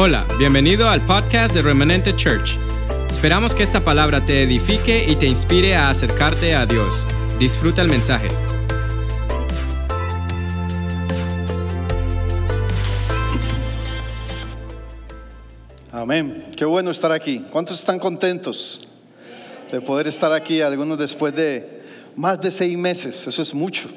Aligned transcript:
Hola, 0.00 0.24
bienvenido 0.38 0.88
al 0.88 1.04
podcast 1.04 1.52
de 1.52 1.60
Remanente 1.60 2.14
Church. 2.14 2.56
Esperamos 3.10 3.52
que 3.52 3.64
esta 3.64 3.80
palabra 3.80 4.24
te 4.24 4.44
edifique 4.44 5.04
y 5.10 5.16
te 5.16 5.26
inspire 5.26 5.74
a 5.74 5.90
acercarte 5.90 6.54
a 6.54 6.66
Dios. 6.66 7.04
Disfruta 7.40 7.82
el 7.82 7.88
mensaje. 7.88 8.28
Amén. 15.90 16.46
Qué 16.56 16.64
bueno 16.64 16.92
estar 16.92 17.10
aquí. 17.10 17.44
¿Cuántos 17.50 17.80
están 17.80 17.98
contentos 17.98 18.86
de 19.72 19.80
poder 19.80 20.06
estar 20.06 20.32
aquí? 20.32 20.62
Algunos 20.62 20.96
después 20.96 21.34
de 21.34 21.82
más 22.14 22.40
de 22.40 22.52
seis 22.52 22.78
meses. 22.78 23.26
Eso 23.26 23.42
es 23.42 23.52
mucho. 23.52 23.88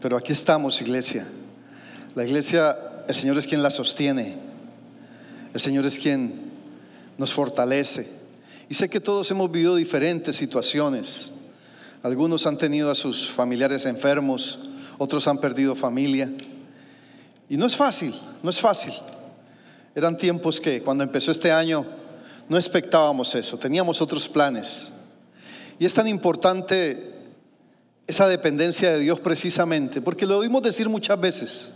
Pero 0.00 0.16
aquí 0.16 0.32
estamos, 0.32 0.80
iglesia. 0.80 1.26
La 2.14 2.24
iglesia, 2.24 2.74
el 3.06 3.14
Señor 3.14 3.36
es 3.36 3.46
quien 3.46 3.62
la 3.62 3.70
sostiene. 3.70 4.55
El 5.56 5.62
Señor 5.62 5.86
es 5.86 5.98
quien 5.98 6.34
nos 7.16 7.32
fortalece. 7.32 8.06
Y 8.68 8.74
sé 8.74 8.90
que 8.90 9.00
todos 9.00 9.30
hemos 9.30 9.50
vivido 9.50 9.74
diferentes 9.74 10.36
situaciones. 10.36 11.32
Algunos 12.02 12.46
han 12.46 12.58
tenido 12.58 12.90
a 12.90 12.94
sus 12.94 13.30
familiares 13.30 13.86
enfermos, 13.86 14.58
otros 14.98 15.26
han 15.26 15.40
perdido 15.40 15.74
familia. 15.74 16.30
Y 17.48 17.56
no 17.56 17.64
es 17.64 17.74
fácil, 17.74 18.12
no 18.42 18.50
es 18.50 18.60
fácil. 18.60 18.92
Eran 19.94 20.18
tiempos 20.18 20.60
que 20.60 20.82
cuando 20.82 21.02
empezó 21.02 21.30
este 21.30 21.50
año 21.50 21.86
no 22.50 22.58
expectábamos 22.58 23.34
eso, 23.34 23.56
teníamos 23.56 24.02
otros 24.02 24.28
planes. 24.28 24.90
Y 25.78 25.86
es 25.86 25.94
tan 25.94 26.06
importante 26.06 27.14
esa 28.06 28.28
dependencia 28.28 28.92
de 28.92 28.98
Dios 28.98 29.20
precisamente, 29.20 30.02
porque 30.02 30.26
lo 30.26 30.36
oímos 30.36 30.60
decir 30.60 30.90
muchas 30.90 31.18
veces. 31.18 31.70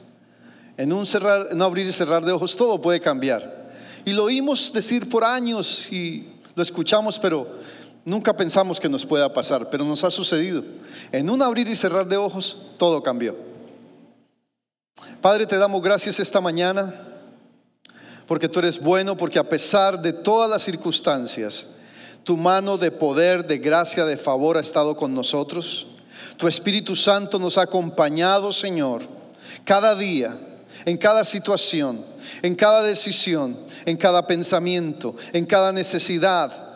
En 0.77 0.93
un, 0.93 1.07
cerrar, 1.07 1.47
en 1.51 1.63
abrir 1.63 1.87
y 1.87 1.93
cerrar 1.93 2.27
de 2.27 2.33
ojos 2.33 2.55
todo 2.55 2.79
puede 2.79 3.01
cambiar. 3.01 3.60
Y 4.05 4.13
lo 4.13 4.25
oímos 4.25 4.73
decir 4.73 5.09
por 5.09 5.25
años 5.25 5.91
y 5.93 6.29
lo 6.55 6.63
escuchamos, 6.63 7.19
pero 7.19 7.47
nunca 8.05 8.37
pensamos 8.37 8.81
que 8.81 8.89
nos 8.89 9.07
pueda 9.07 9.33
pasar, 9.33 9.71
pero 9.71 9.85
nos 9.85 10.05
ha 10.05 10.11
sucedido. 10.11 10.65
En 11.13 11.31
un 11.31 11.43
abrir 11.43 11.69
y 11.69 11.77
cerrar 11.77 12.07
de 12.09 12.17
ojos, 12.17 12.57
todo 12.79 13.03
cambió. 13.03 13.37
Padre, 15.21 15.47
te 15.47 15.59
damos 15.59 15.83
gracias 15.83 16.19
esta 16.21 16.41
mañana 16.41 17.09
porque 18.27 18.49
tú 18.49 18.61
eres 18.61 18.81
bueno, 18.81 19.17
porque 19.17 19.41
a 19.41 19.49
pesar 19.49 20.01
de 20.01 20.13
todas 20.13 20.49
las 20.49 20.63
circunstancias, 20.63 21.67
tu 22.23 22.37
mano 22.37 22.79
de 22.79 22.93
poder, 22.93 23.45
de 23.45 23.59
gracia, 23.59 24.05
de 24.05 24.17
favor 24.17 24.57
ha 24.57 24.61
estado 24.61 24.97
con 24.97 25.13
nosotros. 25.13 25.89
Tu 26.37 26.47
Espíritu 26.47 26.95
Santo 26.95 27.41
nos 27.41 27.59
ha 27.59 27.63
acompañado, 27.63 28.53
Señor, 28.53 29.03
cada 29.65 29.97
día, 29.97 30.39
en 30.85 30.97
cada 30.97 31.25
situación, 31.25 32.05
en 32.43 32.55
cada 32.55 32.83
decisión, 32.83 33.57
en 33.85 33.97
cada 33.97 34.27
pensamiento, 34.27 35.15
en 35.33 35.47
cada 35.47 35.73
necesidad. 35.73 36.71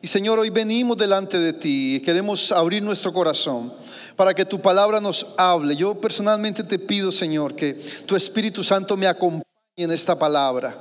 Y 0.00 0.06
Señor, 0.06 0.38
hoy 0.38 0.50
venimos 0.50 0.96
delante 0.96 1.38
de 1.38 1.52
ti 1.52 1.96
y 1.96 2.00
queremos 2.00 2.52
abrir 2.52 2.82
nuestro 2.82 3.12
corazón 3.12 3.72
para 4.14 4.32
que 4.32 4.44
tu 4.44 4.60
palabra 4.60 5.00
nos 5.00 5.26
hable. 5.36 5.74
Yo 5.74 6.00
personalmente 6.00 6.62
te 6.62 6.78
pido, 6.78 7.10
Señor, 7.10 7.56
que 7.56 7.74
tu 8.06 8.14
Espíritu 8.14 8.62
Santo 8.62 8.96
me 8.96 9.06
acompañe 9.06 9.44
en 9.76 9.90
esta 9.90 10.16
palabra, 10.16 10.76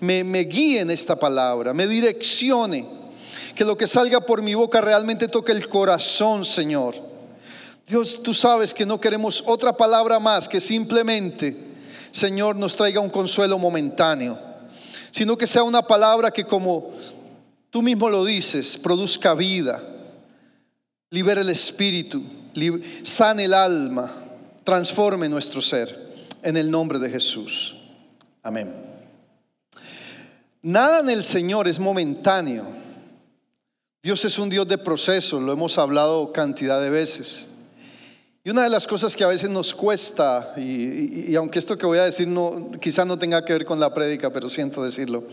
me, 0.00 0.22
guíe 0.44 0.80
en 0.80 0.90
esta 0.90 1.18
palabra, 1.18 1.72
me 1.72 1.86
direccione, 1.86 2.86
que 3.54 3.64
lo 3.64 3.76
que 3.76 3.86
salga 3.86 4.20
por 4.20 4.42
mi 4.42 4.54
boca 4.54 4.80
realmente 4.80 5.28
toque 5.28 5.52
el 5.52 5.68
corazón, 5.68 6.44
Señor. 6.44 6.94
Dios, 7.86 8.22
tú 8.22 8.34
sabes 8.34 8.72
que 8.72 8.86
no 8.86 9.00
queremos 9.00 9.42
otra 9.46 9.76
palabra 9.76 10.18
más 10.18 10.48
que 10.48 10.60
simplemente 10.60 11.69
Señor, 12.10 12.56
nos 12.56 12.76
traiga 12.76 13.00
un 13.00 13.10
consuelo 13.10 13.58
momentáneo, 13.58 14.38
sino 15.10 15.36
que 15.36 15.46
sea 15.46 15.62
una 15.62 15.82
palabra 15.82 16.30
que 16.30 16.44
como 16.44 16.92
tú 17.70 17.82
mismo 17.82 18.08
lo 18.08 18.24
dices, 18.24 18.76
produzca 18.78 19.34
vida, 19.34 19.82
libere 21.10 21.40
el 21.42 21.50
espíritu, 21.50 22.22
sane 23.02 23.44
el 23.44 23.54
alma, 23.54 24.12
transforme 24.64 25.28
nuestro 25.28 25.60
ser, 25.60 26.10
en 26.42 26.56
el 26.56 26.70
nombre 26.70 26.98
de 26.98 27.10
Jesús. 27.10 27.76
Amén. 28.42 28.74
Nada 30.62 31.00
en 31.00 31.10
el 31.10 31.24
Señor 31.24 31.68
es 31.68 31.78
momentáneo. 31.78 32.64
Dios 34.02 34.24
es 34.24 34.38
un 34.38 34.48
Dios 34.48 34.66
de 34.66 34.78
procesos, 34.78 35.42
lo 35.42 35.52
hemos 35.52 35.78
hablado 35.78 36.32
cantidad 36.32 36.80
de 36.80 36.90
veces. 36.90 37.49
Y 38.42 38.48
una 38.48 38.62
de 38.62 38.70
las 38.70 38.86
cosas 38.86 39.14
que 39.14 39.22
a 39.22 39.28
veces 39.28 39.50
nos 39.50 39.74
cuesta, 39.74 40.54
y, 40.56 41.34
aunque 41.36 41.58
esto 41.58 41.76
que 41.76 41.84
voy 41.84 41.98
a 41.98 42.04
decir 42.04 42.26
no, 42.26 42.70
quizá 42.80 43.04
no 43.04 43.18
tenga 43.18 43.44
que 43.44 43.52
ver 43.52 43.66
con 43.66 43.78
la 43.78 43.92
prédica, 43.92 44.30
pero 44.32 44.48
siento 44.48 44.82
decirlo, 44.82 45.24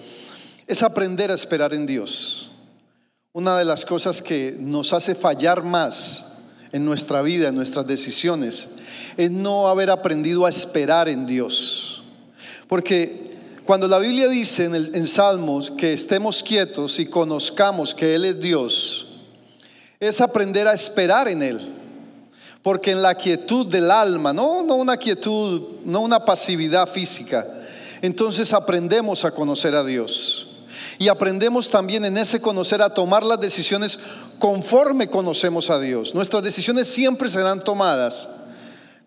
es 0.67 0.83
aprender 0.83 1.31
a 1.31 1.35
esperar 1.35 1.73
en 1.73 1.85
Dios. 1.85 2.51
Una 3.31 3.57
de 3.57 3.63
las 3.63 3.85
cosas 3.85 4.21
que 4.21 4.57
nos 4.59 4.91
hace 4.91 5.15
fallar 5.15 5.63
más 5.63 6.25
en 6.73 6.83
nuestra 6.83 7.21
vida, 7.21 7.47
en 7.47 7.55
nuestras 7.55 7.87
decisiones, 7.87 8.67
es 9.15 9.31
no 9.31 9.69
haber 9.69 9.89
aprendido 9.89 10.45
a 10.45 10.49
esperar 10.49 11.07
en 11.07 11.25
Dios. 11.25 12.03
Porque 12.67 13.37
cuando 13.63 13.87
la 13.87 13.99
Biblia 13.99 14.27
dice 14.27 14.65
en, 14.65 14.75
en 14.75 15.07
Salmos 15.07 15.71
que 15.71 15.93
estemos 15.93 16.43
quietos 16.43 16.99
y 16.99 17.05
conozcamos 17.05 17.95
que 17.95 18.15
Él 18.15 18.25
es 18.25 18.41
Dios, 18.41 19.15
es 19.97 20.19
aprender 20.19 20.67
a 20.67 20.73
esperar 20.73 21.29
en 21.29 21.41
Él. 21.41 21.76
Porque 22.67 22.91
en 22.91 23.01
la 23.01 23.15
quietud 23.15 23.65
del 23.65 23.89
alma, 23.89 24.33
no, 24.33 24.61
no 24.61 24.75
una 24.75 24.97
quietud, 24.97 25.79
no 25.85 26.01
una 26.01 26.25
pasividad 26.25 26.85
física, 26.85 27.47
entonces 28.01 28.51
aprendemos 28.51 29.23
a 29.23 29.31
conocer 29.31 29.73
a 29.73 29.85
Dios. 29.85 30.49
Y 30.99 31.07
aprendemos 31.07 31.69
también 31.69 32.03
en 32.03 32.17
ese 32.17 32.41
conocer 32.41 32.81
a 32.81 32.93
tomar 32.93 33.23
las 33.23 33.39
decisiones 33.39 33.97
conforme 34.37 35.09
conocemos 35.09 35.69
a 35.69 35.79
Dios. 35.79 36.13
Nuestras 36.13 36.43
decisiones 36.43 36.89
siempre 36.89 37.29
serán 37.29 37.63
tomadas 37.63 38.27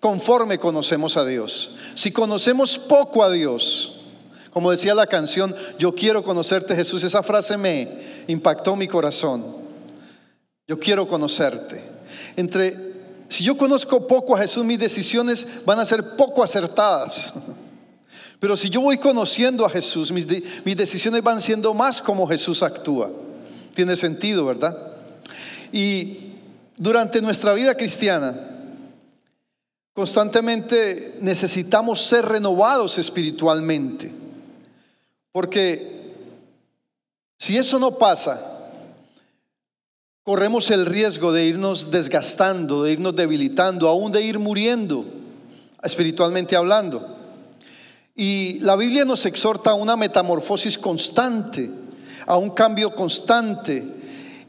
conforme 0.00 0.58
conocemos 0.58 1.18
a 1.18 1.26
Dios. 1.26 1.76
Si 1.94 2.12
conocemos 2.12 2.78
poco 2.78 3.22
a 3.22 3.30
Dios, 3.30 4.06
como 4.54 4.70
decía 4.70 4.94
la 4.94 5.06
canción, 5.06 5.54
yo 5.78 5.94
quiero 5.94 6.22
conocerte 6.22 6.74
Jesús, 6.74 7.04
esa 7.04 7.22
frase 7.22 7.58
me 7.58 8.24
impactó 8.26 8.74
mi 8.74 8.88
corazón. 8.88 9.44
Yo 10.66 10.80
quiero 10.80 11.06
conocerte. 11.06 11.84
Entre 12.36 12.89
si 13.30 13.44
yo 13.44 13.56
conozco 13.56 14.08
poco 14.08 14.34
a 14.34 14.40
Jesús, 14.40 14.64
mis 14.64 14.80
decisiones 14.80 15.46
van 15.64 15.78
a 15.78 15.84
ser 15.84 16.16
poco 16.16 16.42
acertadas. 16.42 17.32
Pero 18.40 18.56
si 18.56 18.68
yo 18.68 18.80
voy 18.80 18.98
conociendo 18.98 19.64
a 19.64 19.70
Jesús, 19.70 20.10
mis, 20.10 20.26
mis, 20.64 20.76
decisiones 20.76 21.22
van 21.22 21.40
siendo 21.40 21.72
más 21.72 22.02
como 22.02 22.26
Jesús 22.26 22.64
actúa. 22.64 23.08
Tiene 23.72 23.94
sentido, 23.96 24.46
¿verdad? 24.46 24.76
Y 25.70 26.32
durante 26.76 27.22
nuestra 27.22 27.52
vida 27.52 27.76
cristiana, 27.76 28.34
constantemente 29.92 31.16
necesitamos 31.20 32.02
ser 32.02 32.26
renovados 32.26 32.98
espiritualmente. 32.98 34.10
Porque 35.30 36.16
si 37.38 37.56
eso 37.56 37.78
no 37.78 37.96
pasa, 37.96 38.49
corremos 40.22 40.70
el 40.70 40.84
riesgo 40.84 41.32
de 41.32 41.46
irnos 41.46 41.90
desgastando, 41.90 42.82
de 42.82 42.92
irnos 42.92 43.16
debilitando, 43.16 43.88
aún 43.88 44.12
de 44.12 44.22
ir 44.22 44.38
muriendo, 44.38 45.06
espiritualmente 45.82 46.56
hablando. 46.56 47.16
Y 48.14 48.58
la 48.60 48.76
Biblia 48.76 49.06
nos 49.06 49.24
exhorta 49.24 49.70
a 49.70 49.74
una 49.74 49.96
metamorfosis 49.96 50.76
constante, 50.76 51.70
a 52.26 52.36
un 52.36 52.50
cambio 52.50 52.94
constante. 52.94 53.82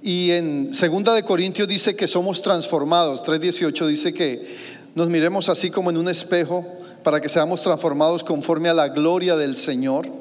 Y 0.04 0.32
en 0.32 0.74
Segunda 0.74 1.14
de 1.14 1.24
Corintios 1.24 1.70
dice 1.70 1.96
que 1.96 2.08
somos 2.08 2.42
transformados. 2.42 3.24
3:18 3.24 3.88
dice 3.88 4.14
que 4.14 4.58
nos 4.94 5.08
miremos 5.08 5.48
así 5.48 5.72
como 5.72 5.90
en 5.90 5.98
un 5.98 6.09
espejo 6.09 6.66
para 7.02 7.22
que 7.22 7.30
seamos 7.30 7.62
transformados 7.62 8.26
conforme 8.26 8.68
a 8.68 8.74
la 8.74 8.90
gloria 8.90 9.38
del 9.38 9.56
Señor. 9.56 10.12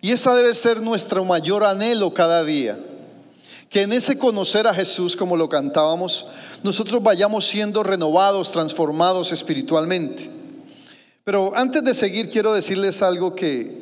Y 0.00 0.12
esa 0.12 0.34
debe 0.34 0.54
ser 0.54 0.80
nuestro 0.80 1.22
mayor 1.26 1.64
anhelo 1.64 2.14
cada 2.14 2.44
día 2.44 2.78
que 3.70 3.82
en 3.82 3.92
ese 3.92 4.18
conocer 4.18 4.66
a 4.66 4.74
Jesús, 4.74 5.14
como 5.14 5.36
lo 5.36 5.48
cantábamos, 5.48 6.26
nosotros 6.64 7.00
vayamos 7.02 7.46
siendo 7.46 7.84
renovados, 7.84 8.50
transformados 8.50 9.30
espiritualmente. 9.30 10.28
Pero 11.22 11.52
antes 11.54 11.84
de 11.84 11.94
seguir, 11.94 12.28
quiero 12.28 12.52
decirles 12.52 13.00
algo 13.00 13.36
que, 13.36 13.78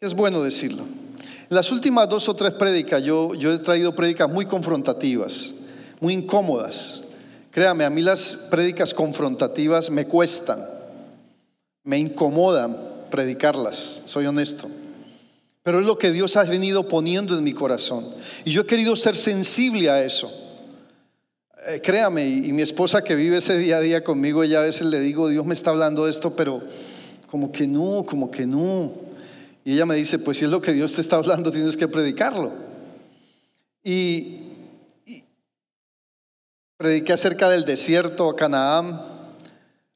es 0.00 0.12
bueno 0.12 0.42
decirlo. 0.42 0.82
En 0.82 1.54
las 1.54 1.70
últimas 1.70 2.08
dos 2.08 2.28
o 2.28 2.34
tres 2.34 2.52
prédicas, 2.52 3.02
yo, 3.04 3.32
yo 3.34 3.52
he 3.52 3.58
traído 3.60 3.94
prédicas 3.94 4.28
muy 4.28 4.44
confrontativas, 4.44 5.54
muy 6.00 6.14
incómodas. 6.14 7.02
Créame, 7.52 7.84
a 7.84 7.90
mí 7.90 8.02
las 8.02 8.36
prédicas 8.50 8.92
confrontativas 8.92 9.88
me 9.88 10.08
cuestan, 10.08 10.68
me 11.84 11.96
incomodan 11.98 12.76
predicarlas, 13.08 14.02
soy 14.04 14.26
honesto. 14.26 14.68
Pero 15.62 15.80
es 15.80 15.86
lo 15.86 15.98
que 15.98 16.12
Dios 16.12 16.36
ha 16.36 16.44
venido 16.44 16.88
poniendo 16.88 17.36
en 17.36 17.44
mi 17.44 17.52
corazón. 17.52 18.06
Y 18.44 18.52
yo 18.52 18.62
he 18.62 18.66
querido 18.66 18.96
ser 18.96 19.16
sensible 19.16 19.90
a 19.90 20.04
eso. 20.04 20.32
Eh, 21.66 21.80
créame, 21.82 22.26
y, 22.26 22.52
mi 22.52 22.62
esposa 22.62 23.02
que 23.02 23.14
vive 23.14 23.38
ese 23.38 23.58
día 23.58 23.76
a 23.76 23.80
día 23.80 24.02
conmigo, 24.02 24.42
ella 24.42 24.60
a 24.60 24.64
veces 24.64 24.86
le 24.86 25.00
digo, 25.00 25.28
Dios 25.28 25.44
me 25.44 25.54
está 25.54 25.70
hablando 25.70 26.04
de 26.06 26.10
esto, 26.10 26.34
pero 26.34 26.62
como 27.30 27.52
que 27.52 27.66
no, 27.66 28.06
como 28.06 28.30
que 28.30 28.46
no. 28.46 28.94
Y 29.64 29.74
ella 29.74 29.84
me 29.84 29.96
dice, 29.96 30.18
pues 30.18 30.38
si 30.38 30.44
es 30.44 30.50
lo 30.50 30.62
que 30.62 30.72
Dios 30.72 30.94
te 30.94 31.00
está 31.00 31.16
hablando, 31.16 31.50
tienes 31.50 31.76
que 31.76 31.88
predicarlo. 31.88 32.52
Y, 33.84 34.40
y 35.04 35.24
prediqué 36.78 37.12
acerca 37.12 37.50
del 37.50 37.66
desierto 37.66 38.30
a 38.30 38.36
Canaán. 38.36 39.02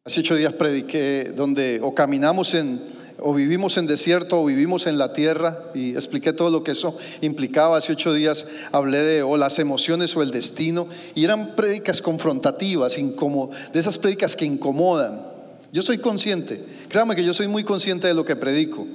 Hace 0.05 0.21
ocho 0.21 0.35
días 0.35 0.53
prediqué 0.53 1.33
donde 1.35 1.79
o 1.81 1.95
caminamos 1.95 2.53
en, 2.55 2.83
o 3.23 3.33
vivimos 3.33 3.77
en 3.77 3.87
desierto 3.87 4.41
o 4.41 4.47
vivimos 4.47 4.87
en 4.87 4.99
la 4.99 5.13
tierra 5.13 5.71
y 5.75 5.93
expliqué 5.93 6.33
todo 6.33 6.51
lo 6.51 6.65
que 6.65 6.73
eso 6.73 6.97
implicaba. 7.21 7.77
Hace 7.77 7.93
ocho 7.93 8.13
días 8.13 8.47
hablé 8.73 8.99
de 8.99 9.23
o 9.23 9.37
las 9.37 9.59
emociones 9.59 10.17
o 10.17 10.23
el 10.23 10.31
destino 10.31 10.89
y 11.15 11.25
eran 11.25 11.55
prédicas 11.55 12.03
confrontativas, 12.03 12.97
de 12.97 13.81
esas 13.81 13.99
prédicas 13.99 14.37
que 14.37 14.45
incomodan. 14.45 15.23
Yo 15.73 15.83
soy 15.83 15.99
consciente, 15.99 16.63
créame 16.89 17.17
que 17.17 17.25
yo 17.25 17.33
soy 17.33 17.49
muy 17.49 17.65
consciente 17.65 18.07
de 18.07 18.15
lo 18.15 18.25
que 18.25 18.37
predico. 18.37 18.87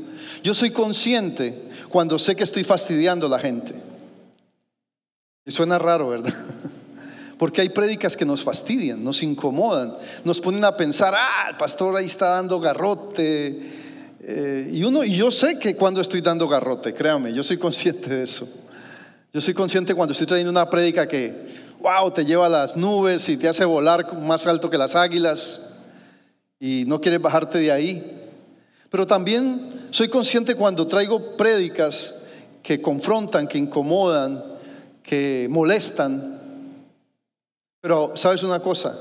Yo 0.44 0.54
soy 0.54 0.70
consciente 0.70 1.70
cuando 1.90 2.20
sé 2.20 2.36
que 2.36 2.44
estoy 2.44 2.64
fastidiando 2.64 3.26
a 3.28 3.30
la 3.30 3.40
gente. 3.40 3.74
Y 5.46 5.52
suena 5.52 5.80
raro, 5.80 6.10
¿verdad? 6.10 6.36
Porque 7.38 7.62
hay 7.62 7.70
prédicas 7.70 8.18
que 8.18 8.26
nos 8.26 8.44
fastidian, 8.44 9.04
nos 9.04 9.24
incomodan, 9.24 9.96
nos 10.24 10.42
ponen 10.42 10.66
a 10.66 10.76
pensar, 10.76 11.16
ah, 11.16 11.48
el 11.50 11.58
pastor 11.58 11.96
ahí 11.96 12.06
está 12.06 12.30
dando 12.30 12.60
garrote. 12.60 13.87
Eh, 14.30 14.72
y 14.74 14.84
uno, 14.84 15.06
y 15.06 15.16
yo 15.16 15.32
sé 15.32 15.58
que 15.58 15.78
cuando 15.78 16.02
estoy 16.02 16.20
dando 16.20 16.50
garrote, 16.50 16.94
créame, 16.94 17.34
yo 17.34 17.44
soy 17.44 17.58
consciente 17.58 18.10
de 18.10 18.24
eso. 18.24 18.46
Yo 19.32 19.40
soy 19.40 19.54
consciente 19.54 19.96
cuando 19.96 20.12
estoy 20.12 20.28
trayendo 20.28 20.52
una 20.52 20.70
prédica 20.70 21.08
que, 21.08 21.34
wow, 21.80 22.12
te 22.12 22.26
lleva 22.26 22.48
a 22.48 22.50
las 22.50 22.76
nubes 22.76 23.30
y 23.30 23.38
te 23.38 23.48
hace 23.48 23.64
volar 23.64 24.20
más 24.20 24.46
alto 24.46 24.70
que 24.70 24.78
las 24.78 24.96
águilas 24.96 25.62
y 26.60 26.84
no 26.88 27.00
quieres 27.00 27.22
bajarte 27.22 27.60
de 27.60 27.72
ahí. 27.72 28.30
Pero 28.90 29.08
también 29.08 29.88
soy 29.92 30.10
consciente 30.10 30.56
cuando 30.56 30.86
traigo 30.88 31.38
prédicas 31.38 32.16
que 32.62 32.82
confrontan, 32.82 33.48
que 33.48 33.58
incomodan, 33.58 34.44
que 35.04 35.48
molestan. 35.50 36.38
Pero 37.80 38.12
sabes 38.16 38.44
una 38.44 38.60
cosa, 38.60 39.00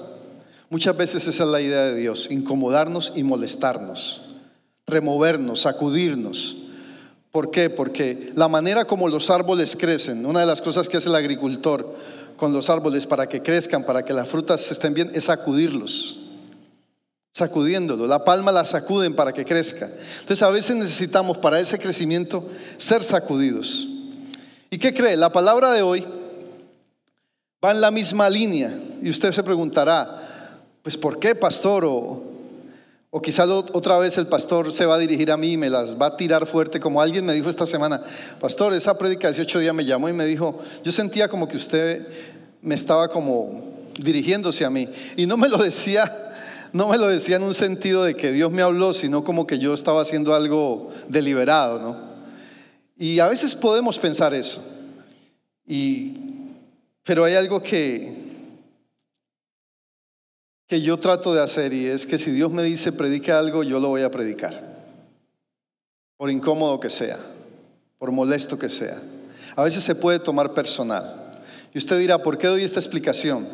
muchas 0.70 0.96
veces 0.96 1.26
esa 1.26 1.42
es 1.42 1.50
la 1.50 1.60
idea 1.60 1.82
de 1.86 1.96
Dios, 1.96 2.28
incomodarnos 2.30 3.12
y 3.16 3.24
molestarnos, 3.24 4.25
removernos, 4.86 5.62
sacudirnos. 5.62 6.56
¿Por 7.32 7.50
qué? 7.50 7.70
Porque 7.70 8.32
la 8.34 8.48
manera 8.48 8.86
como 8.86 9.08
los 9.08 9.30
árboles 9.30 9.76
crecen, 9.76 10.24
una 10.24 10.40
de 10.40 10.46
las 10.46 10.62
cosas 10.62 10.88
que 10.88 10.96
hace 10.96 11.08
el 11.08 11.14
agricultor 11.14 11.94
con 12.36 12.52
los 12.52 12.70
árboles 12.70 13.06
para 13.06 13.28
que 13.28 13.42
crezcan, 13.42 13.84
para 13.84 14.04
que 14.04 14.12
las 14.12 14.28
frutas 14.28 14.70
estén 14.70 14.94
bien, 14.94 15.10
es 15.14 15.24
sacudirlos 15.24 16.20
sacudiéndolo. 17.36 18.06
La 18.06 18.24
palma 18.24 18.50
la 18.50 18.64
sacuden 18.64 19.14
para 19.14 19.30
que 19.30 19.44
crezca. 19.44 19.90
Entonces 20.20 20.42
a 20.42 20.48
veces 20.48 20.74
necesitamos 20.74 21.36
para 21.36 21.60
ese 21.60 21.78
crecimiento 21.78 22.48
ser 22.78 23.02
sacudidos. 23.02 23.86
¿Y 24.70 24.78
qué 24.78 24.94
cree? 24.94 25.18
La 25.18 25.30
palabra 25.30 25.70
de 25.72 25.82
hoy 25.82 26.02
va 27.62 27.72
en 27.72 27.82
la 27.82 27.90
misma 27.90 28.30
línea. 28.30 28.74
Y 29.02 29.10
usted 29.10 29.32
se 29.32 29.42
preguntará, 29.42 30.62
pues 30.82 30.96
¿por 30.96 31.18
qué, 31.18 31.34
pastor? 31.34 31.84
O, 31.84 32.22
o 33.10 33.22
quizás 33.22 33.48
otra 33.48 33.98
vez 33.98 34.18
el 34.18 34.26
pastor 34.26 34.72
se 34.72 34.84
va 34.86 34.96
a 34.96 34.98
dirigir 34.98 35.30
a 35.30 35.36
mí 35.36 35.52
y 35.52 35.56
me 35.56 35.70
las 35.70 35.96
va 35.96 36.06
a 36.06 36.16
tirar 36.16 36.46
fuerte, 36.46 36.80
como 36.80 37.00
alguien 37.00 37.24
me 37.24 37.32
dijo 37.32 37.48
esta 37.48 37.66
semana, 37.66 38.02
pastor, 38.40 38.74
esa 38.74 38.98
prédica 38.98 39.28
de 39.28 39.34
18 39.34 39.60
días 39.60 39.74
me 39.74 39.84
llamó 39.84 40.08
y 40.08 40.12
me 40.12 40.26
dijo, 40.26 40.58
yo 40.82 40.92
sentía 40.92 41.28
como 41.28 41.48
que 41.48 41.56
usted 41.56 42.06
me 42.60 42.74
estaba 42.74 43.08
como 43.08 43.62
dirigiéndose 43.98 44.64
a 44.64 44.70
mí. 44.70 44.88
Y 45.16 45.26
no 45.26 45.36
me 45.36 45.48
lo 45.48 45.58
decía 45.58 46.26
no 46.72 46.88
me 46.88 46.98
lo 46.98 47.08
decía 47.08 47.36
en 47.36 47.42
un 47.42 47.54
sentido 47.54 48.04
de 48.04 48.14
que 48.16 48.32
Dios 48.32 48.52
me 48.52 48.60
habló, 48.60 48.92
sino 48.92 49.24
como 49.24 49.46
que 49.46 49.58
yo 49.58 49.72
estaba 49.72 50.02
haciendo 50.02 50.34
algo 50.34 50.90
deliberado, 51.08 51.80
¿no? 51.80 51.96
Y 52.98 53.18
a 53.20 53.28
veces 53.28 53.54
podemos 53.54 53.98
pensar 53.98 54.34
eso. 54.34 54.62
Y, 55.66 56.14
pero 57.02 57.24
hay 57.24 57.34
algo 57.34 57.62
que, 57.62 58.25
que 60.66 60.80
yo 60.80 60.98
trato 60.98 61.32
de 61.32 61.42
hacer 61.42 61.72
y 61.72 61.86
es 61.86 62.06
que 62.06 62.18
si 62.18 62.30
Dios 62.30 62.50
me 62.50 62.62
dice 62.62 62.92
predique 62.92 63.32
algo, 63.32 63.62
yo 63.62 63.78
lo 63.78 63.88
voy 63.88 64.02
a 64.02 64.10
predicar. 64.10 64.76
Por 66.16 66.30
incómodo 66.30 66.80
que 66.80 66.90
sea, 66.90 67.18
por 67.98 68.10
molesto 68.10 68.58
que 68.58 68.68
sea. 68.68 69.00
A 69.54 69.62
veces 69.62 69.84
se 69.84 69.94
puede 69.94 70.18
tomar 70.18 70.54
personal. 70.54 71.42
Y 71.72 71.78
usted 71.78 71.98
dirá, 71.98 72.22
¿por 72.22 72.38
qué 72.38 72.46
doy 72.46 72.64
esta 72.64 72.80
explicación? 72.80 73.46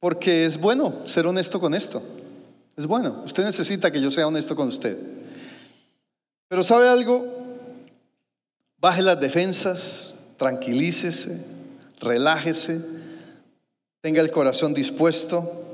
Porque 0.00 0.44
es 0.44 0.58
bueno 0.58 1.06
ser 1.06 1.26
honesto 1.26 1.60
con 1.60 1.74
esto. 1.74 2.02
Es 2.76 2.86
bueno. 2.86 3.22
Usted 3.24 3.44
necesita 3.44 3.90
que 3.90 4.00
yo 4.00 4.10
sea 4.10 4.26
honesto 4.26 4.56
con 4.56 4.68
usted. 4.68 4.98
Pero 6.48 6.64
¿sabe 6.64 6.88
algo? 6.88 7.26
Baje 8.78 9.00
las 9.00 9.20
defensas, 9.20 10.14
tranquilícese, 10.36 11.38
relájese, 12.00 12.80
tenga 14.00 14.20
el 14.20 14.30
corazón 14.30 14.74
dispuesto. 14.74 15.71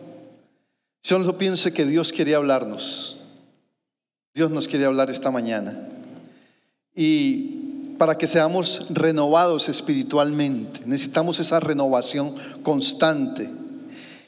Solo 1.08 1.38
piense 1.38 1.72
que 1.72 1.86
Dios 1.86 2.12
quiere 2.12 2.34
hablarnos. 2.34 3.16
Dios 4.34 4.50
nos 4.50 4.68
quiere 4.68 4.84
hablar 4.84 5.08
esta 5.08 5.30
mañana. 5.30 5.88
Y 6.94 7.94
para 7.96 8.18
que 8.18 8.26
seamos 8.26 8.84
renovados 8.90 9.70
espiritualmente, 9.70 10.80
necesitamos 10.84 11.40
esa 11.40 11.60
renovación 11.60 12.34
constante 12.62 13.48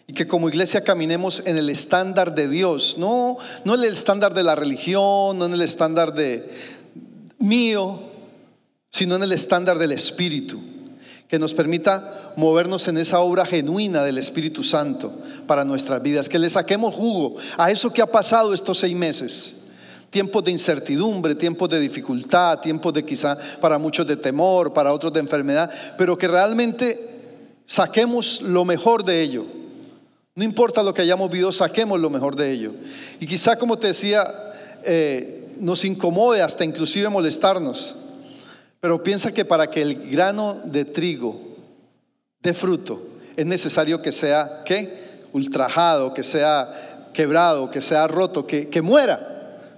y 0.07 0.15
que 0.15 0.27
como 0.27 0.49
iglesia 0.49 0.83
caminemos 0.83 1.43
en 1.45 1.59
el 1.59 1.69
estándar 1.69 2.35
de 2.35 2.49
Dios, 2.49 2.97
no, 2.97 3.37
no 3.67 3.75
en 3.75 3.81
el 3.81 3.93
estándar 3.93 4.33
de 4.33 4.43
la 4.43 4.55
religión, 4.55 5.39
no 5.39 5.45
en 5.45 5.53
el 5.53 5.61
estándar 5.61 6.15
de 6.15 6.49
mío, 7.39 8.01
sino 8.91 9.17
en 9.17 9.25
el 9.25 9.33
estándar 9.33 9.79
del 9.79 9.93
Espíritu, 9.93 10.59
que 11.31 11.39
nos 11.39 11.55
permita 11.55 12.33
movernos 12.37 12.89
en 12.89 12.99
esa 12.99 13.21
obra 13.21 13.47
genuina 13.47 14.03
del 14.03 14.19
Espíritu 14.19 14.65
Santo 14.65 15.13
para 15.47 15.65
nuestras 15.65 16.03
vidas, 16.03 16.29
que 16.29 16.39
le 16.39 16.51
saquemos 16.51 16.95
jugo 16.95 17.37
a 17.57 17.71
eso 17.71 17.93
que 17.93 18.03
ha 18.03 18.07
pasado 18.07 18.53
estos 18.53 18.79
seis 18.79 18.95
meses. 18.95 19.57
Tiempos 20.11 20.43
de 20.43 20.51
incertidumbre, 20.51 21.37
tiempos 21.37 21.69
de 21.69 21.79
dificultad, 21.79 22.59
tiempos 22.59 22.93
de 22.93 23.05
quizá 23.05 23.39
para 23.61 23.79
muchos 23.79 24.07
de 24.07 24.17
temor, 24.17 24.73
para 24.73 24.93
otros 24.93 25.13
de 25.13 25.21
enfermedad, 25.21 25.71
pero 25.97 26.19
que 26.19 26.27
realmente 26.27 27.55
saquemos 27.65 28.43
lo 28.43 28.65
mejor 28.65 29.05
de 29.05 29.23
ello 29.23 29.61
no 30.41 30.45
importa 30.45 30.83
lo 30.83 30.95
que 30.95 31.03
hayamos 31.03 31.31
vivido, 31.31 31.53
saquemos 31.53 32.01
lo 32.01 32.09
mejor 32.09 32.35
de 32.37 32.51
ello. 32.51 32.73
Y 33.19 33.27
quizá, 33.27 33.57
como 33.57 33.77
te 33.77 33.89
decía, 33.89 34.27
eh, 34.85 35.49
nos 35.59 35.85
incomode 35.85 36.41
hasta 36.41 36.65
inclusive 36.65 37.09
molestarnos. 37.09 37.97
Pero 38.81 39.03
piensa 39.03 39.33
que 39.33 39.45
para 39.45 39.69
que 39.69 39.83
el 39.83 40.11
grano 40.11 40.59
de 40.65 40.87
trigo 40.87 41.39
dé 42.43 42.55
fruto, 42.55 43.03
es 43.37 43.45
necesario 43.45 44.01
que 44.01 44.11
sea, 44.11 44.63
¿qué? 44.65 45.21
Ultrajado, 45.33 46.15
que 46.15 46.23
sea 46.23 47.11
quebrado, 47.13 47.71
que 47.71 47.83
sea 47.83 48.09
roto, 48.09 48.47
que, 48.47 48.69
que 48.69 48.81
muera 48.81 49.27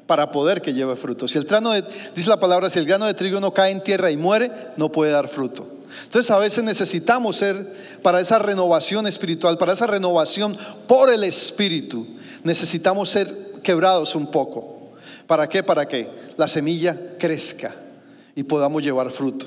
para 0.06 0.30
poder 0.30 0.62
que 0.62 0.72
lleve 0.72 0.94
fruto. 0.94 1.26
Si 1.26 1.38
el 1.38 1.44
grano 1.44 1.72
de, 1.72 1.82
dice 2.14 2.28
la 2.28 2.38
palabra, 2.38 2.70
si 2.70 2.78
el 2.78 2.86
grano 2.86 3.06
de 3.06 3.14
trigo 3.14 3.40
no 3.40 3.52
cae 3.52 3.72
en 3.72 3.82
tierra 3.82 4.10
y 4.10 4.16
muere, 4.16 4.52
no 4.76 4.92
puede 4.92 5.10
dar 5.10 5.28
fruto. 5.28 5.66
Entonces 6.04 6.30
a 6.30 6.38
veces 6.38 6.64
necesitamos 6.64 7.36
ser 7.36 8.00
para 8.02 8.20
esa 8.20 8.38
renovación 8.38 9.06
espiritual, 9.06 9.58
para 9.58 9.72
esa 9.72 9.86
renovación 9.86 10.56
por 10.86 11.12
el 11.12 11.24
Espíritu, 11.24 12.06
necesitamos 12.44 13.10
ser 13.10 13.52
quebrados 13.62 14.14
un 14.14 14.30
poco. 14.30 14.92
¿Para 15.26 15.48
qué? 15.48 15.62
Para 15.62 15.86
que 15.86 16.08
la 16.36 16.48
semilla 16.48 16.98
crezca 17.18 17.74
y 18.34 18.42
podamos 18.42 18.82
llevar 18.82 19.10
fruto. 19.10 19.46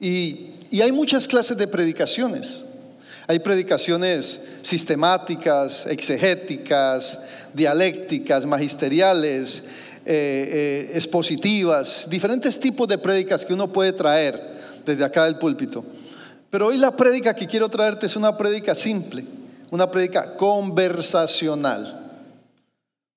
Y, 0.00 0.52
y 0.70 0.80
hay 0.80 0.92
muchas 0.92 1.26
clases 1.26 1.56
de 1.56 1.66
predicaciones. 1.66 2.64
Hay 3.26 3.40
predicaciones 3.40 4.40
sistemáticas, 4.62 5.86
exegéticas, 5.86 7.18
dialécticas, 7.52 8.46
magisteriales, 8.46 9.62
eh, 10.06 10.86
eh, 10.86 10.90
expositivas, 10.94 12.06
diferentes 12.08 12.58
tipos 12.58 12.88
de 12.88 12.96
prédicas 12.96 13.44
que 13.44 13.52
uno 13.52 13.70
puede 13.70 13.92
traer 13.92 14.80
desde 14.86 15.04
acá 15.04 15.24
del 15.26 15.36
púlpito. 15.36 15.84
Pero 16.48 16.68
hoy 16.68 16.78
la 16.78 16.96
prédica 16.96 17.34
que 17.34 17.46
quiero 17.46 17.68
traerte 17.68 18.06
es 18.06 18.16
una 18.16 18.34
prédica 18.34 18.74
simple, 18.74 19.26
una 19.70 19.90
prédica 19.90 20.34
conversacional, 20.34 22.10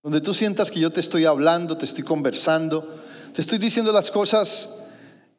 donde 0.04 0.20
tú 0.20 0.34
sientas 0.34 0.70
que 0.70 0.82
yo 0.82 0.90
te 0.90 1.00
estoy 1.00 1.24
hablando, 1.24 1.78
te 1.78 1.86
estoy 1.86 2.04
conversando, 2.04 2.86
te 3.34 3.40
estoy 3.40 3.58
diciendo 3.58 3.94
las 3.94 4.12
cosas 4.12 4.68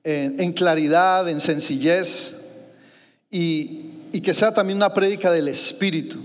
en, 0.04 0.52
claridad, 0.52 1.28
en 1.28 1.40
sencillez, 1.40 2.34
y, 3.30 3.90
y 4.12 4.20
que 4.20 4.34
sea 4.34 4.52
también 4.52 4.76
una 4.76 4.92
prédica 4.92 5.30
del 5.30 5.48
Espíritu, 5.48 6.18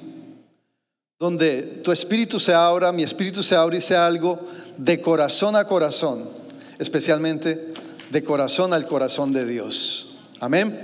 donde 1.20 1.62
tu 1.84 1.92
espíritu 1.92 2.40
se 2.40 2.54
abra, 2.54 2.92
mi 2.92 3.04
espíritu 3.04 3.42
se 3.42 3.56
abra 3.56 3.76
y 3.76 3.82
sea 3.82 4.06
algo 4.06 4.40
de 4.78 5.02
corazón 5.02 5.56
a 5.56 5.66
corazón, 5.66 6.30
especialmente 6.78 7.74
de 8.12 8.24
corazón 8.24 8.74
al 8.74 8.88
corazón 8.88 9.34
de 9.34 9.46
Dios. 9.46 10.18
Amén. 10.40 10.80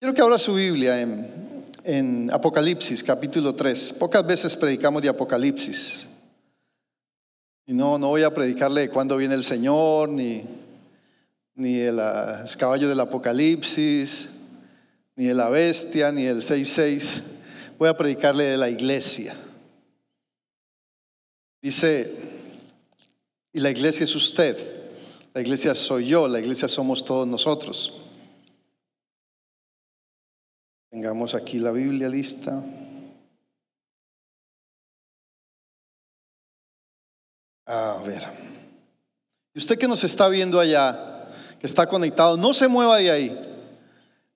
Quiero 0.00 0.14
que 0.14 0.22
abra 0.22 0.38
su 0.38 0.54
Biblia 0.54 1.00
en, 1.00 1.64
en 1.84 2.30
Apocalipsis 2.32 3.02
capítulo 3.02 3.54
3. 3.54 3.94
Pocas 3.94 4.26
veces 4.26 4.56
predicamos 4.56 5.02
de 5.02 5.10
Apocalipsis. 5.10 6.06
Y 7.66 7.74
no, 7.74 7.98
no 7.98 8.08
voy 8.08 8.22
a 8.22 8.34
predicarle 8.34 8.82
de 8.82 8.90
cuándo 8.90 9.16
viene 9.16 9.34
el 9.34 9.44
Señor, 9.44 10.08
ni, 10.08 10.42
ni 11.54 11.78
el 11.80 11.96
caballo 12.58 12.88
del 12.88 13.00
Apocalipsis, 13.00 14.28
ni 15.16 15.32
la 15.32 15.48
bestia, 15.48 16.10
ni 16.10 16.24
el 16.24 16.38
6.6. 16.38 17.22
Voy 17.78 17.88
a 17.88 17.96
predicarle 17.96 18.44
de 18.44 18.56
la 18.56 18.68
iglesia. 18.68 19.34
Dice, 21.62 22.14
y 23.52 23.60
la 23.60 23.70
iglesia 23.70 24.04
es 24.04 24.14
usted, 24.14 24.56
la 25.32 25.40
iglesia 25.40 25.74
soy 25.74 26.08
yo, 26.08 26.28
la 26.28 26.40
iglesia 26.40 26.68
somos 26.68 27.04
todos 27.04 27.26
nosotros. 27.26 28.00
Tengamos 30.90 31.34
aquí 31.34 31.58
la 31.58 31.72
Biblia 31.72 32.08
lista. 32.08 32.62
A 37.66 38.02
ver. 38.04 38.22
Y 39.54 39.58
usted 39.58 39.78
que 39.78 39.88
nos 39.88 40.04
está 40.04 40.28
viendo 40.28 40.60
allá, 40.60 41.13
está 41.66 41.86
conectado, 41.86 42.36
no 42.36 42.52
se 42.52 42.68
mueva 42.68 42.98
de 42.98 43.10
ahí. 43.10 43.40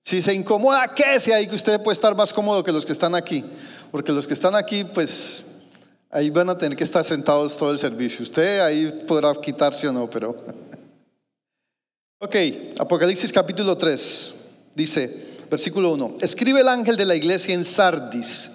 Si 0.03 0.21
se 0.21 0.33
incomoda, 0.33 0.87
quédese 0.87 1.33
ahí 1.33 1.45
que 1.45 1.55
usted 1.55 1.81
puede 1.81 1.93
estar 1.93 2.15
más 2.15 2.33
cómodo 2.33 2.63
que 2.63 2.71
los 2.71 2.85
que 2.85 2.93
están 2.93 3.13
aquí. 3.13 3.43
Porque 3.91 4.11
los 4.11 4.25
que 4.25 4.33
están 4.33 4.55
aquí, 4.55 4.83
pues 4.83 5.43
ahí 6.09 6.29
van 6.29 6.49
a 6.49 6.57
tener 6.57 6.77
que 6.77 6.83
estar 6.83 7.05
sentados 7.05 7.55
todo 7.57 7.71
el 7.71 7.77
servicio. 7.77 8.23
Usted 8.23 8.61
ahí 8.61 9.03
podrá 9.07 9.33
quitarse 9.35 9.87
o 9.87 9.93
no, 9.93 10.09
pero... 10.09 10.35
ok, 12.19 12.35
Apocalipsis 12.79 13.31
capítulo 13.31 13.77
3 13.77 14.33
dice, 14.73 15.27
versículo 15.49 15.91
1, 15.93 16.17
escribe 16.21 16.61
el 16.61 16.67
ángel 16.67 16.95
de 16.95 17.05
la 17.05 17.15
iglesia 17.15 17.53
en 17.53 17.65
Sardis, 17.65 18.51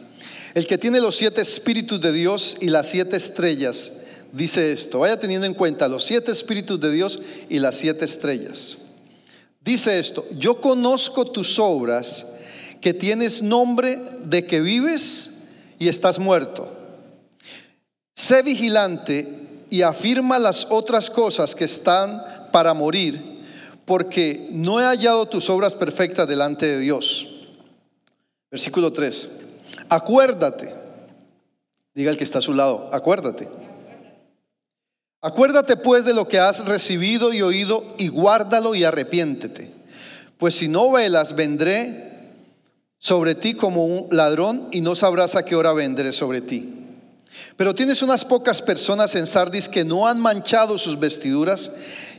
el 0.55 0.67
que 0.67 0.79
tiene 0.79 1.01
los 1.01 1.17
siete 1.17 1.41
espíritus 1.41 2.01
de 2.01 2.13
Dios 2.13 2.57
y 2.61 2.69
las 2.69 2.89
siete 2.89 3.17
estrellas 3.17 3.93
dice 4.35 4.73
esto. 4.73 5.01
Vaya 5.01 5.19
teniendo 5.19 5.47
en 5.47 5.55
cuenta 5.55 5.89
los 5.89 6.05
siete 6.05 6.33
espíritus 6.33 6.81
de 6.81 6.93
Dios 6.93 7.21
y 7.49 7.59
las 7.61 7.77
siete 7.77 8.05
estrellas. 8.05 8.79
Dice 9.61 9.99
esto, 9.99 10.27
yo 10.37 10.61
conozco 10.61 11.25
tus 11.31 11.59
obras, 11.59 12.27
que 12.83 12.93
tienes 12.93 13.43
nombre 13.43 13.99
de 14.25 14.45
que 14.45 14.61
vives 14.61 15.31
y 15.79 15.89
estás 15.89 16.19
muerto. 16.19 16.71
Sé 18.15 18.43
vigilante 18.43 19.39
y 19.71 19.81
afirma 19.81 20.39
las 20.39 20.67
otras 20.69 21.09
cosas 21.09 21.55
que 21.55 21.65
están 21.65 22.23
para 22.53 22.75
morir, 22.75 23.43
porque 23.87 24.49
no 24.51 24.81
he 24.81 24.85
hallado 24.85 25.27
tus 25.27 25.49
obras 25.49 25.75
perfectas 25.75 26.29
delante 26.29 26.67
de 26.67 26.79
Dios. 26.79 27.29
Versículo 28.51 28.93
3. 28.93 29.29
Acuérdate, 29.89 30.75
diga 31.95 32.11
el 32.11 32.19
que 32.19 32.25
está 32.25 32.39
a 32.39 32.43
su 32.43 32.53
lado, 32.53 32.91
acuérdate 32.93 33.49
Acuérdate 35.25 35.79
pues 35.79 36.05
de 36.05 36.13
lo 36.13 36.29
que 36.29 36.39
has 36.39 36.67
recibido 36.67 37.33
y 37.33 37.41
oído 37.41 37.95
y 37.97 38.09
guárdalo 38.09 38.75
y 38.75 38.85
arrepiéntete. 38.85 39.73
Pues 40.37 40.55
si 40.55 40.69
no 40.69 40.93
velas, 40.93 41.35
vendré 41.35 42.35
sobre 42.99 43.35
ti 43.35 43.55
como 43.55 43.87
un 43.87 44.09
ladrón 44.11 44.69
y 44.71 44.83
no 44.83 44.95
sabrás 44.95 45.35
a 45.35 45.43
qué 45.43 45.57
hora 45.57 45.73
vendré 45.73 46.13
sobre 46.13 46.43
ti. 46.43 46.75
Pero 47.57 47.75
tienes 47.75 48.03
unas 48.03 48.23
pocas 48.23 48.61
personas 48.61 49.15
en 49.15 49.27
Sardis 49.27 49.71
que 49.71 49.83
no 49.83 50.07
han 50.07 50.21
manchado 50.21 50.77
sus 50.77 51.01
vestiduras 51.01 51.71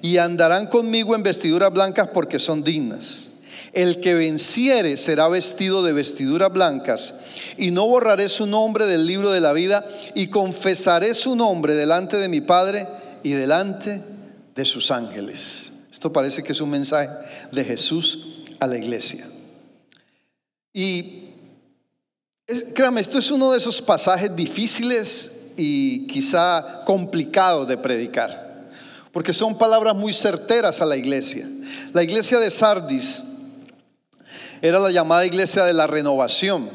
y 0.01 0.17
andarán 0.17 0.65
conmigo 0.65 1.13
en 1.13 1.21
vestiduras 1.21 1.71
blancas 1.71 2.09
porque 2.11 2.39
son 2.39 2.63
dignas. 2.63 3.27
El 3.75 3.99
que 3.99 4.13
venciere 4.13 4.95
será 4.95 5.27
vestido 5.27 5.83
de 5.83 5.91
vestiduras 5.91 6.51
blancas, 6.51 7.15
y 7.57 7.71
no 7.71 7.85
borraré 7.87 8.29
su 8.29 8.47
nombre 8.47 8.85
del 8.85 9.05
libro 9.05 9.31
de 9.31 9.41
la 9.41 9.51
vida, 9.51 9.85
y 10.15 10.27
confesaré 10.27 11.13
su 11.13 11.35
nombre 11.35 11.75
delante 11.75 12.15
de 12.15 12.29
mi 12.29 12.39
Padre 12.39 12.87
y 13.21 13.31
delante 13.31 14.01
de 14.55 14.65
sus 14.65 14.91
ángeles. 14.91 15.73
Esto 15.91 16.13
parece 16.13 16.41
que 16.41 16.53
es 16.53 16.61
un 16.61 16.69
mensaje 16.69 17.09
de 17.51 17.65
Jesús 17.65 18.39
a 18.61 18.67
la 18.67 18.77
iglesia. 18.77 19.27
Y 20.73 21.31
créame, 22.73 23.01
esto 23.01 23.17
es 23.17 23.29
uno 23.29 23.51
de 23.51 23.57
esos 23.57 23.81
pasajes 23.81 24.33
difíciles 24.33 25.31
y 25.57 26.07
quizá 26.07 26.83
complicados 26.85 27.67
de 27.67 27.77
predicar, 27.77 28.69
porque 29.11 29.33
son 29.33 29.57
palabras 29.57 29.95
muy 29.95 30.13
certeras 30.13 30.79
a 30.79 30.85
la 30.85 30.95
iglesia. 30.95 31.45
La 31.91 32.03
iglesia 32.03 32.39
de 32.39 32.51
Sardis 32.51 33.21
era 34.61 34.79
la 34.79 34.91
llamada 34.91 35.25
iglesia 35.25 35.65
de 35.65 35.73
la 35.73 35.87
renovación. 35.87 36.69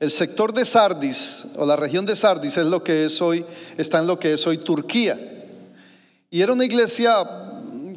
El 0.00 0.10
sector 0.10 0.52
de 0.52 0.64
Sardis 0.64 1.44
o 1.56 1.64
la 1.64 1.76
región 1.76 2.04
de 2.04 2.16
Sardis 2.16 2.56
es 2.56 2.66
lo 2.66 2.82
que 2.82 3.06
es 3.06 3.22
hoy, 3.22 3.44
está 3.78 4.00
en 4.00 4.06
lo 4.06 4.18
que 4.18 4.34
es 4.34 4.46
hoy 4.46 4.58
Turquía. 4.58 5.18
Y 6.30 6.42
era 6.42 6.52
una 6.52 6.64
iglesia 6.64 7.16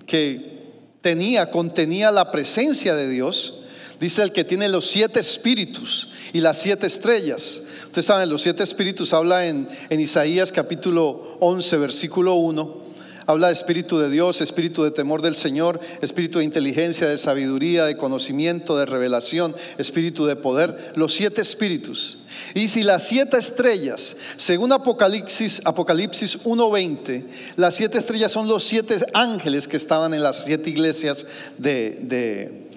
que 0.05 0.57
tenía, 1.01 1.49
contenía 1.49 2.11
la 2.11 2.31
presencia 2.31 2.95
de 2.95 3.09
Dios. 3.09 3.61
Dice 3.99 4.21
el 4.21 4.31
que 4.31 4.43
tiene 4.43 4.69
los 4.69 4.87
siete 4.87 5.19
espíritus 5.19 6.09
y 6.33 6.39
las 6.39 6.59
siete 6.59 6.85
estrellas. 6.85 7.61
Ustedes 7.85 8.05
saben, 8.05 8.29
los 8.29 8.43
siete 8.43 8.63
espíritus 8.63 9.13
habla 9.13 9.47
en, 9.47 9.67
en 9.89 9.99
Isaías 9.99 10.51
capítulo 10.51 11.37
11, 11.39 11.77
versículo 11.77 12.35
1 12.35 12.86
Habla 13.29 13.47
de 13.47 13.53
espíritu 13.53 13.99
de 13.99 14.09
Dios, 14.09 14.39
espíritu 14.39 14.85
de 14.85 14.91
temor 14.91 15.21
del 15.21 15.35
Señor, 15.35 15.81
espíritu 16.01 16.39
de 16.39 16.45
inteligencia, 16.45 17.09
de 17.09 17.17
sabiduría, 17.17 17.83
de 17.83 17.97
conocimiento, 17.97 18.77
de 18.77 18.85
revelación, 18.85 19.53
espíritu 19.77 20.25
de 20.25 20.37
poder, 20.37 20.93
los 20.95 21.13
siete 21.13 21.41
espíritus. 21.41 22.19
Y 22.53 22.69
si 22.69 22.83
las 22.83 23.05
siete 23.05 23.37
estrellas, 23.37 24.15
según 24.37 24.71
Apocalipsis, 24.71 25.61
Apocalipsis 25.65 26.45
1.20, 26.45 27.25
las 27.57 27.75
siete 27.75 27.97
estrellas 27.97 28.31
son 28.31 28.47
los 28.47 28.63
siete 28.63 28.95
ángeles 29.13 29.67
que 29.67 29.75
estaban 29.75 30.13
en 30.13 30.23
las 30.23 30.45
siete 30.45 30.69
iglesias 30.69 31.25
de, 31.57 32.69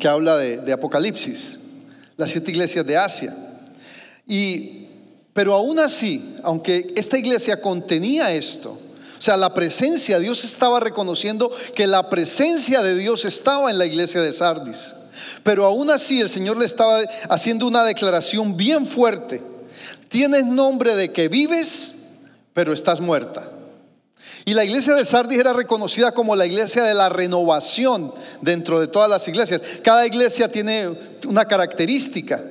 que 0.00 0.08
habla 0.08 0.38
de, 0.38 0.72
Apocalipsis, 0.72 1.58
las 2.16 2.30
siete 2.30 2.52
iglesias 2.52 2.86
de 2.86 2.96
Asia. 2.96 3.36
Y, 4.26 4.86
pero 5.34 5.52
aún 5.52 5.78
así, 5.78 6.36
aunque 6.42 6.94
esta 6.96 7.18
iglesia 7.18 7.60
contenía 7.60 8.32
esto, 8.32 8.80
o 9.18 9.20
sea, 9.20 9.36
la 9.36 9.52
presencia, 9.52 10.18
Dios 10.18 10.44
estaba 10.44 10.78
reconociendo 10.78 11.50
que 11.74 11.86
la 11.86 12.08
presencia 12.08 12.82
de 12.82 12.94
Dios 12.94 13.24
estaba 13.24 13.70
en 13.70 13.78
la 13.78 13.86
iglesia 13.86 14.22
de 14.22 14.32
Sardis. 14.32 14.94
Pero 15.42 15.64
aún 15.66 15.90
así 15.90 16.20
el 16.20 16.30
Señor 16.30 16.56
le 16.56 16.64
estaba 16.64 17.00
haciendo 17.28 17.66
una 17.66 17.84
declaración 17.84 18.56
bien 18.56 18.86
fuerte. 18.86 19.42
Tienes 20.08 20.44
nombre 20.44 20.94
de 20.94 21.12
que 21.12 21.28
vives, 21.28 21.96
pero 22.54 22.72
estás 22.72 23.00
muerta. 23.00 23.50
Y 24.44 24.54
la 24.54 24.64
iglesia 24.64 24.94
de 24.94 25.04
Sardis 25.04 25.38
era 25.38 25.52
reconocida 25.52 26.12
como 26.12 26.36
la 26.36 26.46
iglesia 26.46 26.84
de 26.84 26.94
la 26.94 27.08
renovación 27.08 28.14
dentro 28.40 28.80
de 28.80 28.86
todas 28.86 29.10
las 29.10 29.26
iglesias. 29.26 29.60
Cada 29.82 30.06
iglesia 30.06 30.48
tiene 30.48 30.88
una 31.26 31.44
característica. 31.44 32.42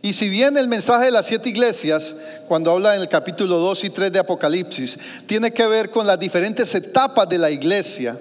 Y 0.00 0.12
si 0.12 0.28
bien 0.28 0.56
el 0.56 0.68
mensaje 0.68 1.06
de 1.06 1.10
las 1.10 1.26
siete 1.26 1.48
iglesias, 1.48 2.14
cuando 2.46 2.70
habla 2.70 2.94
en 2.94 3.00
el 3.00 3.08
capítulo 3.08 3.56
2 3.56 3.84
y 3.84 3.90
3 3.90 4.12
de 4.12 4.20
Apocalipsis, 4.20 4.98
tiene 5.26 5.52
que 5.52 5.66
ver 5.66 5.90
con 5.90 6.06
las 6.06 6.20
diferentes 6.20 6.72
etapas 6.74 7.28
de 7.28 7.38
la 7.38 7.50
iglesia, 7.50 8.16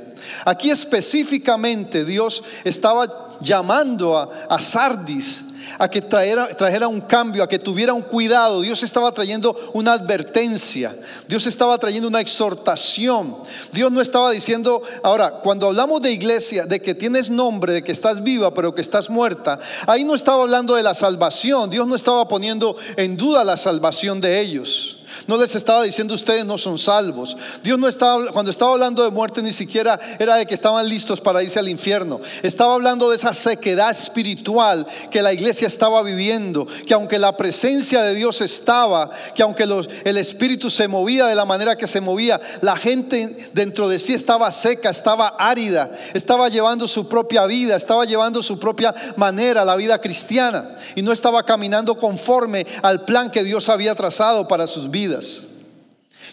aquí 0.46 0.72
específicamente 0.72 2.03
Dios 2.03 2.43
estaba 2.63 3.26
llamando 3.41 4.17
a, 4.17 4.29
a 4.50 4.62
Sardis 4.62 5.44
a 5.79 5.89
que 5.89 6.01
trajera, 6.01 6.88
un 6.88 7.01
cambio, 7.01 7.44
a 7.44 7.50
que 7.50 7.60
tuviera 7.60 7.94
un 7.94 8.01
cuidado. 8.01 8.62
Dios 8.62 8.84
estaba 8.84 9.12
trayendo 9.12 9.56
una 9.74 9.94
advertencia, 9.94 10.96
Dios 11.27 11.48
estaba 11.48 11.77
trayendo 11.77 12.08
una 12.08 12.22
exhortación. 12.22 13.38
Dios 13.72 13.91
no 13.91 14.01
estaba 14.01 14.32
diciendo, 14.32 14.82
ahora, 15.03 15.32
cuando 15.32 15.67
hablamos 15.67 16.01
de 16.01 16.12
iglesia, 16.12 16.65
de 16.65 16.82
que 16.82 16.96
tienes 16.96 17.29
nombre, 17.29 17.74
de 17.74 17.84
que 17.84 17.91
estás 17.91 18.24
viva, 18.24 18.53
pero 18.53 18.74
que 18.74 18.82
estás 18.82 19.10
muerta, 19.10 19.60
ahí 19.86 20.03
no 20.03 20.15
estaba 20.15 20.44
hablando 20.44 20.75
de 20.75 20.84
la 20.84 20.94
salvación, 20.94 21.70
Dios 21.70 21.88
no 21.88 21.96
estaba 21.96 22.27
poniendo 22.27 22.75
en 22.96 23.17
duda 23.17 23.44
la 23.44 23.58
salvación 23.58 24.22
de 24.22 24.39
ellos. 24.39 24.97
No 25.27 25.38
les 25.38 25.55
estaba 25.55 25.84
diciendo 25.84 26.15
ustedes 26.15 26.46
no 26.46 26.57
son 26.57 26.77
salvos. 26.77 27.36
Dios 27.62 27.77
no 27.77 27.89
estaba, 27.89 28.27
cuando 28.31 28.50
estaba 28.50 28.72
hablando 28.72 29.03
de 29.03 29.12
muerte 29.12 29.41
ni 29.41 29.51
siquiera 29.51 30.00
era 30.19 30.36
de 30.36 30.46
que 30.46 30.53
estaban 30.53 30.88
listos 30.88 31.19
para 31.19 31.43
irse 31.43 31.60
al 31.60 31.67
infierno. 31.67 32.22
Estaba 32.43 32.75
hablando 32.75 33.10
de 33.10 33.17
esa 33.17 33.34
sequedad 33.34 33.91
espiritual 33.91 34.88
que 35.12 35.22
la 35.22 35.34
iglesia 35.34 35.67
estaba 35.67 36.01
viviendo. 36.01 36.65
Que 36.86 36.93
aunque 36.93 37.19
la 37.19 37.36
presencia 37.36 38.03
de 38.03 38.15
Dios 38.15 38.39
estaba, 38.39 39.10
que 39.36 39.43
aunque 39.43 39.63
el 39.63 40.17
espíritu 40.17 40.69
se 40.69 40.88
movía 40.88 41.27
de 41.27 41.36
la 41.36 41.43
manera 41.43 41.75
que 41.75 41.88
se 41.88 42.00
movía, 42.00 42.39
la 42.62 42.77
gente 42.77 43.50
dentro 43.53 43.89
de 43.89 44.00
sí 44.00 44.13
estaba 44.13 44.50
seca, 44.53 44.89
estaba 44.89 45.36
árida, 45.38 45.91
estaba 46.13 46.48
llevando 46.48 46.88
su 46.88 47.10
propia 47.10 47.46
vida, 47.46 47.75
estaba 47.75 48.05
llevando 48.05 48.41
su 48.41 48.60
propia 48.60 48.96
manera, 49.17 49.65
la 49.65 49.75
vida 49.75 50.00
cristiana. 50.00 50.77
Y 50.96 51.01
no 51.01 51.12
estaba 51.12 51.43
caminando 51.43 51.98
conforme 51.98 52.65
al 52.81 53.03
plan 53.03 53.29
que 53.29 53.43
Dios 53.43 53.67
había 53.67 53.93
trazado 53.93 54.48
para 54.48 54.67
sus 54.67 54.89
vidas. 54.89 55.16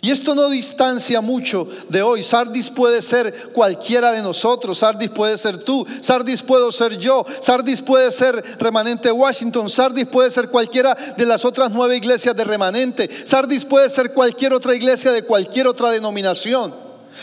Y 0.00 0.10
esto 0.10 0.34
no 0.34 0.50
distancia 0.50 1.20
mucho 1.20 1.66
de 1.88 2.02
hoy. 2.02 2.22
Sardis 2.22 2.68
puede 2.68 3.00
ser 3.00 3.52
cualquiera 3.52 4.12
de 4.12 4.20
nosotros. 4.20 4.78
Sardis 4.78 5.08
puede 5.08 5.38
ser 5.38 5.56
tú. 5.58 5.86
Sardis 6.00 6.42
puedo 6.42 6.70
ser 6.72 6.98
yo. 6.98 7.24
Sardis 7.40 7.80
puede 7.80 8.12
ser 8.12 8.42
remanente 8.58 9.10
Washington. 9.10 9.70
Sardis 9.70 10.06
puede 10.06 10.30
ser 10.30 10.50
cualquiera 10.50 10.94
de 11.16 11.24
las 11.24 11.44
otras 11.44 11.70
nueve 11.70 11.96
iglesias 11.96 12.36
de 12.36 12.44
remanente. 12.44 13.08
Sardis 13.24 13.64
puede 13.64 13.88
ser 13.88 14.12
cualquier 14.12 14.52
otra 14.52 14.74
iglesia 14.74 15.10
de 15.12 15.22
cualquier 15.22 15.68
otra 15.68 15.90
denominación. 15.90 16.74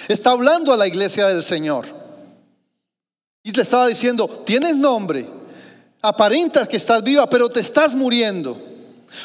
Está 0.07 0.31
hablando 0.31 0.73
a 0.73 0.77
la 0.77 0.87
iglesia 0.87 1.27
del 1.27 1.43
Señor. 1.43 1.85
Y 3.43 3.51
te 3.51 3.61
estaba 3.61 3.87
diciendo, 3.87 4.27
tienes 4.45 4.75
nombre. 4.75 5.27
Aparentas 6.01 6.67
que 6.67 6.77
estás 6.77 7.03
viva, 7.03 7.29
pero 7.29 7.49
te 7.49 7.59
estás 7.59 7.93
muriendo. 7.93 8.70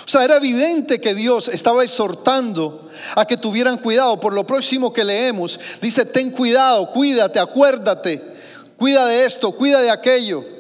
O 0.05 0.09
sea, 0.09 0.25
era 0.25 0.37
evidente 0.37 1.01
que 1.01 1.15
Dios 1.15 1.49
estaba 1.49 1.85
exhortando 1.85 2.91
a 3.15 3.25
que 3.25 3.37
tuvieran 3.37 3.79
cuidado. 3.79 4.19
Por 4.19 4.33
lo 4.33 4.47
próximo 4.47 4.93
que 4.93 5.05
leemos, 5.05 5.61
dice, 5.81 6.05
ten 6.05 6.31
cuidado, 6.31 6.91
cuídate, 6.91 7.39
acuérdate, 7.39 8.21
cuida 8.77 9.07
de 9.07 9.25
esto, 9.25 9.53
cuida 9.53 9.81
de 9.81 9.91
aquello. 9.91 10.56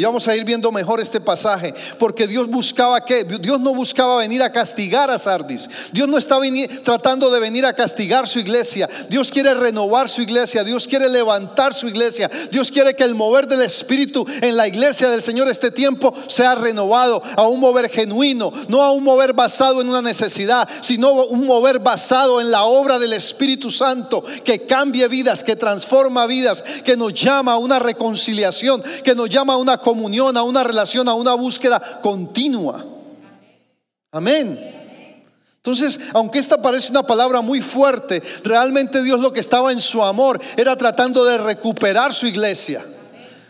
Y 0.00 0.04
vamos 0.04 0.26
a 0.28 0.34
ir 0.34 0.46
viendo 0.46 0.72
mejor 0.72 0.98
este 1.02 1.20
pasaje, 1.20 1.74
porque 1.98 2.26
Dios 2.26 2.48
buscaba 2.48 3.04
que 3.04 3.22
Dios 3.22 3.60
no 3.60 3.74
buscaba 3.74 4.16
venir 4.16 4.42
a 4.42 4.50
castigar 4.50 5.10
a 5.10 5.18
Sardis. 5.18 5.68
Dios 5.92 6.08
no 6.08 6.16
estaba 6.16 6.46
tratando 6.82 7.28
de 7.28 7.38
venir 7.38 7.66
a 7.66 7.74
castigar 7.74 8.26
su 8.26 8.38
iglesia. 8.38 8.88
Dios 9.10 9.30
quiere 9.30 9.52
renovar 9.52 10.08
su 10.08 10.22
iglesia, 10.22 10.64
Dios 10.64 10.88
quiere 10.88 11.10
levantar 11.10 11.74
su 11.74 11.86
iglesia. 11.86 12.30
Dios 12.50 12.70
quiere 12.70 12.94
que 12.94 13.04
el 13.04 13.14
mover 13.14 13.46
del 13.46 13.60
espíritu 13.60 14.24
en 14.40 14.56
la 14.56 14.66
iglesia 14.66 15.10
del 15.10 15.20
Señor 15.20 15.50
este 15.50 15.70
tiempo 15.70 16.14
sea 16.28 16.54
renovado 16.54 17.22
a 17.36 17.46
un 17.46 17.60
mover 17.60 17.90
genuino, 17.90 18.50
no 18.68 18.82
a 18.82 18.92
un 18.92 19.04
mover 19.04 19.34
basado 19.34 19.82
en 19.82 19.90
una 19.90 20.00
necesidad, 20.00 20.66
sino 20.80 21.12
un 21.12 21.44
mover 21.44 21.78
basado 21.78 22.40
en 22.40 22.50
la 22.50 22.64
obra 22.64 22.98
del 22.98 23.12
Espíritu 23.12 23.70
Santo 23.70 24.24
que 24.44 24.64
cambie 24.64 25.08
vidas, 25.08 25.44
que 25.44 25.56
transforma 25.56 26.24
vidas, 26.24 26.64
que 26.86 26.96
nos 26.96 27.12
llama 27.12 27.52
a 27.52 27.58
una 27.58 27.78
reconciliación, 27.78 28.82
que 29.04 29.14
nos 29.14 29.28
llama 29.28 29.52
a 29.52 29.58
una 29.58 29.76
comunión, 29.90 30.36
a 30.36 30.44
una 30.44 30.62
relación, 30.62 31.08
a 31.08 31.14
una 31.14 31.34
búsqueda 31.34 32.00
continua. 32.00 32.86
Amén. 34.12 34.56
Entonces, 35.56 35.98
aunque 36.14 36.38
esta 36.38 36.62
parece 36.62 36.92
una 36.92 37.02
palabra 37.02 37.40
muy 37.40 37.60
fuerte, 37.60 38.22
realmente 38.44 39.02
Dios 39.02 39.18
lo 39.18 39.32
que 39.32 39.40
estaba 39.40 39.72
en 39.72 39.80
su 39.80 40.00
amor 40.02 40.40
era 40.56 40.76
tratando 40.76 41.24
de 41.24 41.38
recuperar 41.38 42.14
su 42.14 42.26
iglesia. 42.26 42.84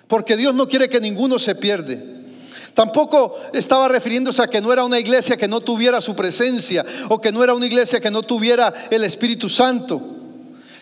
Porque 0.09 0.37
Dios 0.37 0.55
no 0.55 0.67
quiere 0.67 0.89
que 0.89 0.99
ninguno 0.99 1.39
se 1.39 1.55
pierde. 1.55 2.25
Tampoco 2.73 3.37
estaba 3.53 3.87
refiriéndose 3.89 4.43
a 4.43 4.49
que 4.49 4.63
no 4.63 4.73
era 4.73 4.85
una 4.85 4.99
iglesia 4.99 5.37
que 5.37 5.47
no 5.47 5.61
tuviera 5.61 6.01
su 6.01 6.17
presencia 6.17 6.87
o 7.11 7.21
que 7.21 7.33
no 7.33 7.45
era 7.45 7.55
una 7.55 7.67
iglesia 7.67 8.01
que 8.01 8.11
no 8.11 8.23
tuviera 8.23 8.73
el 8.91 9.05
Espíritu 9.05 9.51
Santo. 9.51 10.01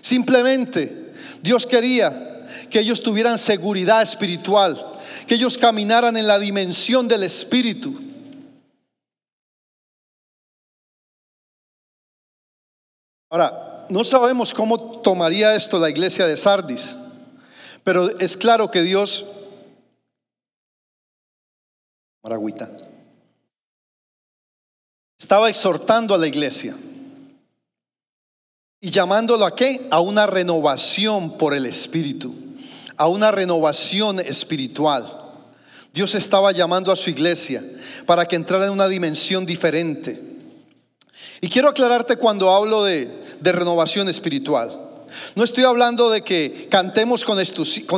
Simplemente 0.00 1.12
Dios 1.42 1.66
quería 1.66 2.46
que 2.70 2.78
ellos 2.78 3.02
tuvieran 3.02 3.38
seguridad 3.38 4.02
espiritual 4.02 4.97
que 5.28 5.34
ellos 5.34 5.58
caminaran 5.58 6.16
en 6.16 6.26
la 6.26 6.38
dimensión 6.38 7.06
del 7.06 7.22
Espíritu. 7.22 8.00
Ahora, 13.30 13.84
no 13.90 14.04
sabemos 14.04 14.54
cómo 14.54 15.02
tomaría 15.02 15.54
esto 15.54 15.78
la 15.78 15.90
iglesia 15.90 16.26
de 16.26 16.38
Sardis, 16.38 16.96
pero 17.84 18.18
es 18.18 18.38
claro 18.38 18.70
que 18.70 18.80
Dios... 18.80 19.26
Maragüita. 22.22 22.70
Estaba 25.18 25.50
exhortando 25.50 26.14
a 26.14 26.18
la 26.18 26.26
iglesia 26.26 26.74
y 28.80 28.90
llamándolo 28.90 29.44
a 29.44 29.54
qué? 29.54 29.86
A 29.90 30.00
una 30.00 30.26
renovación 30.26 31.36
por 31.36 31.52
el 31.52 31.66
Espíritu 31.66 32.47
a 32.98 33.06
una 33.06 33.30
renovación 33.30 34.20
espiritual. 34.20 35.06
Dios 35.94 36.14
estaba 36.14 36.52
llamando 36.52 36.92
a 36.92 36.96
su 36.96 37.10
iglesia 37.10 37.64
para 38.04 38.26
que 38.26 38.36
entrara 38.36 38.66
en 38.66 38.72
una 38.72 38.88
dimensión 38.88 39.46
diferente. 39.46 40.20
Y 41.40 41.48
quiero 41.48 41.68
aclararte 41.68 42.16
cuando 42.16 42.50
hablo 42.50 42.84
de, 42.84 43.08
renovación 43.40 44.08
espiritual. 44.08 44.86
No 45.34 45.44
estoy 45.44 45.64
hablando 45.64 46.10
de 46.10 46.22
que 46.22 46.66
cantemos 46.70 47.24
con, 47.24 47.38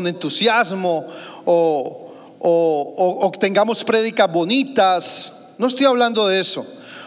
entusiasmo 0.07 1.07
o, 1.44 2.14
o 2.38 3.33
tengamos 3.40 3.83
prédicas 3.83 4.31
bonitas. 4.31 5.33
No 5.59 5.66
estoy 5.66 5.87
hablando 5.87 6.29
de 6.29 6.40
eso. 6.40 6.66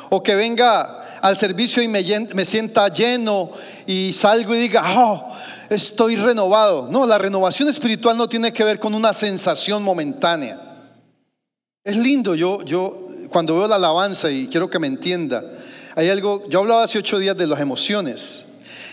O 0.10 0.22
que 0.22 0.36
venga 0.36 1.04
al 1.24 1.38
servicio 1.38 1.82
y 1.82 1.88
me, 1.88 2.04
me 2.36 2.44
sienta 2.44 2.90
lleno 2.90 3.52
y 3.88 4.12
salgo 4.12 4.54
y 4.54 4.60
diga, 4.60 4.84
oh, 4.98 5.34
estoy 5.76 6.16
renovado. 6.16 6.88
No, 6.90 7.06
la 7.06 7.18
renovación 7.18 7.70
espiritual 7.70 8.18
no 8.18 8.28
tiene 8.28 8.54
que 8.54 8.64
ver 8.64 8.80
con 8.80 8.94
una 8.94 9.14
sensación 9.14 9.84
momentánea. 9.84 10.60
Es 11.84 11.98
lindo, 11.98 12.36
yo, 12.36 12.62
yo 12.64 13.08
cuando 13.30 13.58
veo 13.58 13.68
la 13.68 13.76
alabanza 13.76 14.32
y 14.32 14.48
quiero 14.48 14.70
que 14.70 14.80
me 14.80 14.88
entienda, 14.88 15.44
hay 15.96 16.10
algo, 16.10 16.48
yo 16.50 16.60
hablaba 16.60 16.84
hace 16.84 17.00
ocho 17.00 17.20
días 17.20 17.36
de 17.36 17.48
las 17.48 17.60
emociones 17.60 18.46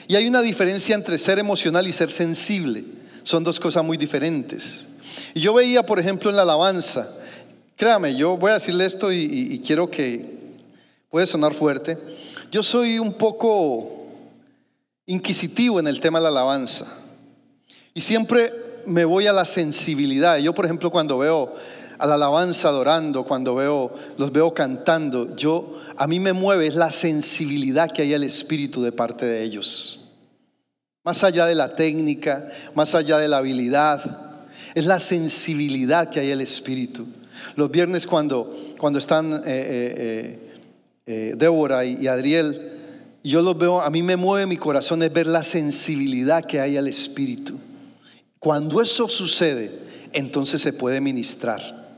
y 0.09 0.17
hay 0.17 0.27
una 0.27 0.43
diferencia 0.43 0.95
entre 0.97 1.19
ser 1.19 1.39
emocional 1.39 1.87
y 1.87 1.93
ser 1.93 2.11
sensible. 2.11 2.85
Son 3.23 3.45
dos 3.45 3.61
cosas 3.61 3.85
muy 3.85 3.97
diferentes. 3.97 4.87
Y 5.35 5.41
yo 5.41 5.55
veía, 5.55 5.87
por 5.87 6.01
ejemplo, 6.01 6.31
en 6.31 6.37
la 6.37 6.43
alabanza, 6.43 7.09
créame, 7.77 8.17
yo 8.17 8.37
voy 8.37 8.51
a 8.51 8.55
decirle 8.55 8.87
esto 8.87 9.13
y, 9.13 9.63
quiero 9.65 9.89
que 9.89 10.39
puede 11.11 11.27
sonar 11.27 11.55
fuerte. 11.55 11.97
Yo 12.51 12.63
soy 12.65 12.99
un 12.99 13.13
poco 13.13 14.00
inquisitivo 15.11 15.81
en 15.81 15.89
el 15.89 15.99
tema 15.99 16.21
de 16.21 16.25
la 16.25 16.29
alabanza. 16.29 16.87
Y 17.95 18.01
siempre 18.01 18.53
me 18.87 19.05
voy 19.05 19.27
a 19.27 19.33
la 19.33 19.45
sensibilidad. 19.45 20.39
Yo, 20.39 20.55
por 20.55 20.65
ejemplo, 20.65 20.91
cuando 20.91 21.19
veo 21.19 21.53
a 21.99 22.07
la 22.07 22.15
alabanza 22.15 22.69
adorando, 22.69 23.25
cuando 23.25 23.57
veo 23.57 23.93
los 24.17 24.31
veo 24.31 24.55
cantando, 24.55 25.35
yo 25.35 25.81
a 25.97 26.07
mí 26.07 26.21
me 26.21 26.33
mueve 26.33 26.69
es 26.69 26.77
la 26.77 26.93
sensibilidad 26.93 27.91
que 27.91 28.03
hay 28.03 28.15
al 28.15 28.23
espíritu 28.23 28.83
de 28.83 28.93
parte 28.93 29.27
de 29.27 29.43
ellos. 29.43 30.09
Más 31.03 31.25
allá 31.25 31.47
de 31.47 31.57
la 31.57 31.75
técnica, 31.75 32.49
más 32.77 32.95
allá 32.95 33.19
de 33.19 33.27
la 33.27 33.39
habilidad, 33.39 34.45
es 34.77 34.87
la 34.87 35.01
sensibilidad 35.01 36.09
que 36.09 36.21
hay 36.21 36.31
al 36.31 36.41
espíritu. 36.41 37.09
Los 37.57 37.69
viernes 37.73 38.07
cuando, 38.07 38.75
cuando 38.79 39.01
están 39.01 39.33
eh, 39.33 39.41
eh, 39.47 40.61
eh, 41.07 41.35
Débora 41.37 41.85
y 41.85 42.07
Adriel 42.07 42.80
yo 43.23 43.43
lo 43.43 43.55
veo, 43.55 43.81
a 43.81 43.91
mí 43.91 44.03
me 44.03 44.17
mueve 44.17 44.47
mi 44.47 44.57
corazón 44.57 45.03
es 45.03 45.13
ver 45.13 45.27
la 45.27 45.43
sensibilidad 45.43 46.45
que 46.45 46.61
hay 46.61 46.77
al 46.77 46.89
Espíritu. 46.89 47.59
Cuando 48.39 48.81
eso 48.81 49.09
sucede, 49.09 49.79
entonces 50.13 50.63
se 50.63 50.73
puede 50.73 51.01
ministrar. 51.01 51.89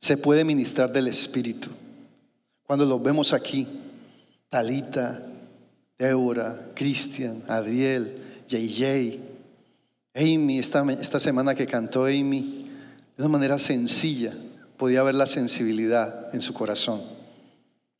Se 0.00 0.16
puede 0.16 0.44
ministrar 0.44 0.92
del 0.92 1.08
Espíritu. 1.08 1.68
Cuando 2.64 2.84
lo 2.84 2.98
vemos 2.98 3.32
aquí, 3.32 3.66
Talita, 4.48 5.22
Débora, 5.98 6.70
Cristian, 6.74 7.42
Adriel, 7.48 8.16
JJ, 8.48 9.18
Amy, 10.14 10.58
esta, 10.58 10.84
esta 10.92 11.20
semana 11.20 11.54
que 11.54 11.66
cantó 11.66 12.04
Amy, 12.06 12.68
de 13.16 13.22
una 13.22 13.28
manera 13.28 13.58
sencilla, 13.58 14.34
podía 14.76 15.02
ver 15.02 15.14
la 15.14 15.26
sensibilidad 15.26 16.34
en 16.34 16.40
su 16.40 16.54
corazón. 16.54 17.02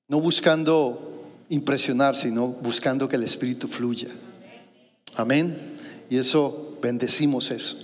No 0.08 0.20
buscando 0.20 1.17
impresionar, 1.48 2.16
sino 2.16 2.48
buscando 2.48 3.08
que 3.08 3.16
el 3.16 3.24
Espíritu 3.24 3.68
fluya. 3.68 4.08
Amén. 5.14 5.76
Y 6.10 6.16
eso, 6.16 6.78
bendecimos 6.80 7.50
eso. 7.50 7.76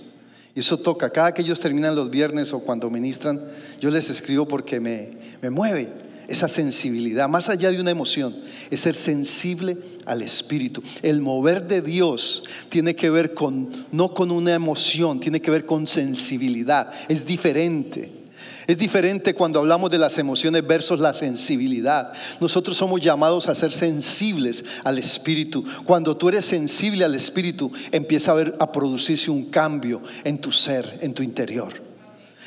Y 0.53 0.61
eso 0.61 0.77
toca. 0.77 1.09
Cada 1.09 1.33
que 1.33 1.41
ellos 1.41 1.59
terminan 1.59 1.95
los 1.95 2.09
viernes 2.09 2.53
o 2.53 2.59
cuando 2.59 2.89
ministran, 2.89 3.41
yo 3.79 3.91
les 3.91 4.09
escribo 4.09 4.47
porque 4.47 4.79
me, 4.79 5.17
me 5.41 5.49
mueve 5.49 5.93
esa 6.27 6.47
sensibilidad, 6.47 7.29
más 7.29 7.49
allá 7.49 7.71
de 7.71 7.79
una 7.79 7.91
emoción, 7.91 8.35
es 8.71 8.79
ser 8.79 8.95
sensible 8.95 9.77
al 10.05 10.21
Espíritu. 10.21 10.81
El 11.01 11.21
mover 11.21 11.67
de 11.67 11.81
Dios 11.81 12.43
tiene 12.69 12.95
que 12.95 13.09
ver 13.09 13.33
con, 13.33 13.85
no 13.91 14.13
con 14.13 14.31
una 14.31 14.53
emoción, 14.53 15.19
tiene 15.19 15.41
que 15.41 15.51
ver 15.51 15.65
con 15.65 15.87
sensibilidad. 15.87 16.91
Es 17.09 17.25
diferente. 17.25 18.24
Es 18.67 18.77
diferente 18.79 19.35
cuando 19.35 19.59
hablamos 19.59 19.91
de 19.91 19.99
las 19.99 20.17
emociones 20.17 20.65
versus 20.65 20.99
la 20.99 21.13
sensibilidad. 21.13 22.13
Nosotros 22.39 22.75
somos 22.75 22.99
llamados 22.99 23.47
a 23.47 23.53
ser 23.53 23.71
sensibles 23.71 24.65
al 24.83 24.97
Espíritu. 24.97 25.63
Cuando 25.85 26.17
tú 26.17 26.29
eres 26.29 26.45
sensible 26.45 27.05
al 27.05 27.13
Espíritu, 27.13 27.71
empieza 27.91 28.33
a, 28.59 28.71
producirse 28.71 29.29
un 29.29 29.45
cambio 29.45 30.01
en 30.23 30.39
tu 30.39 30.51
ser, 30.51 30.97
en 31.01 31.13
tu 31.13 31.21
interior. 31.21 31.73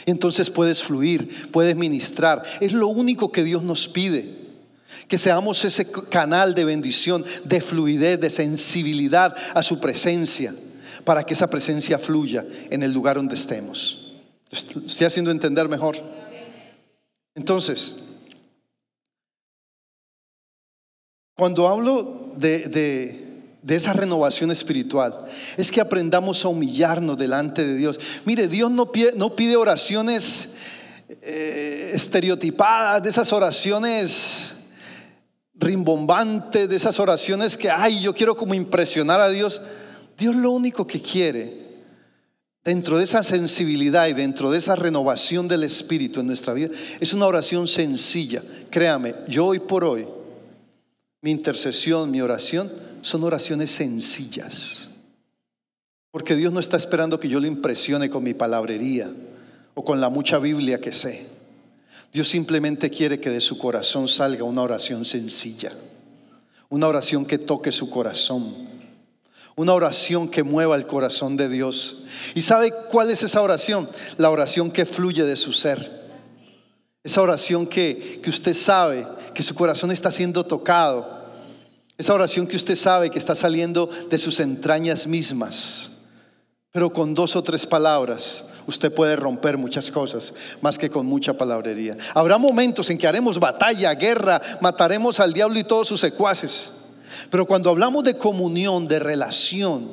Entonces 0.07 0.51
puedes 0.51 0.83
fluir, 0.83 1.51
puedes 1.53 1.77
ministrar. 1.77 2.43
Es 2.61 2.73
lo 2.73 2.89
único 2.89 3.31
que 3.31 3.45
Dios 3.45 3.63
nos 3.63 3.87
pide. 3.87 4.37
Que 5.07 5.19
seamos 5.19 5.65
ese 5.65 5.87
canal 5.87 6.55
de 6.55 6.65
bendición, 6.65 7.25
de 7.45 7.61
fluidez, 7.61 8.19
de 8.19 8.31
sensibilidad 8.31 9.37
a 9.55 9.63
su 9.63 9.79
presencia, 9.79 10.53
para 11.05 11.25
que 11.25 11.35
esa 11.35 11.49
presencia 11.49 11.99
fluya 11.99 12.45
en 12.71 12.83
el 12.83 12.93
lugar 12.93 13.17
donde 13.17 13.37
estemos. 13.37 14.08
Estoy 14.51 15.07
haciendo 15.07 15.31
entender 15.31 15.69
mejor. 15.69 16.03
Entonces, 17.35 17.97
Cuando 21.39 21.69
hablo 21.69 22.33
de, 22.37 22.67
de, 23.63 23.77
esa 23.77 23.93
renovación 23.93 24.51
espiritual, 24.51 25.25
es 25.57 25.71
que 25.71 25.81
aprendamos 25.81 26.45
a 26.45 26.49
humillarnos 26.49 27.17
delante 27.17 27.65
de 27.65 27.77
Dios. 27.77 28.01
Mire, 28.25 28.49
Dios 28.49 28.73
no 28.73 28.91
pide, 28.91 29.13
no 29.13 29.37
pide 29.37 29.57
oraciones 29.57 30.49
eh, 31.23 31.93
estereotipadas, 31.95 33.05
de 33.05 33.11
esas 33.11 33.33
oraciones 33.33 34.53
rimbombantes, 35.55 36.69
de 36.69 36.75
esas 36.75 36.99
oraciones 36.99 37.57
que, 37.57 37.71
ay, 37.71 38.01
yo 38.01 38.13
quiero 38.13 38.37
como 38.37 38.55
impresionar 38.55 39.21
a 39.21 39.29
Dios. 39.29 39.63
Dios 40.17 40.35
lo 40.35 40.51
único 40.51 40.89
que 40.89 41.01
quiere 41.01 41.68
dentro 42.69 42.99
de 42.99 43.05
esa 43.05 43.23
sensibilidad 43.23 44.09
y 44.09 44.13
dentro 44.13 44.51
de 44.51 44.59
esa 44.59 44.77
renovación 44.77 45.49
del 45.49 45.65
Espíritu 45.65 46.21
en 46.21 46.27
nuestra 46.27 46.53
vida, 46.53 46.69
es 47.01 47.15
una 47.15 47.25
oración 47.25 47.67
sencilla. 47.67 48.43
Créame, 48.69 49.15
yo 49.27 49.47
hoy 49.47 49.59
por 49.59 49.85
hoy, 49.85 50.07
mi 51.23 51.31
intercesión, 51.31 52.11
mi 52.11 52.21
oración, 52.21 52.71
son 53.01 53.25
oraciones 53.25 53.71
sencillas. 53.71 54.91
Porque 56.11 56.37
Dios 56.37 56.53
no 56.53 56.61
está 56.61 56.77
esperando 56.77 57.19
que 57.19 57.31
yo 57.31 57.41
le 57.41 57.49
impresione 57.49 58.11
con 58.11 58.23
mi 58.23 58.35
palabrería 58.35 59.11
o 59.73 59.83
con 59.83 60.03
la 60.03 60.11
mucha 60.11 60.39
Biblia 60.39 60.79
que 60.79 60.93
sé. 60.93 61.25
Dios 62.13 62.29
simplemente 62.29 62.91
quiere 62.91 63.19
que 63.19 63.31
de 63.31 63.41
su 63.41 63.57
corazón 63.57 64.09
salga 64.09 64.45
una 64.45 64.61
oración 64.61 65.07
sencilla, 65.07 65.73
una 66.69 66.87
oración 66.87 67.25
que 67.25 67.39
toque 67.39 67.73
su 67.73 67.89
corazón, 67.89 68.78
una 69.59 69.75
oración 69.75 70.29
que 70.29 70.45
mueva 70.45 70.77
el 70.77 70.87
corazón 70.87 71.37
de 71.37 71.49
Dios. 71.49 72.05
¿Y 72.37 72.43
sabe 72.43 72.73
cuál 72.89 73.11
es 73.11 73.25
esa 73.25 73.43
oración? 73.43 73.89
La 74.17 74.31
oración 74.31 74.71
que 74.71 74.87
fluye 74.87 75.25
de 75.25 75.35
su 75.35 75.53
ser. 75.53 75.99
Esa 77.03 77.23
oración 77.23 77.67
que, 77.67 78.21
que 78.23 78.31
usted 78.31 78.55
sabe 78.55 79.05
que 79.35 79.43
su 79.43 79.57
corazón 79.57 79.91
está 79.91 80.13
siendo 80.13 80.45
tocado. 80.45 81.25
Esa 81.97 82.15
oración 82.15 82.47
que 82.47 82.55
usted 82.55 82.77
sabe 82.77 83.11
que 83.11 83.19
está 83.19 83.35
saliendo 83.35 83.91
de 84.09 84.17
sus 84.19 84.39
entrañas 84.39 85.09
mismas. 85.09 85.91
Pero 86.71 86.93
con 86.93 87.13
dos 87.13 87.35
o 87.35 87.43
tres 87.43 87.67
palabras 87.67 88.45
usted 88.69 88.95
puede 88.95 89.17
romper 89.17 89.59
muchas 89.59 89.91
cosas, 89.91 90.35
más 90.61 90.79
que 90.79 90.89
con 90.89 91.05
mucha 91.05 91.37
palabrería. 91.37 91.97
Habrá 92.15 92.39
momentos 92.39 92.91
en 92.91 92.99
que 92.99 93.09
haremos 93.09 93.41
batalla, 93.41 93.93
guerra, 93.95 94.41
mataremos 94.61 95.19
al 95.19 95.33
diablo 95.33 95.59
y 95.59 95.65
todos 95.65 95.89
sus 95.89 95.99
secuaces. 95.99 96.75
Pero 97.31 97.47
cuando 97.47 97.71
hablamos 97.71 98.05
de 98.05 98.17
comunión, 98.17 98.89
de 98.89 98.99
relación, 98.99 99.89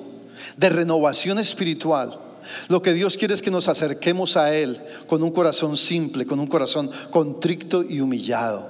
de 0.57 0.69
renovación 0.69 1.39
espiritual, 1.39 2.19
lo 2.67 2.81
que 2.81 2.93
Dios 2.93 3.17
quiere 3.17 3.33
es 3.33 3.41
que 3.41 3.51
nos 3.51 3.67
acerquemos 3.67 4.37
a 4.37 4.53
Él 4.55 4.79
con 5.07 5.23
un 5.23 5.31
corazón 5.31 5.77
simple, 5.77 6.25
con 6.25 6.39
un 6.39 6.47
corazón 6.47 6.89
contrito 7.09 7.83
y 7.83 7.99
humillado. 7.99 8.69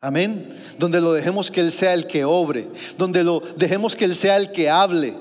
Amén. 0.00 0.48
Donde 0.78 1.00
lo 1.00 1.12
dejemos 1.12 1.50
que 1.50 1.60
Él 1.60 1.72
sea 1.72 1.94
el 1.94 2.06
que 2.06 2.24
obre, 2.24 2.68
donde 2.96 3.24
lo 3.24 3.42
dejemos 3.56 3.96
que 3.96 4.04
Él 4.04 4.14
sea 4.14 4.36
el 4.36 4.52
que 4.52 4.70
hable. 4.70 5.14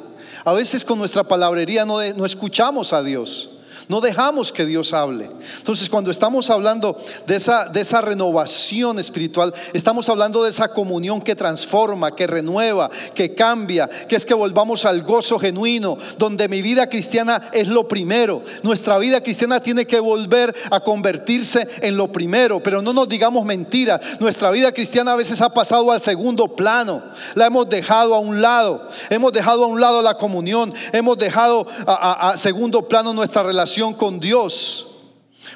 A 0.43 0.53
veces 0.53 0.86
con 0.86 0.99
nuestra 0.99 1.23
palabrería 1.23 1.86
no, 1.86 1.97
no 2.13 2.25
escuchamos 2.25 2.93
a 2.93 3.01
Dios. 3.01 3.54
No 3.88 4.02
dejamos 4.02 4.52
que 4.52 4.65
Dios 4.65 4.93
hable. 4.93 5.30
Entonces, 5.58 5.89
cuando 5.89 6.10
estamos 6.10 6.50
hablando 6.50 6.98
de 7.28 7.36
esa, 7.36 7.65
de 7.65 7.82
esa 7.82 8.02
renovación 8.02 8.98
espiritual, 8.98 9.54
estamos 9.74 10.10
hablando 10.10 10.43
de 10.43 10.50
esa 10.50 10.69
comunión 10.69 11.21
que 11.21 11.36
transforma, 11.36 12.15
que 12.15 12.26
renueva, 12.26 12.89
que 13.13 13.36
cambia, 13.36 13.88
que 13.88 14.15
es 14.15 14.26
que 14.26 14.34
volvamos 14.34 14.86
al 14.86 15.04
gozo 15.04 15.38
genuino, 15.38 15.98
donde 16.17 16.50
mi 16.50 16.63
vida 16.63 16.88
cristiana 16.88 17.50
es 17.52 17.67
lo 17.67 17.88
primero. 17.88 18.43
Nuestra 18.63 18.98
vida 18.98 19.21
cristiana 19.21 19.62
tiene 19.62 19.86
que 19.86 20.00
volver 20.00 20.56
a 20.71 20.80
convertirse 20.80 21.67
en 21.82 21.95
lo 21.95 22.12
primero, 22.12 22.63
pero 22.63 22.82
no 22.82 22.91
nos 22.91 23.08
digamos 23.08 23.45
mentiras. 23.45 24.19
Nuestra 24.19 24.50
vida 24.50 24.71
cristiana 24.71 25.12
a 25.12 25.15
veces 25.15 25.41
ha 25.41 25.54
pasado 25.54 25.91
al 25.91 26.02
segundo 26.02 26.56
plano, 26.56 27.04
la 27.36 27.45
hemos 27.45 27.69
dejado 27.69 28.15
a 28.15 28.19
un 28.19 28.41
lado, 28.41 28.88
hemos 29.12 29.32
dejado 29.32 29.65
a 29.65 29.67
un 29.67 29.80
lado 29.80 30.02
la 30.02 30.17
comunión, 30.17 30.74
hemos 30.91 31.17
dejado 31.17 31.67
a, 31.86 32.32
a 32.32 32.38
segundo 32.38 32.88
plano 32.88 33.13
nuestra 33.13 33.43
relación 33.43 33.74
con 33.93 34.19
Dios. 34.19 34.88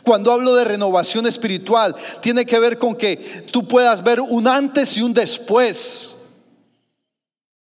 Cuando 0.03 0.31
hablo 0.31 0.55
de 0.55 0.65
renovación 0.65 1.25
espiritual, 1.27 1.95
tiene 2.21 2.45
que 2.45 2.59
ver 2.59 2.77
con 2.77 2.95
que 2.95 3.17
tú 3.51 3.67
puedas 3.67 4.03
ver 4.03 4.21
un 4.21 4.47
antes 4.47 4.97
y 4.97 5.01
un 5.01 5.13
después. 5.13 6.11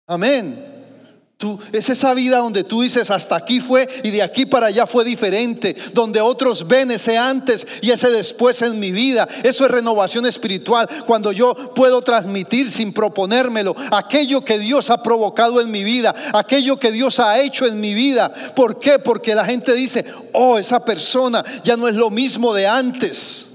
Amén 0.07 0.72
es 1.73 1.89
esa 1.89 2.15
vida 2.15 2.39
donde 2.39 2.65
tú 2.65 2.83
dices 2.83 3.11
hasta 3.11 3.37
aquí 3.37 3.61
fue 3.61 3.89
y 4.03 4.11
de 4.11 4.23
aquí 4.23 4.47
para 4.47 4.67
allá 4.67 4.87
fue 4.87 5.05
diferente, 5.05 5.77
donde 5.93 6.21
otros 6.21 6.67
ven 6.67 6.91
ese 6.91 7.19
antes 7.19 7.67
y 7.81 7.91
ese 7.91 8.11
después 8.11 8.63
en 8.63 8.79
mi 8.79 8.91
vida. 8.91 9.29
Eso 9.43 9.65
es 9.65 9.71
renovación 9.71 10.27
espiritual, 10.27 10.89
cuando 11.07 11.33
yo 11.33 11.55
puedo 11.75 12.03
transmitir 12.03 12.71
sin 12.71 12.93
proponérmelo 12.93 13.75
aquello 13.91 14.45
que 14.45 14.59
Dios 14.59 14.91
ha 14.91 15.03
provocado 15.03 15.61
en 15.61 15.71
mi 15.71 15.85
vida, 15.85 16.15
aquello 16.33 16.79
que 16.79 16.93
Dios 16.93 17.19
ha 17.21 17.41
hecho 17.41 17.67
en 17.67 17.81
mi 17.81 17.95
vida. 17.95 18.33
¿Por 18.55 18.79
qué? 18.79 18.99
Porque 18.99 19.35
la 19.35 19.45
gente 19.45 19.73
dice, 19.75 20.05
oh, 20.33 20.59
esa 20.59 20.85
persona 20.85 21.45
ya 21.65 21.77
no 21.77 21.89
es 21.89 21.95
lo 21.95 22.11
mismo 22.11 22.53
de 22.55 22.67
antes. 22.67 23.47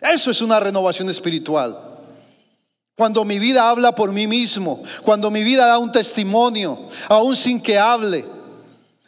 Eso 0.00 0.30
es 0.30 0.40
una 0.40 0.60
renovación 0.60 1.08
espiritual. 1.10 1.95
Cuando 2.96 3.26
mi 3.26 3.38
vida 3.38 3.68
habla 3.68 3.94
por 3.94 4.10
mí 4.10 4.26
mismo, 4.26 4.82
cuando 5.02 5.30
mi 5.30 5.42
vida 5.44 5.66
da 5.66 5.76
un 5.76 5.92
testimonio, 5.92 6.88
aún 7.10 7.36
sin 7.36 7.60
que 7.60 7.78
hable, 7.78 8.24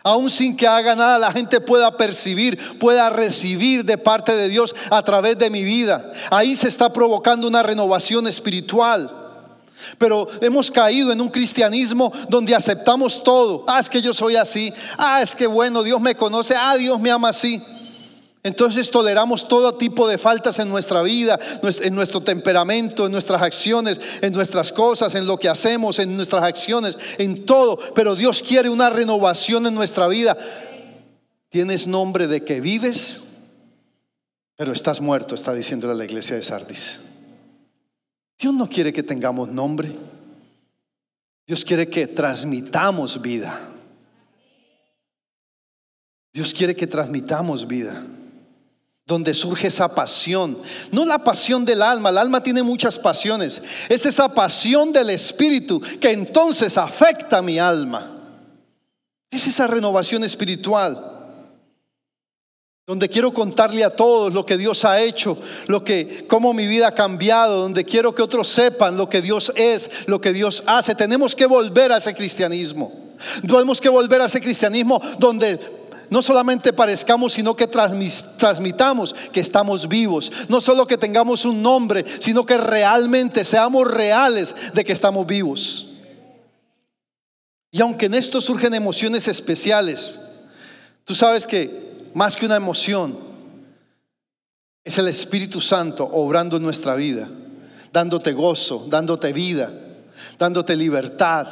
aún 0.03 0.29
sin 0.29 0.55
que 0.55 0.67
haga 0.67 0.95
nada, 0.95 1.19
la 1.19 1.33
gente 1.33 1.59
pueda 1.59 1.97
percibir, 1.97 2.79
pueda 2.79 3.09
recibir 3.09 3.87
de 3.87 3.97
parte 3.97 4.37
de 4.37 4.51
Dios 4.51 4.75
a 4.91 5.03
través 5.03 5.39
de 5.39 5.49
mi 5.49 5.65
vida. 5.65 6.13
Ahí 6.31 6.55
se 6.55 6.69
está 6.69 6.93
provocando 6.93 7.49
una 7.49 7.63
renovación 7.63 8.29
espiritual. 8.29 9.11
Pero 9.97 10.29
hemos 10.43 10.71
caído 10.71 11.11
en 11.11 11.23
un 11.23 11.31
cristianismo 11.31 12.13
donde 12.29 12.55
aceptamos 12.55 13.25
todo. 13.25 13.65
Ah, 13.69 13.81
es 13.81 13.89
que 13.89 14.03
yo 14.03 14.13
soy 14.13 14.37
así. 14.37 14.71
Ah, 14.99 15.23
es 15.23 15.35
que 15.35 15.47
bueno, 15.47 15.83
Dios 15.83 15.99
me 15.99 16.15
conoce. 16.15 16.55
Ah, 16.55 16.77
Dios 16.77 17.01
me 17.01 17.11
ama 17.11 17.31
así. 17.31 17.63
Entonces 18.49 18.91
toleramos 18.91 19.47
todo 19.47 19.77
tipo 19.77 20.09
de 20.09 20.17
faltas 20.17 20.59
en 20.59 20.71
nuestra 20.71 21.03
vida, 21.03 21.39
en 21.83 21.95
nuestro 21.95 22.23
temperamento, 22.23 23.05
en 23.05 23.13
nuestras 23.13 23.43
acciones, 23.43 24.01
en 24.23 24.33
nuestras 24.33 24.73
cosas, 24.73 25.15
en 25.15 25.27
lo 25.27 25.37
que 25.37 25.51
hacemos, 25.51 25.99
en 25.99 26.17
nuestras 26.17 26.43
acciones, 26.43 26.97
en 27.19 27.45
todo. 27.45 27.79
Pero 27.95 28.17
Dios 28.17 28.43
quiere 28.43 28.71
una 28.71 28.89
renovación 28.89 29.67
en 29.67 29.75
nuestra 29.75 30.09
vida. 30.09 30.35
Tienes 31.51 31.87
nombre 31.87 32.27
de 32.27 32.43
que 32.43 32.63
vives, 32.63 33.21
pero 34.57 34.73
estás 34.73 35.03
muerto, 35.03 35.35
está 35.35 35.53
diciendo 35.53 35.93
la 35.93 36.07
iglesia 36.07 36.37
de 36.37 36.43
Sardis. 36.43 37.01
Dios 38.39 38.55
no 38.55 38.67
quiere 38.67 38.95
que 38.95 39.03
tengamos 39.03 39.51
nombre. 39.51 39.95
Dios 41.47 41.67
quiere 41.67 41.91
que 41.91 42.07
transmitamos 42.07 43.21
vida. 43.21 43.61
Dios 46.33 46.55
quiere 46.55 46.75
que 46.75 46.87
transmitamos 46.87 47.67
vida 47.69 48.07
donde 49.09 49.33
surge 49.33 49.69
esa 49.69 49.95
pasión. 49.95 50.59
No 50.93 51.07
la 51.07 51.25
pasión 51.25 51.65
del 51.65 51.81
alma, 51.81 52.11
el 52.11 52.19
alma 52.19 52.43
tiene 52.43 52.63
muchas 52.63 52.99
pasiones. 52.99 53.63
Es 53.89 54.05
esa 54.05 54.29
pasión 54.35 54.93
del 54.93 55.09
espíritu 55.09 55.81
que 55.99 56.11
entonces 56.11 56.77
afecta 56.77 57.39
a 57.39 57.43
mi 57.43 57.59
alma. 57.59 58.15
Es 59.31 59.47
esa 59.47 59.67
renovación 59.67 60.25
espiritual. 60.25 61.15
Donde 62.87 63.09
quiero 63.09 63.33
contarle 63.33 63.83
a 63.83 63.97
todos 63.97 64.33
lo 64.33 64.45
que 64.45 64.59
Dios 64.59 64.85
ha 64.85 65.01
hecho, 65.01 65.39
lo 65.69 65.83
que 65.83 66.27
cómo 66.29 66.53
mi 66.53 66.67
vida 66.67 66.89
ha 66.89 66.95
cambiado, 66.95 67.63
donde 67.63 67.87
quiero 67.87 68.15
que 68.15 68.23
otros 68.23 68.49
sepan 68.49 68.99
lo 68.99 69.09
que 69.09 69.23
Dios 69.23 69.51
es, 69.57 69.91
lo 70.07 70.21
que 70.21 70.35
Dios 70.35 70.63
hace. 70.67 70.95
Tenemos 70.95 71.35
que 71.35 71.47
volver 71.47 71.93
a 71.93 71.97
ese 71.97 72.15
cristianismo. 72.15 72.93
Tenemos 73.41 73.81
que 73.81 73.89
volver 73.89 74.21
a 74.21 74.27
ese 74.27 74.41
cristianismo 74.41 75.01
donde 75.19 75.78
no 76.11 76.23
solamente 76.23 76.73
parezcamos, 76.73 77.33
sino 77.33 77.55
que 77.55 77.67
transmitamos 77.67 79.15
que 79.33 79.41
estamos 79.41 79.89
vivos. 79.89 80.33
No 80.49 80.61
solo 80.61 80.87
que 80.87 80.97
tengamos 80.97 81.45
un 81.45 81.63
nombre, 81.63 82.05
sino 82.21 82.47
que 82.47 82.59
realmente 82.59 83.45
seamos 83.45 83.91
reales 83.91 84.55
de 84.75 84.85
que 84.85 84.93
estamos 84.93 85.27
vivos. 85.27 85.89
Y 87.71 87.81
aunque 87.81 88.07
en 88.07 88.15
esto 88.15 88.41
surgen 88.41 88.75
emociones 88.75 89.29
especiales, 89.29 90.21
tú 91.05 91.15
sabes 91.15 91.47
que 91.47 92.11
más 92.15 92.37
que 92.37 92.47
una 92.47 92.57
emoción, 92.57 93.29
es 94.89 94.97
el 94.97 95.09
Espíritu 95.09 95.61
Santo 95.61 96.09
obrando 96.11 96.57
en 96.57 96.63
nuestra 96.63 96.95
vida, 96.95 97.29
dándote 97.93 98.33
gozo, 98.33 98.87
dándote 98.89 99.35
vida, 99.35 99.71
dándote 100.39 100.75
libertad, 100.77 101.47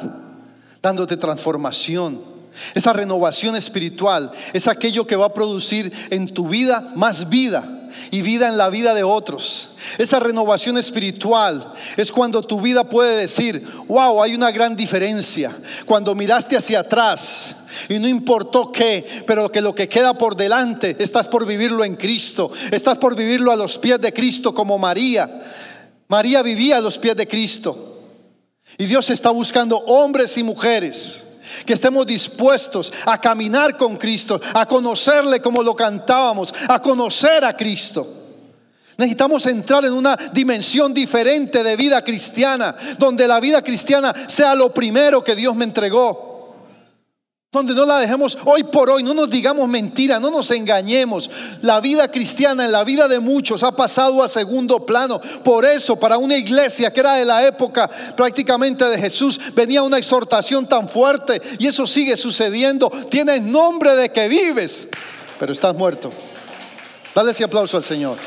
dándote 0.81 1.17
transformación. 1.17 2.36
Esa 2.73 2.93
renovación 2.93 3.55
espiritual 3.55 4.31
es 4.53 4.67
aquello 4.67 5.05
que 5.05 5.15
va 5.15 5.27
a 5.27 5.33
producir 5.33 5.91
en 6.09 6.27
tu 6.27 6.47
vida 6.47 6.91
más 6.95 7.29
vida 7.29 7.77
y 8.11 8.21
vida 8.21 8.47
en 8.47 8.57
la 8.57 8.69
vida 8.69 8.93
de 8.93 9.03
otros. 9.03 9.69
Esa 9.97 10.19
renovación 10.19 10.77
espiritual 10.77 11.73
es 11.95 12.11
cuando 12.11 12.41
tu 12.41 12.61
vida 12.61 12.83
puede 12.83 13.17
decir, 13.17 13.65
wow, 13.87 14.21
hay 14.21 14.35
una 14.35 14.51
gran 14.51 14.75
diferencia. 14.75 15.57
Cuando 15.85 16.15
miraste 16.15 16.57
hacia 16.57 16.81
atrás 16.81 17.55
y 17.89 17.99
no 17.99 18.07
importó 18.07 18.71
qué, 18.71 19.23
pero 19.25 19.51
que 19.51 19.61
lo 19.61 19.75
que 19.75 19.87
queda 19.87 20.17
por 20.17 20.35
delante, 20.35 20.95
estás 20.99 21.27
por 21.27 21.45
vivirlo 21.45 21.83
en 21.83 21.95
Cristo, 21.95 22.51
estás 22.71 22.97
por 22.97 23.15
vivirlo 23.15 23.51
a 23.51 23.55
los 23.55 23.77
pies 23.77 23.99
de 23.99 24.13
Cristo 24.13 24.53
como 24.53 24.77
María. 24.77 25.41
María 26.07 26.41
vivía 26.41 26.77
a 26.77 26.81
los 26.81 26.97
pies 26.97 27.15
de 27.15 27.27
Cristo. 27.27 27.93
Y 28.77 28.85
Dios 28.85 29.09
está 29.09 29.29
buscando 29.29 29.77
hombres 29.77 30.37
y 30.37 30.43
mujeres 30.43 31.26
que 31.65 31.73
estemos 31.73 32.05
dispuestos 32.05 32.91
a 33.05 33.19
caminar 33.19 33.77
con 33.77 33.97
Cristo, 33.97 34.39
a 34.53 34.65
conocerle 34.65 35.41
como 35.41 35.63
lo 35.63 35.75
cantábamos, 35.75 36.53
a 36.67 36.81
conocer 36.81 37.43
a 37.45 37.55
Cristo. 37.55 38.07
Necesitamos 38.97 39.45
entrar 39.45 39.85
en 39.85 39.93
una 39.93 40.17
dimensión 40.33 40.93
diferente 40.93 41.63
de 41.63 41.75
vida 41.75 42.03
cristiana, 42.03 42.75
donde 42.97 43.27
la 43.27 43.39
vida 43.39 43.61
cristiana 43.61 44.13
sea 44.27 44.55
lo 44.55 44.73
primero 44.73 45.23
que 45.23 45.35
Dios 45.35 45.55
me 45.55 45.65
entregó. 45.65 46.36
Donde 47.49 47.73
no 47.73 47.85
la 47.85 47.99
dejemos 47.99 48.37
hoy 48.43 48.63
por 48.63 48.89
hoy, 48.89 49.03
no 49.03 49.13
nos 49.13 49.29
digamos 49.29 49.69
mentira, 49.69 50.19
no 50.19 50.29
nos 50.29 50.51
engañemos. 50.51 51.29
La 51.61 51.79
vida 51.79 52.11
cristiana 52.11 52.65
en 52.65 52.73
la 52.73 52.83
vida 52.83 53.07
de 53.07 53.19
muchos 53.19 53.63
ha 53.63 53.73
pasado 53.73 54.21
a 54.21 54.27
segundo 54.27 54.85
plano. 54.85 55.21
Por 55.45 55.63
eso, 55.63 55.95
para 55.95 56.17
una 56.17 56.35
iglesia 56.35 56.91
que 56.91 56.99
era 56.99 57.13
de 57.13 57.23
la 57.23 57.47
época 57.47 57.89
prácticamente 58.17 58.83
de 58.83 58.99
Jesús, 58.99 59.39
venía 59.55 59.81
una 59.81 59.97
exhortación 59.97 60.67
tan 60.67 60.89
fuerte 60.89 61.41
y 61.57 61.67
eso 61.67 61.87
sigue 61.87 62.17
sucediendo. 62.17 62.89
Tienes 63.09 63.41
nombre 63.41 63.95
de 63.95 64.09
que 64.09 64.27
vives, 64.27 64.89
pero 65.39 65.53
estás 65.53 65.73
muerto. 65.73 66.11
Dale 67.15 67.31
ese 67.31 67.45
aplauso 67.45 67.77
al 67.77 67.85
Señor. 67.85 68.17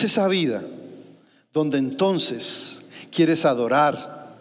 Es 0.00 0.12
esa 0.12 0.28
vida 0.28 0.62
donde 1.52 1.76
entonces 1.76 2.80
quieres 3.14 3.44
adorar, 3.44 4.34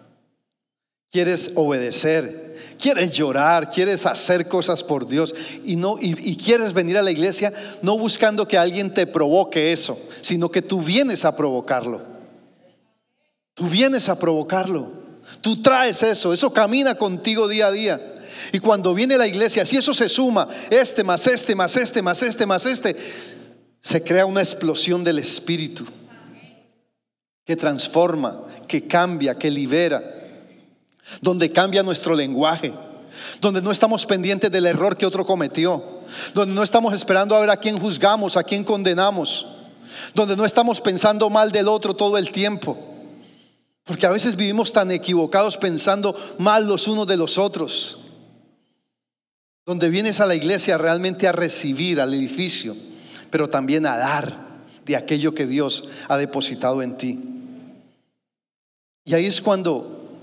quieres 1.11 1.51
obedecer, 1.53 2.75
quieres 2.79 3.11
llorar, 3.11 3.69
quieres 3.69 4.05
hacer 4.05 4.47
cosas 4.47 4.85
por 4.85 5.05
Dios 5.05 5.35
y 5.65 5.75
no 5.75 5.97
y, 5.99 6.37
quieres 6.37 6.71
venir 6.71 6.97
a 6.97 7.01
la 7.01 7.11
iglesia 7.11 7.51
no 7.81 7.97
buscando 7.97 8.47
que 8.47 8.57
alguien 8.57 8.93
te 8.93 9.05
provoque 9.05 9.73
eso, 9.73 9.99
sino 10.21 10.49
que 10.49 10.61
tú 10.61 10.81
vienes 10.81 11.25
a 11.25 11.35
provocarlo. 11.35 12.03
Tú 13.53 13.67
vienes 13.67 14.07
a 14.07 14.17
provocarlo. 14.17 14.93
Tú 15.41 15.61
traes 15.61 16.03
eso, 16.03 16.31
eso 16.31 16.53
camina 16.53 16.95
contigo 16.95 17.49
día 17.49 17.67
a 17.67 17.71
día. 17.73 18.15
Y 18.51 18.59
cuando 18.59 18.93
viene 18.93 19.17
la 19.17 19.27
iglesia, 19.27 19.65
si 19.65 19.77
eso 19.77 19.93
se 19.93 20.09
suma, 20.09 20.47
este 20.69 21.03
más 21.03 21.27
este 21.27 21.53
más 21.53 21.75
este 21.75 22.01
más 22.01 22.23
este 22.23 22.45
más 22.45 22.65
este, 22.65 22.95
se 23.81 24.03
crea 24.03 24.25
una 24.25 24.41
explosión 24.41 25.03
del 25.03 25.19
Espíritu 25.19 25.85
que 27.45 27.55
transforma, 27.55 28.45
que 28.67 28.87
cambia, 28.87 29.37
que 29.37 29.49
libera, 29.49 30.03
donde 31.21 31.51
cambia 31.51 31.81
nuestro 31.81 32.13
lenguaje, 32.13 32.73
donde 33.41 33.61
no 33.61 33.71
estamos 33.71 34.05
pendientes 34.05 34.51
del 34.51 34.65
error 34.65 34.97
que 34.97 35.05
otro 35.05 35.25
cometió, 35.25 36.01
donde 36.33 36.53
no 36.53 36.61
estamos 36.61 36.93
esperando 36.93 37.35
a 37.35 37.39
ver 37.39 37.49
a 37.49 37.57
quién 37.57 37.79
juzgamos, 37.79 38.37
a 38.37 38.43
quién 38.43 38.63
condenamos, 38.63 39.47
donde 40.13 40.35
no 40.35 40.45
estamos 40.45 40.81
pensando 40.81 41.29
mal 41.29 41.51
del 41.51 41.67
otro 41.67 41.95
todo 41.95 42.17
el 42.17 42.31
tiempo. 42.31 42.77
Porque 43.83 44.05
a 44.05 44.11
veces 44.11 44.35
vivimos 44.35 44.71
tan 44.71 44.91
equivocados 44.91 45.57
pensando 45.57 46.15
mal 46.37 46.67
los 46.67 46.87
unos 46.87 47.07
de 47.07 47.17
los 47.17 47.39
otros. 47.39 47.97
Donde 49.65 49.89
vienes 49.89 50.19
a 50.19 50.27
la 50.27 50.35
iglesia 50.35 50.77
realmente 50.77 51.27
a 51.27 51.31
recibir 51.31 51.99
al 51.99 52.13
edificio 52.13 52.75
pero 53.31 53.49
también 53.49 53.85
a 53.85 53.97
dar 53.97 54.49
de 54.85 54.95
aquello 54.95 55.33
que 55.33 55.45
Dios 55.45 55.87
ha 56.07 56.17
depositado 56.17 56.81
en 56.81 56.97
ti. 56.97 57.19
Y 59.05 59.13
ahí 59.13 59.25
es 59.25 59.41
cuando, 59.41 60.17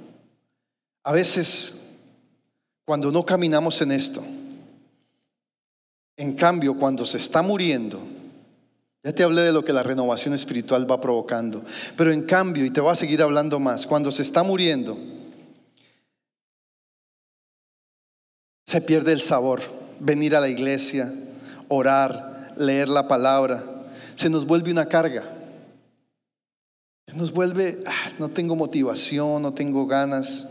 a 1.05 1.12
veces, 1.12 1.77
cuando 2.85 3.11
no 3.11 3.25
caminamos 3.25 3.81
en 3.83 3.92
esto, 3.92 4.25
en 6.16 6.35
cambio, 6.35 6.75
cuando 6.77 7.05
se 7.05 7.19
está 7.19 7.42
muriendo, 7.42 8.01
ya 9.05 9.12
te 9.12 9.23
hablé 9.23 9.42
de 9.42 9.53
lo 9.53 9.64
que 9.64 9.73
la 9.73 9.83
renovación 9.83 10.35
espiritual 10.35 10.90
va 10.90 11.01
provocando, 11.01 11.64
pero 11.97 12.11
en 12.11 12.23
cambio, 12.23 12.64
y 12.64 12.71
te 12.71 12.81
voy 12.81 12.92
a 12.92 12.97
seguir 12.97 13.23
hablando 13.23 13.61
más, 13.61 13.87
cuando 13.87 14.11
se 14.11 14.23
está 14.23 14.42
muriendo, 14.42 14.99
se 18.66 18.81
pierde 18.81 19.12
el 19.12 19.21
sabor, 19.21 19.62
venir 20.01 20.35
a 20.35 20.40
la 20.40 20.49
iglesia, 20.49 21.12
orar, 21.69 22.36
leer 22.57 22.88
la 22.88 23.07
palabra, 23.09 23.64
se 24.14 24.29
nos 24.29 24.47
vuelve 24.47 24.73
una 24.73 24.87
carga. 24.87 25.33
Nos 27.14 27.33
vuelve, 27.33 27.83
ah, 27.87 28.11
no 28.19 28.29
tengo 28.29 28.57
motivación, 28.57 29.40
no 29.40 29.55
tengo 29.55 29.87
ganas, 29.87 30.49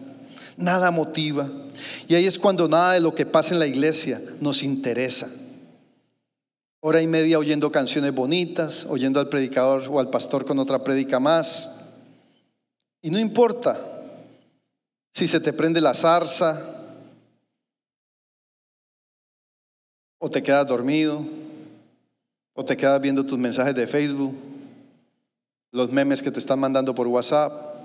nada 0.56 0.90
motiva. 0.90 1.50
Y 2.08 2.16
ahí 2.16 2.26
es 2.26 2.40
cuando 2.40 2.68
nada 2.68 2.94
de 2.94 3.02
lo 3.02 3.14
que 3.14 3.26
pasa 3.26 3.54
en 3.54 3.60
la 3.60 3.68
iglesia 3.68 4.22
nos 4.40 4.64
interesa. 4.64 5.30
Hora 6.80 7.02
y 7.02 7.08
media 7.08 7.40
oyendo 7.40 7.72
canciones 7.72 8.14
bonitas, 8.14 8.86
oyendo 8.90 9.20
al 9.20 9.28
predicador 9.28 9.84
o 9.90 10.00
al 10.00 10.10
pastor 10.10 10.46
con 10.46 10.58
otra 10.60 10.84
prédica 10.84 11.20
más. 11.20 11.72
Y 13.02 13.10
no 13.10 13.20
importa 13.20 13.80
si 15.12 15.28
se 15.28 15.40
te 15.40 15.52
prende 15.52 15.82
la 15.82 15.94
zarza 15.94 16.62
o 20.20 20.30
te 20.30 20.42
quedas 20.42 20.68
dormido 20.68 21.45
o 22.56 22.64
te 22.64 22.78
quedas 22.78 23.02
viendo 23.02 23.26
tus 23.26 23.38
mensajes 23.38 23.76
de 23.76 23.86
Facebook, 23.86 24.34
los 25.72 25.92
memes 25.92 26.22
que 26.22 26.32
te 26.32 26.40
están 26.40 26.60
mandando 26.60 26.96
por 26.96 27.06
WhatsApp. 27.08 27.76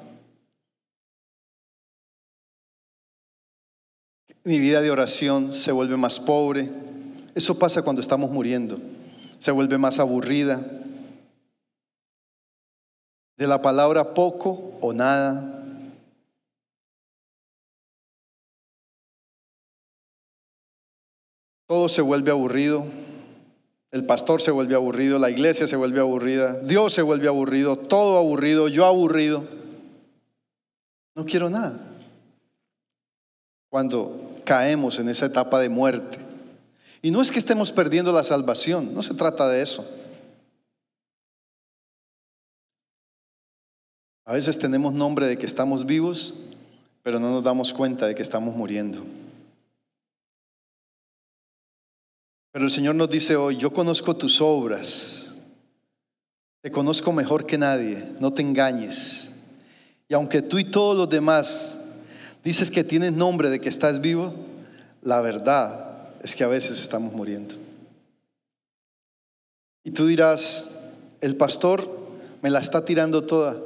Mi 4.44 4.61
vida 4.61 4.80
de 4.80 4.90
oración 4.90 5.52
se 5.52 5.72
vuelve 5.72 5.96
más 5.96 6.20
pobre. 6.20 6.70
Eso 7.35 7.59
pasa 7.59 7.83
cuando 7.83 8.00
estamos 8.00 8.30
muriendo. 8.30 8.78
Se 9.38 9.50
vuelve 9.50 9.76
más 9.76 9.98
aburrida. 9.98 10.64
De 13.37 13.46
la 13.46 13.61
palabra 13.61 14.14
poco 14.14 14.78
o 14.80 14.92
nada. 14.92 15.56
Todo 21.66 21.88
se 21.88 22.02
vuelve 22.02 22.30
aburrido. 22.30 22.87
El 23.90 24.07
pastor 24.07 24.40
se 24.40 24.53
vuelve 24.53 24.76
aburrido, 24.76 25.18
la 25.18 25.31
iglesia 25.31 25.66
se 25.66 25.76
vuelve 25.76 26.00
aburrida, 26.00 26.61
Dios 26.61 26.92
se 26.92 27.03
vuelve 27.03 27.26
aburrido, 27.26 27.76
todo 27.76 28.18
aburrido, 28.18 28.68
yo 28.68 28.87
aburrido. 28.87 29.44
No 31.16 31.24
quiero 31.24 31.50
nada. 31.50 31.81
Cuando 33.68 34.37
caemos 34.44 34.98
en 34.98 35.09
esa 35.09 35.26
etapa 35.26 35.59
de 35.59 35.68
muerte. 35.68 36.18
Y 37.03 37.11
no 37.11 37.20
es 37.20 37.31
que 37.31 37.38
estemos 37.38 37.72
perdiendo 37.72 38.12
la 38.12 38.22
salvación, 38.22 38.94
no 38.94 39.03
se 39.03 39.14
trata 39.14 39.48
de 39.48 39.62
eso. 39.62 39.88
A 44.24 44.35
veces 44.35 44.59
tenemos 44.59 44.92
nombre 44.92 45.26
de 45.26 45.37
que 45.37 45.46
estamos 45.46 45.85
vivos, 45.87 46.35
pero 47.03 47.18
no 47.18 47.31
nos 47.31 47.42
damos 47.42 47.72
cuenta 47.72 48.07
de 48.07 48.14
que 48.14 48.22
estamos 48.22 48.55
muriendo. 48.55 49.03
Pero 52.52 52.64
el 52.64 52.70
Señor 52.70 52.96
nos 52.96 53.08
dice 53.08 53.36
hoy, 53.36 53.56
yo 53.56 53.72
conozco 53.72 54.16
tus 54.16 54.40
obras, 54.40 55.32
te 56.62 56.70
conozco 56.70 57.12
mejor 57.12 57.46
que 57.46 57.56
nadie, 57.56 58.12
no 58.20 58.32
te 58.32 58.42
engañes. 58.42 59.28
Y 60.08 60.14
aunque 60.14 60.42
tú 60.42 60.58
y 60.58 60.64
todos 60.64 60.96
los 60.96 61.08
demás 61.08 61.76
dices 62.42 62.70
que 62.70 62.82
tienes 62.82 63.12
nombre 63.12 63.50
de 63.50 63.60
que 63.60 63.68
estás 63.68 64.00
vivo, 64.00 64.34
la 65.02 65.20
verdad 65.20 66.10
es 66.22 66.34
que 66.34 66.44
a 66.44 66.48
veces 66.48 66.80
estamos 66.80 67.12
muriendo. 67.12 67.54
Y 69.84 69.92
tú 69.92 70.06
dirás, 70.06 70.68
el 71.20 71.36
pastor 71.36 71.88
me 72.42 72.50
la 72.50 72.60
está 72.60 72.84
tirando 72.84 73.24
toda. 73.24 73.56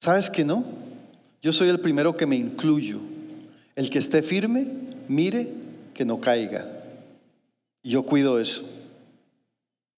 ¿Sabes 0.00 0.30
que 0.30 0.44
no? 0.44 0.64
Yo 1.42 1.52
soy 1.52 1.68
el 1.68 1.80
primero 1.80 2.16
que 2.16 2.26
me 2.26 2.36
incluyo. 2.36 3.00
El 3.76 3.90
que 3.90 3.98
esté 3.98 4.22
firme, 4.22 4.66
mire 5.08 5.48
que 5.92 6.04
no 6.04 6.20
caiga. 6.20 6.83
Y 7.84 7.90
yo 7.90 8.02
cuido 8.04 8.40
eso. 8.40 8.64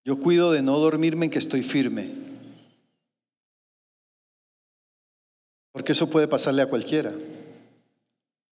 Yo 0.05 0.19
cuido 0.19 0.53
de 0.53 0.61
no 0.61 0.79
dormirme 0.79 1.27
en 1.27 1.31
que 1.31 1.39
estoy 1.39 1.63
firme. 1.63 2.11
Porque 5.73 5.93
eso 5.93 6.11
puede 6.11 6.27
pasarle 6.27 6.63
a 6.63 6.69
cualquiera. 6.69 7.15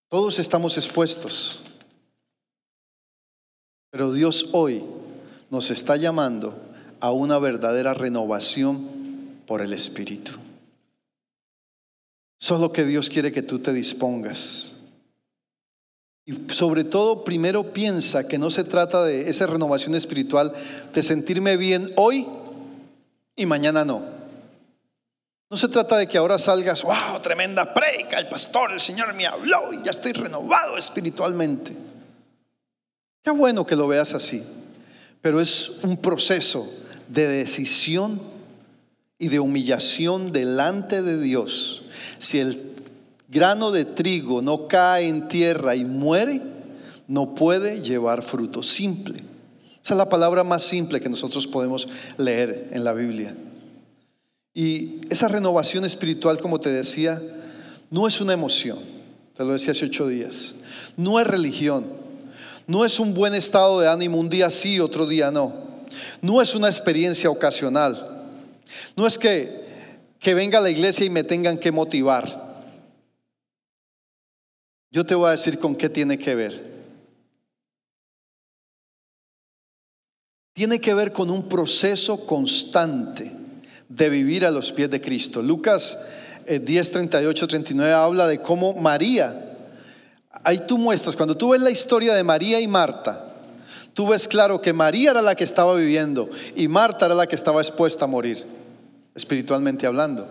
Todos 0.08 0.38
estamos 0.38 0.76
expuestos. 0.76 1.60
Pero 3.90 4.12
Dios 4.12 4.50
hoy 4.52 4.84
nos 5.50 5.70
está 5.72 5.96
llamando 5.96 6.56
a 7.00 7.10
una 7.10 7.38
verdadera 7.38 7.92
renovación 7.92 9.42
por 9.46 9.62
el 9.62 9.72
Espíritu. 9.72 10.32
Solo 12.38 12.72
que 12.72 12.84
Dios 12.84 13.10
quiere 13.10 13.32
que 13.32 13.42
tú 13.42 13.58
te 13.58 13.72
dispongas 13.72 14.73
y 16.26 16.50
sobre 16.52 16.84
todo, 16.84 17.22
primero 17.22 17.72
piensa 17.72 18.26
que 18.26 18.38
no 18.38 18.50
se 18.50 18.64
trata 18.64 19.04
de 19.04 19.28
esa 19.28 19.46
renovación 19.46 19.94
espiritual, 19.94 20.54
de 20.94 21.02
sentirme 21.02 21.56
bien 21.58 21.92
hoy 21.96 22.26
y 23.36 23.44
mañana 23.44 23.84
no. 23.84 24.02
No 25.50 25.56
se 25.58 25.68
trata 25.68 25.98
de 25.98 26.08
que 26.08 26.16
ahora 26.16 26.38
salgas, 26.38 26.82
wow, 26.82 27.20
tremenda 27.22 27.74
predica, 27.74 28.18
el 28.18 28.28
pastor, 28.28 28.72
el 28.72 28.80
Señor 28.80 29.12
me 29.12 29.26
habló 29.26 29.72
y 29.72 29.82
ya 29.84 29.90
estoy 29.90 30.12
renovado 30.12 30.78
espiritualmente. 30.78 31.76
Qué 33.22 33.30
bueno 33.30 33.66
que 33.66 33.76
lo 33.76 33.86
veas 33.86 34.14
así, 34.14 34.42
pero 35.20 35.40
es 35.40 35.72
un 35.82 35.98
proceso 35.98 36.72
de 37.08 37.28
decisión 37.28 38.20
y 39.18 39.28
de 39.28 39.40
humillación 39.40 40.32
delante 40.32 41.02
de 41.02 41.20
Dios. 41.20 41.84
Si 42.18 42.40
el 42.40 42.73
grano 43.28 43.70
de 43.70 43.84
trigo 43.84 44.42
no 44.42 44.68
cae 44.68 45.08
en 45.08 45.28
tierra 45.28 45.76
y 45.76 45.84
muere, 45.84 46.42
no 47.08 47.34
puede 47.34 47.80
llevar 47.80 48.22
fruto. 48.22 48.62
Simple. 48.62 49.22
Esa 49.82 49.94
es 49.94 49.98
la 49.98 50.08
palabra 50.08 50.44
más 50.44 50.62
simple 50.62 51.00
que 51.00 51.08
nosotros 51.08 51.46
podemos 51.46 51.88
leer 52.16 52.70
en 52.72 52.84
la 52.84 52.94
Biblia. 52.94 53.36
Y 54.54 55.00
esa 55.10 55.28
renovación 55.28 55.84
espiritual, 55.84 56.38
como 56.38 56.58
te 56.58 56.70
decía, 56.70 57.20
no 57.90 58.06
es 58.06 58.20
una 58.20 58.32
emoción. 58.32 58.78
Te 59.36 59.44
lo 59.44 59.52
decía 59.52 59.72
hace 59.72 59.86
ocho 59.86 60.06
días. 60.06 60.54
No 60.96 61.20
es 61.20 61.26
religión. 61.26 61.84
No 62.66 62.84
es 62.84 62.98
un 62.98 63.12
buen 63.12 63.34
estado 63.34 63.80
de 63.80 63.88
ánimo 63.88 64.18
un 64.18 64.30
día 64.30 64.48
sí, 64.48 64.80
otro 64.80 65.06
día 65.06 65.30
no. 65.30 65.52
No 66.22 66.40
es 66.40 66.54
una 66.54 66.68
experiencia 66.68 67.28
ocasional. 67.28 68.24
No 68.96 69.06
es 69.06 69.18
que, 69.18 69.66
que 70.18 70.34
venga 70.34 70.58
a 70.58 70.62
la 70.62 70.70
iglesia 70.70 71.04
y 71.04 71.10
me 71.10 71.24
tengan 71.24 71.58
que 71.58 71.72
motivar. 71.72 72.53
Yo 74.94 75.04
te 75.04 75.16
voy 75.16 75.26
a 75.26 75.32
decir 75.32 75.58
con 75.58 75.74
qué 75.74 75.88
tiene 75.88 76.16
que 76.16 76.36
ver. 76.36 76.72
Tiene 80.52 80.80
que 80.80 80.94
ver 80.94 81.10
con 81.10 81.30
un 81.30 81.48
proceso 81.48 82.24
constante 82.26 83.32
de 83.88 84.08
vivir 84.08 84.46
a 84.46 84.52
los 84.52 84.70
pies 84.70 84.88
de 84.90 85.00
Cristo. 85.00 85.42
Lucas 85.42 85.98
10, 86.46 86.90
38, 86.92 87.48
39 87.48 87.92
habla 87.92 88.28
de 88.28 88.40
cómo 88.40 88.72
María, 88.74 89.56
ahí 90.44 90.60
tú 90.64 90.78
muestras, 90.78 91.16
cuando 91.16 91.36
tú 91.36 91.48
ves 91.48 91.60
la 91.60 91.72
historia 91.72 92.14
de 92.14 92.22
María 92.22 92.60
y 92.60 92.68
Marta, 92.68 93.34
tú 93.94 94.06
ves 94.06 94.28
claro 94.28 94.62
que 94.62 94.72
María 94.72 95.10
era 95.10 95.22
la 95.22 95.34
que 95.34 95.42
estaba 95.42 95.74
viviendo 95.74 96.30
y 96.54 96.68
Marta 96.68 97.06
era 97.06 97.16
la 97.16 97.26
que 97.26 97.34
estaba 97.34 97.60
expuesta 97.60 98.04
a 98.04 98.06
morir, 98.06 98.44
espiritualmente 99.16 99.88
hablando. 99.88 100.28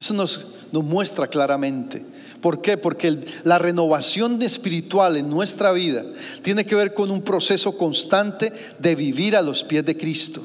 Eso 0.00 0.14
nos, 0.14 0.46
nos 0.70 0.84
muestra 0.84 1.26
claramente 1.26 2.04
¿Por 2.42 2.60
qué? 2.60 2.76
Porque 2.76 3.20
la 3.44 3.58
renovación 3.58 4.42
espiritual 4.42 5.16
en 5.16 5.30
nuestra 5.30 5.70
vida 5.70 6.04
tiene 6.42 6.66
que 6.66 6.74
ver 6.74 6.92
con 6.92 7.12
un 7.12 7.22
proceso 7.22 7.78
constante 7.78 8.52
de 8.80 8.96
vivir 8.96 9.36
a 9.36 9.42
los 9.42 9.62
pies 9.62 9.84
de 9.84 9.96
Cristo, 9.96 10.42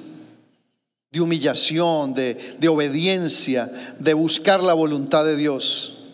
de 1.11 1.19
humillación, 1.19 2.13
de, 2.13 2.55
de 2.59 2.67
obediencia, 2.67 3.95
de 3.97 4.13
buscar 4.13 4.61
la 4.61 4.75
voluntad 4.75 5.25
de 5.25 5.35
Dios. 5.35 6.05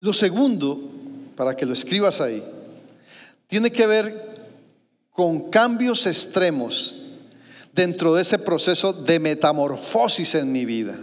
Lo 0.00 0.12
segundo, 0.12 0.90
para 1.36 1.56
que 1.56 1.64
lo 1.64 1.74
escribas 1.74 2.20
ahí, 2.20 2.42
tiene 3.46 3.70
que 3.70 3.86
ver 3.86 4.34
con 5.10 5.48
cambios 5.48 6.08
extremos 6.08 7.00
dentro 7.72 8.16
de 8.16 8.22
ese 8.22 8.40
proceso 8.40 8.92
de 8.92 9.20
metamorfosis 9.20 10.34
en 10.34 10.50
mi 10.50 10.64
vida. 10.64 10.98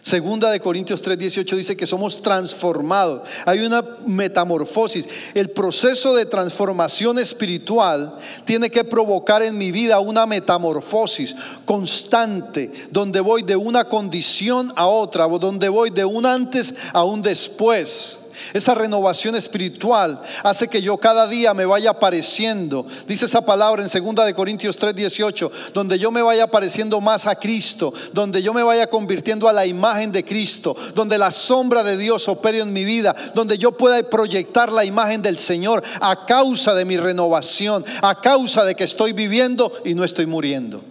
Segunda 0.00 0.50
de 0.50 0.60
Corintios 0.60 1.02
3:18 1.02 1.56
dice 1.56 1.76
que 1.76 1.86
somos 1.86 2.22
transformados. 2.22 3.22
Hay 3.46 3.60
una 3.60 3.84
metamorfosis. 4.06 5.08
El 5.34 5.50
proceso 5.50 6.14
de 6.14 6.26
transformación 6.26 7.18
espiritual 7.18 8.16
tiene 8.44 8.70
que 8.70 8.84
provocar 8.84 9.42
en 9.42 9.56
mi 9.58 9.70
vida 9.70 10.00
una 10.00 10.26
metamorfosis 10.26 11.36
constante, 11.64 12.72
donde 12.90 13.20
voy 13.20 13.42
de 13.42 13.54
una 13.54 13.84
condición 13.84 14.72
a 14.76 14.86
otra, 14.86 15.26
donde 15.26 15.68
voy 15.68 15.90
de 15.90 16.04
un 16.04 16.26
antes 16.26 16.74
a 16.92 17.04
un 17.04 17.22
después. 17.22 18.18
Esa 18.52 18.74
renovación 18.74 19.34
espiritual 19.36 20.20
hace 20.42 20.68
que 20.68 20.82
yo 20.82 20.96
cada 20.96 21.26
día 21.26 21.54
me 21.54 21.64
vaya 21.64 21.94
pareciendo, 21.94 22.86
dice 23.06 23.26
esa 23.26 23.44
palabra 23.44 23.82
en 23.82 23.88
2 23.88 24.26
de 24.26 24.34
Corintios 24.34 24.78
3:18, 24.78 25.50
donde 25.72 25.98
yo 25.98 26.10
me 26.10 26.22
vaya 26.22 26.46
pareciendo 26.46 27.00
más 27.00 27.26
a 27.26 27.36
Cristo, 27.36 27.92
donde 28.12 28.42
yo 28.42 28.52
me 28.52 28.62
vaya 28.62 28.88
convirtiendo 28.88 29.48
a 29.48 29.52
la 29.52 29.66
imagen 29.66 30.12
de 30.12 30.24
Cristo, 30.24 30.76
donde 30.94 31.18
la 31.18 31.30
sombra 31.30 31.82
de 31.82 31.96
Dios 31.96 32.28
opere 32.28 32.60
en 32.60 32.72
mi 32.72 32.84
vida, 32.84 33.14
donde 33.34 33.58
yo 33.58 33.72
pueda 33.72 34.02
proyectar 34.02 34.70
la 34.70 34.84
imagen 34.84 35.22
del 35.22 35.38
Señor 35.38 35.82
a 36.00 36.26
causa 36.26 36.74
de 36.74 36.84
mi 36.84 36.96
renovación, 36.96 37.84
a 38.02 38.20
causa 38.20 38.64
de 38.64 38.74
que 38.74 38.84
estoy 38.84 39.12
viviendo 39.12 39.72
y 39.84 39.94
no 39.94 40.04
estoy 40.04 40.26
muriendo. 40.26 40.82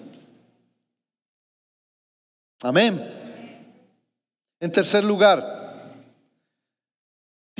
Amén. 2.64 3.20
En 4.60 4.72
tercer 4.72 5.04
lugar, 5.04 5.61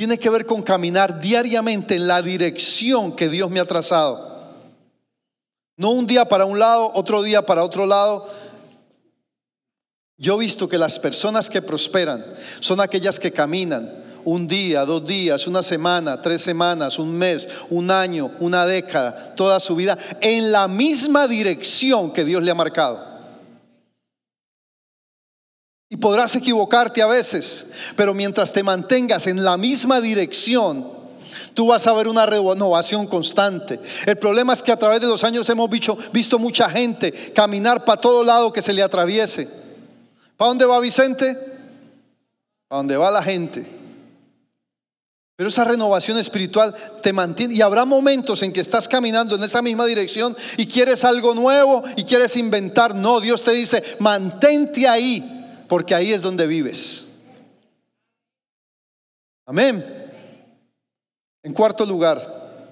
tiene 0.02 0.18
que 0.18 0.30
ver 0.30 0.46
con 0.46 0.62
caminar 0.62 1.20
diariamente 1.20 1.94
en 1.94 2.08
la 2.08 2.20
dirección 2.22 3.14
que 3.14 3.28
Dios 3.28 3.48
me 3.52 3.60
ha 3.60 3.64
trazado. 3.64 4.50
No 5.76 5.90
un 5.90 6.08
día 6.08 6.24
para 6.24 6.44
un 6.44 6.58
lado, 6.58 6.90
otro 6.92 7.22
día 7.22 7.46
para 7.46 7.62
otro 7.62 7.86
lado. 7.86 8.28
Yo 10.16 10.34
he 10.34 10.40
visto 10.40 10.68
que 10.68 10.76
las 10.76 10.98
personas 10.98 11.48
que 11.48 11.62
prosperan 11.62 12.26
son 12.58 12.80
aquellas 12.80 13.20
que 13.20 13.30
caminan 13.30 14.02
un 14.24 14.48
día, 14.48 14.84
dos 14.84 15.06
días, 15.06 15.46
una 15.46 15.62
semana, 15.62 16.20
tres 16.20 16.42
semanas, 16.42 16.98
un 16.98 17.16
mes, 17.16 17.48
un 17.70 17.88
año, 17.92 18.32
una 18.40 18.66
década, 18.66 19.36
toda 19.36 19.60
su 19.60 19.76
vida, 19.76 19.96
en 20.20 20.50
la 20.50 20.66
misma 20.66 21.28
dirección 21.28 22.12
que 22.12 22.24
Dios 22.24 22.42
le 22.42 22.50
ha 22.50 22.56
marcado. 22.56 23.11
Y 25.92 25.98
podrás 25.98 26.34
equivocarte 26.34 27.02
a 27.02 27.06
veces, 27.06 27.66
pero 27.96 28.14
mientras 28.14 28.50
te 28.50 28.62
mantengas 28.62 29.26
en 29.26 29.44
la 29.44 29.58
misma 29.58 30.00
dirección, 30.00 30.90
tú 31.52 31.66
vas 31.66 31.86
a 31.86 31.92
ver 31.92 32.08
una 32.08 32.24
renovación 32.24 33.06
constante. 33.06 33.78
El 34.06 34.16
problema 34.16 34.54
es 34.54 34.62
que 34.62 34.72
a 34.72 34.78
través 34.78 35.02
de 35.02 35.06
los 35.06 35.22
años 35.22 35.46
hemos 35.50 35.68
visto, 35.68 36.38
mucha 36.38 36.70
gente 36.70 37.12
caminar 37.34 37.84
para 37.84 38.00
todo 38.00 38.24
lado 38.24 38.54
que 38.54 38.62
se 38.62 38.72
le 38.72 38.82
atraviese. 38.82 39.46
¿Para 40.38 40.48
dónde 40.48 40.64
va 40.64 40.80
Vicente? 40.80 41.34
Para 42.68 42.78
dónde 42.78 42.96
va 42.96 43.10
la 43.10 43.22
gente. 43.22 43.66
Pero 45.36 45.50
esa 45.50 45.64
renovación 45.64 46.16
espiritual 46.16 46.74
te 47.02 47.12
mantiene. 47.12 47.54
Y 47.54 47.60
habrá 47.60 47.84
momentos 47.84 48.42
en 48.42 48.54
que 48.54 48.62
estás 48.62 48.88
caminando 48.88 49.36
en 49.36 49.44
esa 49.44 49.60
misma 49.60 49.84
dirección 49.84 50.34
y 50.56 50.66
quieres 50.66 51.04
algo 51.04 51.34
nuevo 51.34 51.82
y 51.96 52.04
quieres 52.04 52.34
inventar. 52.38 52.94
No, 52.94 53.20
Dios 53.20 53.42
te 53.42 53.50
dice, 53.50 53.82
mantente 53.98 54.88
ahí 54.88 55.40
porque 55.72 55.94
ahí 55.94 56.12
es 56.12 56.20
donde 56.20 56.46
vives. 56.46 57.06
Amén. 59.46 59.82
En 61.42 61.54
cuarto 61.54 61.86
lugar, 61.86 62.68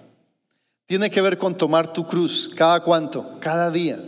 tiene 0.84 1.10
que 1.10 1.22
ver 1.22 1.38
con 1.38 1.56
tomar 1.56 1.94
tu 1.94 2.06
cruz. 2.06 2.50
¿Cada 2.54 2.82
cuánto? 2.82 3.40
Cada 3.40 3.70
día. 3.70 3.98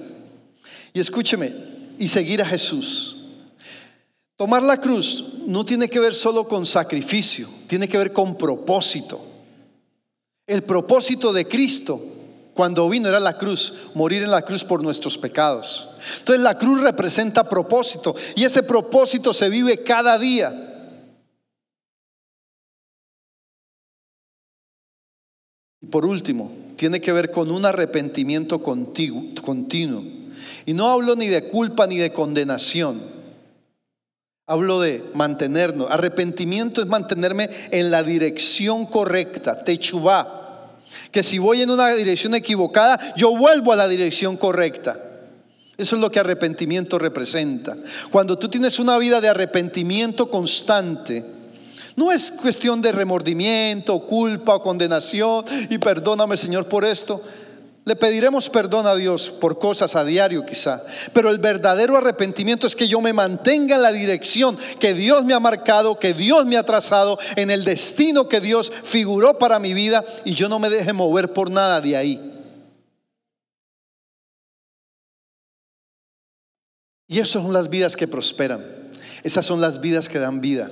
Y 0.92 1.00
escúcheme, 1.00 1.54
y 1.98 2.06
seguir 2.06 2.42
a 2.42 2.44
Jesús. 2.44 3.16
Tomar 4.36 4.62
la 4.62 4.78
cruz 4.78 5.38
no 5.46 5.64
tiene 5.64 5.88
que 5.88 5.98
ver 5.98 6.12
solo 6.12 6.46
con 6.46 6.66
sacrificio, 6.66 7.48
tiene 7.68 7.88
que 7.88 7.96
ver 7.96 8.12
con 8.12 8.36
propósito. 8.36 9.24
El 10.46 10.64
propósito 10.64 11.32
de 11.32 11.48
Cristo 11.48 12.04
cuando 12.54 12.88
vino 12.88 13.08
era 13.08 13.20
la 13.20 13.38
cruz, 13.38 13.72
morir 13.94 14.22
en 14.22 14.30
la 14.30 14.42
cruz 14.42 14.62
por 14.64 14.82
nuestros 14.82 15.16
pecados. 15.16 15.88
Entonces 16.18 16.42
la 16.42 16.58
cruz 16.58 16.82
representa 16.82 17.48
propósito 17.48 18.14
y 18.36 18.44
ese 18.44 18.62
propósito 18.62 19.32
se 19.32 19.48
vive 19.48 19.82
cada 19.82 20.18
día. 20.18 20.68
Y 25.80 25.86
por 25.86 26.04
último, 26.04 26.52
tiene 26.76 27.00
que 27.00 27.12
ver 27.12 27.30
con 27.30 27.50
un 27.50 27.64
arrepentimiento 27.64 28.62
continuo. 28.62 30.04
Y 30.66 30.74
no 30.74 30.90
hablo 30.90 31.16
ni 31.16 31.28
de 31.28 31.48
culpa 31.48 31.86
ni 31.86 31.96
de 31.96 32.12
condenación. 32.12 33.02
Hablo 34.46 34.80
de 34.80 35.02
mantenernos. 35.14 35.90
Arrepentimiento 35.90 36.82
es 36.82 36.86
mantenerme 36.86 37.48
en 37.70 37.90
la 37.90 38.02
dirección 38.02 38.86
correcta, 38.86 39.58
techubá 39.58 40.41
que 41.10 41.22
si 41.22 41.38
voy 41.38 41.62
en 41.62 41.70
una 41.70 41.88
dirección 41.88 42.34
equivocada, 42.34 42.98
yo 43.16 43.36
vuelvo 43.36 43.72
a 43.72 43.76
la 43.76 43.88
dirección 43.88 44.36
correcta. 44.36 45.00
Eso 45.76 45.96
es 45.96 46.02
lo 46.02 46.10
que 46.10 46.20
arrepentimiento 46.20 46.98
representa. 46.98 47.76
Cuando 48.10 48.38
tú 48.38 48.48
tienes 48.48 48.78
una 48.78 48.98
vida 48.98 49.20
de 49.20 49.28
arrepentimiento 49.28 50.30
constante, 50.30 51.24
no 51.96 52.12
es 52.12 52.30
cuestión 52.32 52.80
de 52.80 52.92
remordimiento, 52.92 54.00
culpa 54.00 54.56
o 54.56 54.62
condenación 54.62 55.44
y 55.68 55.78
perdóname 55.78 56.36
Señor 56.36 56.68
por 56.68 56.84
esto. 56.84 57.22
Le 57.84 57.96
pediremos 57.96 58.48
perdón 58.48 58.86
a 58.86 58.94
Dios 58.94 59.32
por 59.32 59.58
cosas 59.58 59.96
a 59.96 60.04
diario 60.04 60.46
quizá, 60.46 60.84
pero 61.12 61.30
el 61.30 61.38
verdadero 61.38 61.96
arrepentimiento 61.96 62.68
es 62.68 62.76
que 62.76 62.86
yo 62.86 63.00
me 63.00 63.12
mantenga 63.12 63.74
en 63.74 63.82
la 63.82 63.90
dirección 63.90 64.56
que 64.78 64.94
Dios 64.94 65.24
me 65.24 65.34
ha 65.34 65.40
marcado, 65.40 65.98
que 65.98 66.14
Dios 66.14 66.46
me 66.46 66.56
ha 66.56 66.62
trazado, 66.62 67.18
en 67.34 67.50
el 67.50 67.64
destino 67.64 68.28
que 68.28 68.40
Dios 68.40 68.70
figuró 68.84 69.36
para 69.36 69.58
mi 69.58 69.74
vida 69.74 70.04
y 70.24 70.34
yo 70.34 70.48
no 70.48 70.60
me 70.60 70.70
deje 70.70 70.92
mover 70.92 71.32
por 71.32 71.50
nada 71.50 71.80
de 71.80 71.96
ahí. 71.96 72.28
Y 77.08 77.18
esas 77.18 77.42
son 77.42 77.52
las 77.52 77.68
vidas 77.68 77.96
que 77.96 78.06
prosperan, 78.06 78.64
esas 79.24 79.44
son 79.44 79.60
las 79.60 79.80
vidas 79.80 80.08
que 80.08 80.20
dan 80.20 80.40
vida, 80.40 80.70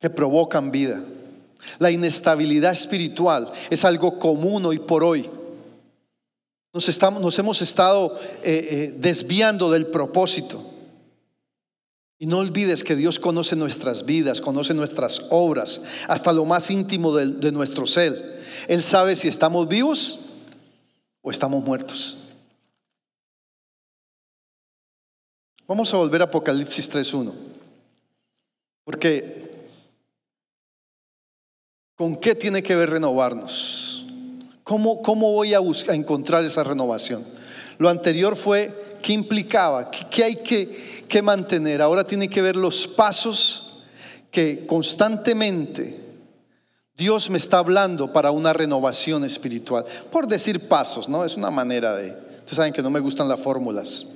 que 0.00 0.10
provocan 0.10 0.72
vida. 0.72 1.00
La 1.78 1.92
inestabilidad 1.92 2.72
espiritual 2.72 3.52
es 3.70 3.84
algo 3.84 4.18
común 4.18 4.66
hoy 4.66 4.80
por 4.80 5.04
hoy. 5.04 5.30
Nos, 6.72 6.88
estamos, 6.88 7.20
nos 7.20 7.38
hemos 7.38 7.60
estado 7.60 8.18
eh, 8.42 8.68
eh, 8.70 8.94
desviando 8.96 9.70
del 9.70 9.86
propósito. 9.86 10.64
Y 12.18 12.26
no 12.26 12.38
olvides 12.38 12.84
que 12.84 12.96
Dios 12.96 13.18
conoce 13.18 13.56
nuestras 13.56 14.06
vidas, 14.06 14.40
conoce 14.40 14.74
nuestras 14.74 15.26
obras, 15.30 15.80
hasta 16.08 16.32
lo 16.32 16.44
más 16.44 16.70
íntimo 16.70 17.14
de, 17.14 17.26
de 17.26 17.52
nuestro 17.52 17.86
ser. 17.86 18.40
Él 18.68 18.82
sabe 18.82 19.16
si 19.16 19.28
estamos 19.28 19.68
vivos 19.68 20.20
o 21.20 21.30
estamos 21.30 21.62
muertos. 21.64 22.18
Vamos 25.66 25.92
a 25.92 25.96
volver 25.96 26.20
a 26.22 26.24
Apocalipsis 26.24 26.90
3.1. 26.90 27.32
Porque, 28.84 29.50
¿con 31.96 32.16
qué 32.16 32.34
tiene 32.34 32.62
que 32.62 32.74
ver 32.74 32.90
renovarnos? 32.90 34.01
¿Cómo, 34.72 35.32
voy 35.32 35.52
a, 35.52 35.58
buscar, 35.58 35.92
a 35.92 35.96
encontrar 35.96 36.42
esa 36.44 36.64
renovación? 36.64 37.24
Lo 37.76 37.90
anterior 37.90 38.36
fue 38.36 38.96
qué 39.02 39.12
implicaba, 39.12 39.90
qué, 39.90 40.24
hay 40.24 40.36
que, 40.36 41.04
que 41.06 41.20
mantener. 41.20 41.82
Ahora 41.82 42.04
tiene 42.04 42.28
que 42.30 42.40
ver 42.40 42.56
los 42.56 42.88
pasos 42.88 43.80
que 44.30 44.64
constantemente 44.64 46.00
Dios 46.96 47.28
me 47.28 47.36
está 47.36 47.58
hablando 47.58 48.14
para 48.14 48.30
una 48.30 48.54
renovación 48.54 49.24
espiritual. 49.24 49.84
Por 50.10 50.26
decir 50.26 50.68
pasos, 50.68 51.06
¿no? 51.06 51.22
Es 51.22 51.36
una 51.36 51.50
manera 51.50 51.94
de... 51.94 52.10
Ustedes 52.38 52.56
saben 52.56 52.72
que 52.72 52.82
no 52.82 52.88
me 52.88 53.00
gustan 53.00 53.28
las 53.28 53.40
fórmulas. 53.40 54.06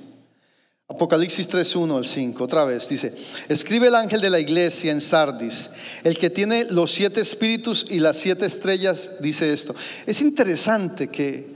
Apocalipsis 0.89 1.49
3.1 1.49 1.97
al 1.97 2.05
5, 2.05 2.41
otra 2.41 2.63
vez 2.63 2.87
dice, 2.87 3.13
escribe 3.49 3.87
el 3.87 3.95
ángel 3.95 4.21
de 4.21 4.29
la 4.29 4.39
iglesia 4.39 4.89
en 4.89 5.01
Sardis, 5.01 5.69
el 6.05 6.17
que 6.17 6.29
tiene 6.29 6.65
los 6.69 6.91
siete 6.91 7.19
espíritus 7.19 7.85
y 7.89 7.99
las 7.99 8.15
siete 8.15 8.45
estrellas, 8.45 9.11
dice 9.19 9.51
esto. 9.51 9.75
Es 10.05 10.21
interesante 10.21 11.09
que, 11.09 11.55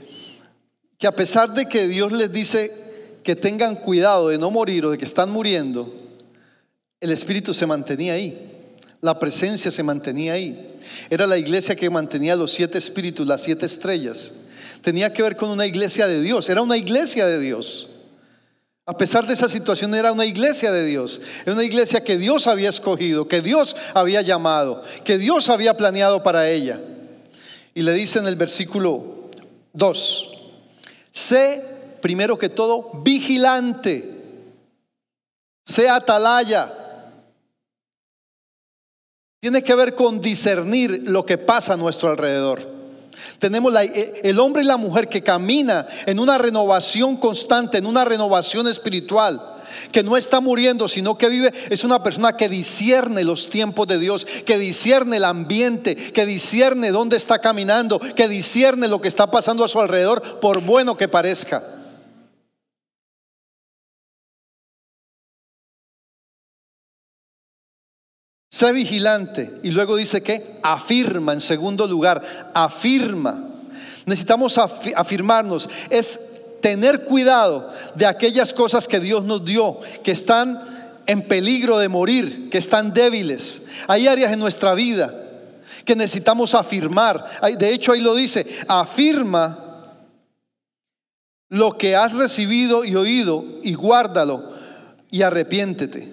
que 0.98 1.06
a 1.06 1.16
pesar 1.16 1.54
de 1.54 1.64
que 1.64 1.88
Dios 1.88 2.12
les 2.12 2.30
dice 2.30 2.72
que 3.24 3.34
tengan 3.34 3.76
cuidado 3.76 4.28
de 4.28 4.36
no 4.36 4.50
morir 4.50 4.84
o 4.84 4.90
de 4.90 4.98
que 4.98 5.06
están 5.06 5.30
muriendo, 5.30 5.96
el 7.00 7.10
espíritu 7.10 7.54
se 7.54 7.66
mantenía 7.66 8.12
ahí, 8.12 8.76
la 9.00 9.18
presencia 9.18 9.70
se 9.70 9.82
mantenía 9.82 10.34
ahí. 10.34 10.76
Era 11.08 11.26
la 11.26 11.38
iglesia 11.38 11.74
que 11.74 11.88
mantenía 11.88 12.36
los 12.36 12.52
siete 12.52 12.76
espíritus, 12.76 13.26
las 13.26 13.42
siete 13.42 13.64
estrellas. 13.64 14.34
Tenía 14.82 15.10
que 15.10 15.22
ver 15.22 15.36
con 15.36 15.48
una 15.48 15.64
iglesia 15.64 16.06
de 16.06 16.20
Dios, 16.20 16.50
era 16.50 16.60
una 16.60 16.76
iglesia 16.76 17.26
de 17.26 17.40
Dios. 17.40 17.91
A 18.84 18.96
pesar 18.96 19.26
de 19.26 19.34
esa 19.34 19.48
situación 19.48 19.94
era 19.94 20.10
una 20.10 20.26
iglesia 20.26 20.72
de 20.72 20.84
Dios, 20.84 21.20
era 21.42 21.52
una 21.52 21.62
iglesia 21.62 22.02
que 22.02 22.18
Dios 22.18 22.48
había 22.48 22.68
escogido, 22.68 23.28
que 23.28 23.40
Dios 23.40 23.76
había 23.94 24.22
llamado, 24.22 24.82
que 25.04 25.18
Dios 25.18 25.48
había 25.48 25.76
planeado 25.76 26.24
para 26.24 26.48
ella. 26.50 26.80
Y 27.74 27.82
le 27.82 27.92
dice 27.92 28.18
en 28.18 28.26
el 28.26 28.34
versículo 28.34 29.30
2, 29.72 30.30
sé 31.12 31.64
primero 32.00 32.36
que 32.36 32.48
todo 32.48 32.90
vigilante, 33.04 34.10
sé 35.64 35.88
atalaya. 35.88 36.78
Tiene 39.40 39.62
que 39.62 39.74
ver 39.76 39.94
con 39.94 40.20
discernir 40.20 41.02
lo 41.04 41.24
que 41.24 41.38
pasa 41.38 41.74
a 41.74 41.76
nuestro 41.76 42.10
alrededor. 42.10 42.81
Tenemos 43.38 43.74
eh, 43.80 44.20
el 44.24 44.38
hombre 44.40 44.62
y 44.62 44.66
la 44.66 44.76
mujer 44.76 45.08
que 45.08 45.22
camina 45.22 45.86
en 46.06 46.18
una 46.18 46.38
renovación 46.38 47.16
constante, 47.16 47.78
en 47.78 47.86
una 47.86 48.04
renovación 48.04 48.68
espiritual 48.68 49.40
que 49.90 50.02
no 50.02 50.16
está 50.16 50.40
muriendo, 50.40 50.88
sino 50.88 51.16
que 51.16 51.28
vive, 51.28 51.52
es 51.70 51.84
una 51.84 52.02
persona 52.02 52.36
que 52.36 52.48
discierne 52.48 53.24
los 53.24 53.48
tiempos 53.48 53.86
de 53.86 53.98
Dios, 53.98 54.26
que 54.44 54.58
discierne 54.58 55.16
el 55.16 55.24
ambiente, 55.24 55.96
que 55.96 56.26
discierne 56.26 56.90
dónde 56.90 57.16
está 57.16 57.38
caminando, 57.38 57.98
que 57.98 58.28
discierne 58.28 58.88
lo 58.88 59.00
que 59.00 59.08
está 59.08 59.30
pasando 59.30 59.64
a 59.64 59.68
su 59.68 59.80
alrededor, 59.80 60.40
por 60.40 60.60
bueno 60.60 60.96
que 60.96 61.08
parezca. 61.08 61.62
Sé 68.62 68.70
vigilante. 68.70 69.52
Y 69.64 69.72
luego 69.72 69.96
dice 69.96 70.22
que 70.22 70.60
afirma, 70.62 71.32
en 71.32 71.40
segundo 71.40 71.88
lugar, 71.88 72.52
afirma. 72.54 73.42
Necesitamos 74.06 74.56
afirmarnos. 74.56 75.68
Es 75.90 76.20
tener 76.60 77.02
cuidado 77.02 77.68
de 77.96 78.06
aquellas 78.06 78.52
cosas 78.52 78.86
que 78.86 79.00
Dios 79.00 79.24
nos 79.24 79.44
dio, 79.44 79.80
que 80.04 80.12
están 80.12 80.62
en 81.08 81.22
peligro 81.22 81.78
de 81.78 81.88
morir, 81.88 82.50
que 82.50 82.58
están 82.58 82.92
débiles. 82.92 83.62
Hay 83.88 84.06
áreas 84.06 84.32
en 84.32 84.38
nuestra 84.38 84.74
vida 84.74 85.12
que 85.84 85.96
necesitamos 85.96 86.54
afirmar. 86.54 87.26
De 87.58 87.72
hecho, 87.72 87.90
ahí 87.90 88.00
lo 88.00 88.14
dice, 88.14 88.46
afirma 88.68 89.58
lo 91.48 91.76
que 91.76 91.96
has 91.96 92.12
recibido 92.12 92.84
y 92.84 92.94
oído 92.94 93.44
y 93.64 93.74
guárdalo 93.74 94.52
y 95.10 95.22
arrepiéntete. 95.22 96.12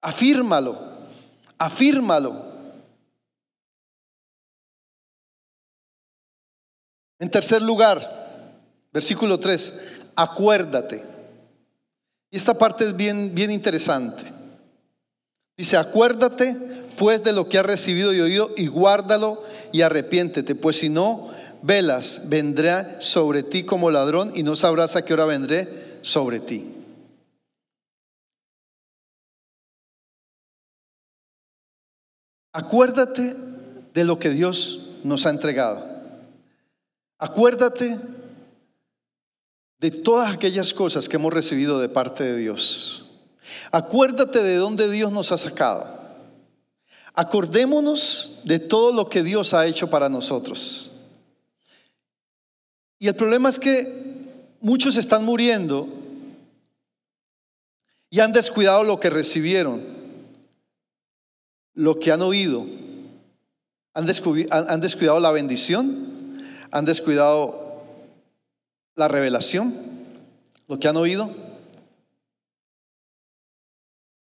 Afírmalo, 0.00 0.91
afírmalo. 1.62 2.50
En 7.20 7.30
tercer 7.30 7.62
lugar, 7.62 8.58
versículo 8.92 9.38
3, 9.38 9.74
acuérdate. 10.16 11.04
Y 12.30 12.36
esta 12.36 12.54
parte 12.54 12.84
es 12.84 12.96
bien, 12.96 13.32
bien 13.32 13.50
interesante. 13.52 14.24
Dice, 15.56 15.76
acuérdate 15.76 16.56
pues 16.98 17.22
de 17.22 17.32
lo 17.32 17.48
que 17.48 17.58
has 17.58 17.66
recibido 17.66 18.12
y 18.12 18.20
oído 18.20 18.50
y 18.56 18.66
guárdalo 18.66 19.44
y 19.70 19.82
arrepiéntete, 19.82 20.54
pues 20.54 20.78
si 20.78 20.88
no, 20.88 21.30
velas, 21.62 22.22
vendrá 22.28 22.96
sobre 23.00 23.44
ti 23.44 23.62
como 23.64 23.90
ladrón 23.90 24.32
y 24.34 24.42
no 24.42 24.56
sabrás 24.56 24.96
a 24.96 25.04
qué 25.04 25.14
hora 25.14 25.26
vendré 25.26 25.98
sobre 26.02 26.40
ti. 26.40 26.81
Acuérdate 32.52 33.34
de 33.94 34.04
lo 34.04 34.18
que 34.18 34.30
Dios 34.30 34.80
nos 35.04 35.24
ha 35.24 35.30
entregado. 35.30 35.86
Acuérdate 37.18 37.98
de 39.78 39.90
todas 39.90 40.32
aquellas 40.32 40.74
cosas 40.74 41.08
que 41.08 41.16
hemos 41.16 41.32
recibido 41.32 41.80
de 41.80 41.88
parte 41.88 42.24
de 42.24 42.36
Dios. 42.36 43.06
Acuérdate 43.70 44.42
de 44.42 44.56
dónde 44.56 44.90
Dios 44.90 45.10
nos 45.10 45.32
ha 45.32 45.38
sacado. 45.38 46.00
Acordémonos 47.14 48.40
de 48.44 48.58
todo 48.58 48.92
lo 48.92 49.08
que 49.08 49.22
Dios 49.22 49.54
ha 49.54 49.66
hecho 49.66 49.88
para 49.88 50.08
nosotros. 50.08 50.92
Y 52.98 53.08
el 53.08 53.16
problema 53.16 53.48
es 53.48 53.58
que 53.58 54.56
muchos 54.60 54.96
están 54.96 55.24
muriendo 55.24 55.88
y 58.10 58.20
han 58.20 58.32
descuidado 58.32 58.84
lo 58.84 59.00
que 59.00 59.10
recibieron 59.10 60.01
lo 61.74 61.98
que 61.98 62.12
han 62.12 62.22
oído. 62.22 62.66
Han, 63.94 64.06
han 64.50 64.80
descuidado 64.80 65.20
la 65.20 65.32
bendición, 65.32 66.42
han 66.70 66.84
descuidado 66.84 67.82
la 68.94 69.08
revelación, 69.08 69.74
lo 70.68 70.78
que 70.78 70.88
han 70.88 70.96
oído. 70.96 71.30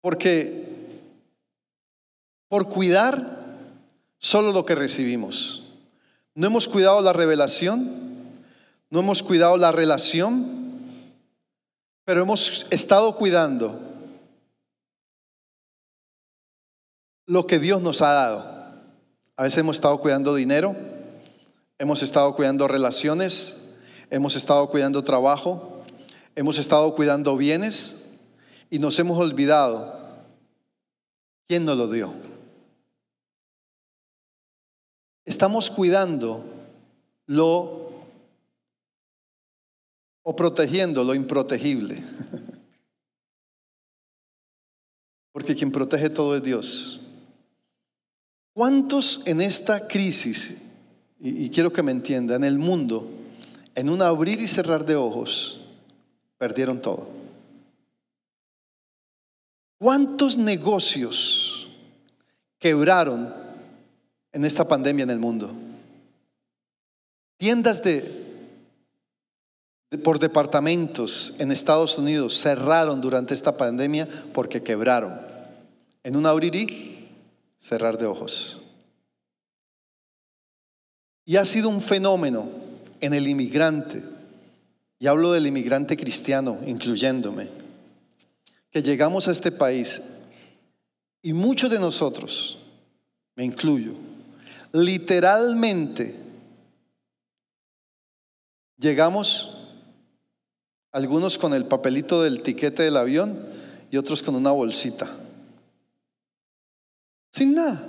Porque 0.02 0.66
por 2.48 2.70
cuidar 2.70 3.36
solo 4.20 4.52
lo 4.52 4.66
que 4.66 4.76
recibimos. 4.76 5.64
No 6.36 6.48
hemos 6.48 6.68
cuidado 6.68 7.02
la 7.02 7.14
revelación, 7.14 8.32
no 8.90 9.00
hemos 9.00 9.24
cuidado 9.24 9.58
la 9.58 9.72
relación, 9.72 10.72
pero 12.04 12.22
hemos 12.22 12.68
estado 12.70 13.16
cuidando 13.16 13.95
lo 17.26 17.48
que 17.48 17.60
Dios 17.60 17.82
nos 17.82 18.02
ha 18.02 18.12
dado. 18.12 18.56
A 19.38 19.44
veces 19.44 19.60
hemos 19.60 19.78
estado 19.78 20.00
cuidando 20.00 20.36
dinero, 20.36 20.76
hemos 21.78 22.04
estado 22.04 22.36
cuidando 22.36 22.68
relaciones, 22.68 23.58
hemos 24.10 24.36
estado 24.36 24.70
cuidando 24.70 25.04
trabajo, 25.04 25.84
hemos 26.36 26.58
estado 26.58 26.96
cuidando 26.96 27.36
bienes 27.36 28.06
y 28.70 28.80
nos 28.80 28.98
hemos 29.00 29.18
olvidado 29.18 30.24
quién 31.48 31.66
nos 31.66 31.78
lo 31.78 31.88
dio. 31.88 32.14
Estamos 35.26 35.72
cuidando 35.72 36.46
lo 37.26 37.86
o 40.24 40.36
protegiendo 40.36 41.04
lo 41.04 41.14
improtegible. 41.14 42.04
Porque 45.32 45.56
quien 45.56 45.72
protege 45.72 46.10
todo 46.10 46.36
es 46.36 46.44
Dios. 46.44 47.05
¿Cuántos 48.56 49.22
en 49.26 49.41
esta 49.41 49.86
crisis, 49.86 50.56
y, 51.20 51.49
quiero 51.49 51.72
que 51.72 51.84
me 51.84 51.91
entiendan, 51.91 52.43
en 52.43 52.53
el 52.53 52.58
mundo, 52.58 53.08
en 53.76 53.89
un 53.89 54.01
abrir 54.01 54.39
y 54.39 54.47
cerrar 54.47 54.86
de 54.86 54.95
ojos, 54.95 55.60
perdieron 56.38 56.82
todo? 56.82 57.10
¿Cuántos 59.78 60.38
negocios 60.38 61.68
quebraron 62.58 63.32
en 64.36 64.43
esta 64.43 64.68
pandemia 64.68 65.03
en 65.03 65.12
el 65.12 65.20
mundo. 65.20 65.51
Tiendas 67.38 67.82
de, 67.84 68.24
por 70.03 70.20
departamentos 70.20 71.36
en 71.39 71.51
Estados 71.51 71.97
Unidos 71.97 72.38
cerraron 72.41 72.99
durante 72.99 73.34
esta 73.34 73.56
pandemia 73.56 74.08
porque 74.34 74.62
quebraron. 74.62 75.22
En 76.03 76.16
un 76.16 76.26
abrir 76.26 76.95
cerrar 77.66 77.97
de 77.97 78.05
ojos. 78.05 78.59
Y 81.26 81.38
ha 81.38 81.45
sido 81.45 81.70
un 81.70 81.82
fenómeno 81.82 82.47
en 83.01 83.16
el 83.16 83.28
inmigrante, 83.28 84.03
y 84.99 85.07
hablo 85.07 85.32
del 85.32 85.47
inmigrante 85.47 85.97
cristiano, 85.97 86.59
incluyéndome, 86.68 87.49
que 88.70 88.84
llegamos 88.84 89.28
a 89.28 89.32
este 89.32 89.51
país 89.51 90.03
y 91.24 91.34
muchos 91.34 91.72
de 91.72 91.80
nosotros, 91.80 92.59
me 93.36 93.43
incluyo, 93.43 93.93
literalmente 94.72 96.16
llegamos, 98.78 99.57
algunos 100.91 101.39
con 101.39 101.55
el 101.55 101.66
papelito 101.66 102.22
del 102.22 102.43
tiquete 102.43 102.84
del 102.84 102.97
avión 102.97 103.43
y 103.89 103.97
otros 103.97 104.22
con 104.22 104.36
una 104.36 104.51
bolsita, 104.51 105.18
sin 107.36 107.54
nada. 107.54 107.86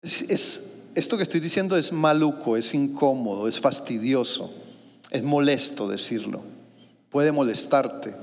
Es, 0.00 0.78
esto 0.94 1.18
que 1.18 1.22
estoy 1.22 1.40
diciendo 1.40 1.76
es 1.76 1.92
maluco, 1.92 2.56
es 2.56 2.72
incómodo, 2.72 3.46
es 3.46 3.60
fastidioso, 3.60 4.54
es 5.10 5.22
molesto 5.22 5.86
decirlo. 5.86 6.42
Puede 7.10 7.30
molestarte. 7.30 8.16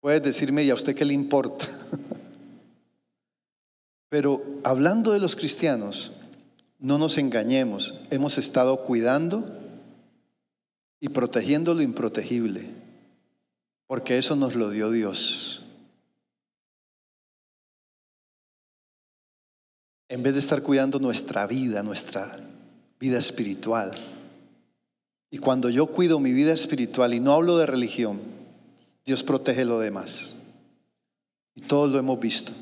Puedes 0.00 0.22
decirme, 0.22 0.64
¿y 0.64 0.70
a 0.70 0.74
usted 0.74 0.94
qué 0.94 1.04
le 1.04 1.12
importa? 1.12 1.68
Pero 4.08 4.42
hablando 4.64 5.12
de 5.12 5.20
los 5.20 5.36
cristianos, 5.36 6.12
no 6.78 6.96
nos 6.96 7.18
engañemos, 7.18 8.00
hemos 8.10 8.38
estado 8.38 8.82
cuidando 8.84 9.61
y 11.02 11.10
protegiendo 11.10 11.74
lo 11.74 11.82
improtegible, 11.82 12.70
porque 13.86 14.16
eso 14.16 14.36
nos 14.36 14.54
lo 14.54 14.70
dio 14.70 14.90
Dios. 14.90 15.62
en 20.12 20.22
vez 20.22 20.34
de 20.34 20.40
estar 20.40 20.62
cuidando 20.62 20.98
nuestra 20.98 21.46
vida, 21.46 21.82
nuestra 21.82 22.38
vida 23.00 23.18
espiritual. 23.18 23.92
Y 25.30 25.38
cuando 25.38 25.70
yo 25.70 25.86
cuido 25.86 26.20
mi 26.20 26.34
vida 26.34 26.52
espiritual 26.52 27.14
y 27.14 27.20
no 27.20 27.32
hablo 27.32 27.56
de 27.56 27.64
religión, 27.64 28.20
Dios 29.06 29.22
protege 29.22 29.64
lo 29.64 29.78
demás. 29.78 30.36
Y 31.54 31.62
todos 31.62 31.90
lo 31.90 31.98
hemos 31.98 32.20
visto. 32.20 32.52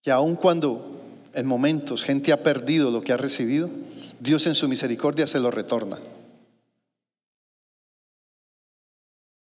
Que 0.00 0.10
aun 0.10 0.34
cuando 0.34 0.98
en 1.34 1.46
momentos 1.46 2.04
gente 2.04 2.32
ha 2.32 2.42
perdido 2.42 2.90
lo 2.90 3.02
que 3.02 3.12
ha 3.12 3.18
recibido, 3.18 3.68
Dios 4.18 4.46
en 4.46 4.54
su 4.54 4.66
misericordia 4.66 5.26
se 5.26 5.40
lo 5.40 5.50
retorna. 5.50 5.98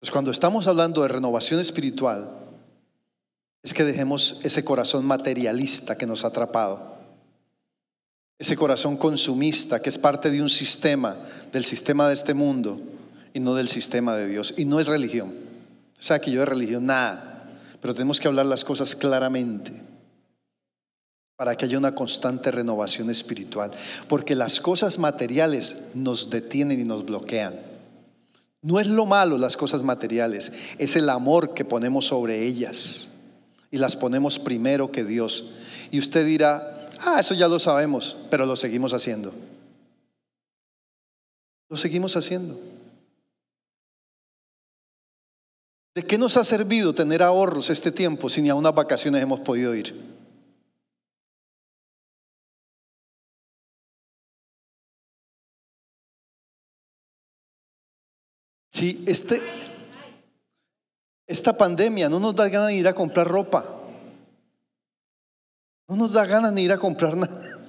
Pues 0.04 0.12
cuando 0.12 0.32
estamos 0.32 0.68
hablando 0.68 1.02
de 1.02 1.08
renovación 1.08 1.62
espiritual, 1.62 2.30
es 3.64 3.74
que 3.74 3.86
dejemos 3.86 4.38
ese 4.44 4.66
corazón 4.66 5.06
materialista 5.06 5.98
que 5.98 6.06
nos 6.06 6.26
ha 6.26 6.28
atrapado. 6.28 6.98
Ese 8.38 8.58
corazón 8.58 8.98
consumista 8.98 9.82
que 9.82 9.88
es 9.88 9.98
parte 9.98 10.30
de 10.30 10.42
un 10.42 10.50
sistema, 10.50 11.16
del 11.54 11.64
sistema 11.64 12.10
de 12.10 12.16
este 12.16 12.34
mundo 12.34 12.82
y 13.34 13.40
no 13.40 13.56
del 13.56 13.70
sistema 13.70 14.18
de 14.18 14.28
Dios. 14.28 14.54
Y 14.58 14.66
no 14.66 14.82
es 14.82 14.88
religión. 14.88 15.34
O 15.98 16.02
sea, 16.02 16.20
que 16.20 16.32
yo 16.32 16.42
de 16.42 16.48
religión, 16.48 16.86
nada. 16.86 17.50
Pero 17.80 17.94
tenemos 17.94 18.20
que 18.20 18.28
hablar 18.28 18.46
las 18.46 18.66
cosas 18.66 18.98
claramente 18.98 19.72
para 21.38 21.56
que 21.56 21.64
haya 21.64 21.78
una 21.78 21.96
constante 21.96 22.52
renovación 22.52 23.10
espiritual. 23.10 23.72
Porque 24.10 24.36
las 24.36 24.60
cosas 24.60 25.00
materiales 25.00 25.78
nos 25.94 26.30
detienen 26.30 26.82
y 26.82 26.84
nos 26.84 27.06
bloquean. 27.06 27.72
No 28.64 28.80
es 28.80 28.88
lo 28.88 29.06
malo 29.06 29.38
las 29.38 29.58
cosas 29.58 29.84
materiales, 29.84 30.52
es 30.78 30.96
el 30.96 31.10
amor 31.10 31.54
que 31.54 31.66
ponemos 31.66 32.08
sobre 32.08 32.46
ellas 32.46 33.10
y 33.72 33.78
las 33.78 33.98
ponemos 33.98 34.40
primero 34.40 34.90
que 34.90 35.04
Dios. 35.04 35.52
Y 35.92 36.00
usted 36.00 36.26
dirá, 36.26 36.86
ah, 37.02 37.20
eso 37.20 37.34
ya 37.34 37.50
lo 37.50 37.60
sabemos, 37.60 38.16
pero 38.32 38.46
lo 38.46 38.56
seguimos 38.56 38.94
haciendo. 38.94 39.34
Lo 41.70 41.76
seguimos 41.76 42.16
haciendo. 42.16 42.58
¿De 45.94 46.04
qué 46.04 46.18
nos 46.18 46.38
ha 46.38 46.46
servido 46.46 46.94
tener 46.94 47.22
ahorros 47.22 47.70
este 47.70 47.92
tiempo 47.92 48.30
si 48.30 48.42
ni 48.42 48.50
a 48.50 48.56
unas 48.56 48.74
vacaciones 48.74 49.22
hemos 49.22 49.42
podido 49.42 49.76
ir? 49.76 50.13
Si 58.84 59.02
este, 59.08 59.42
esta 61.26 61.54
pandemia 61.54 62.10
no 62.10 62.20
nos 62.20 62.36
da 62.36 62.50
ganas 62.50 62.68
de 62.68 62.76
ir 62.76 62.88
a 62.90 62.94
comprar 62.94 63.26
ropa. 63.26 63.64
No 65.88 65.96
nos 65.96 66.12
da 66.12 66.26
ganas 66.26 66.52
ni 66.52 66.64
ir 66.64 66.74
a 66.74 66.78
comprar 66.78 67.16
nada. 67.16 67.62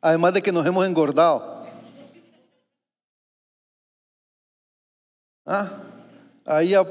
Además 0.00 0.34
de 0.34 0.42
que 0.42 0.52
nos 0.52 0.64
hemos 0.64 0.86
engordado. 0.86 1.66
Ah, 5.46 5.82
ahí 6.44 6.74
a, 6.74 6.86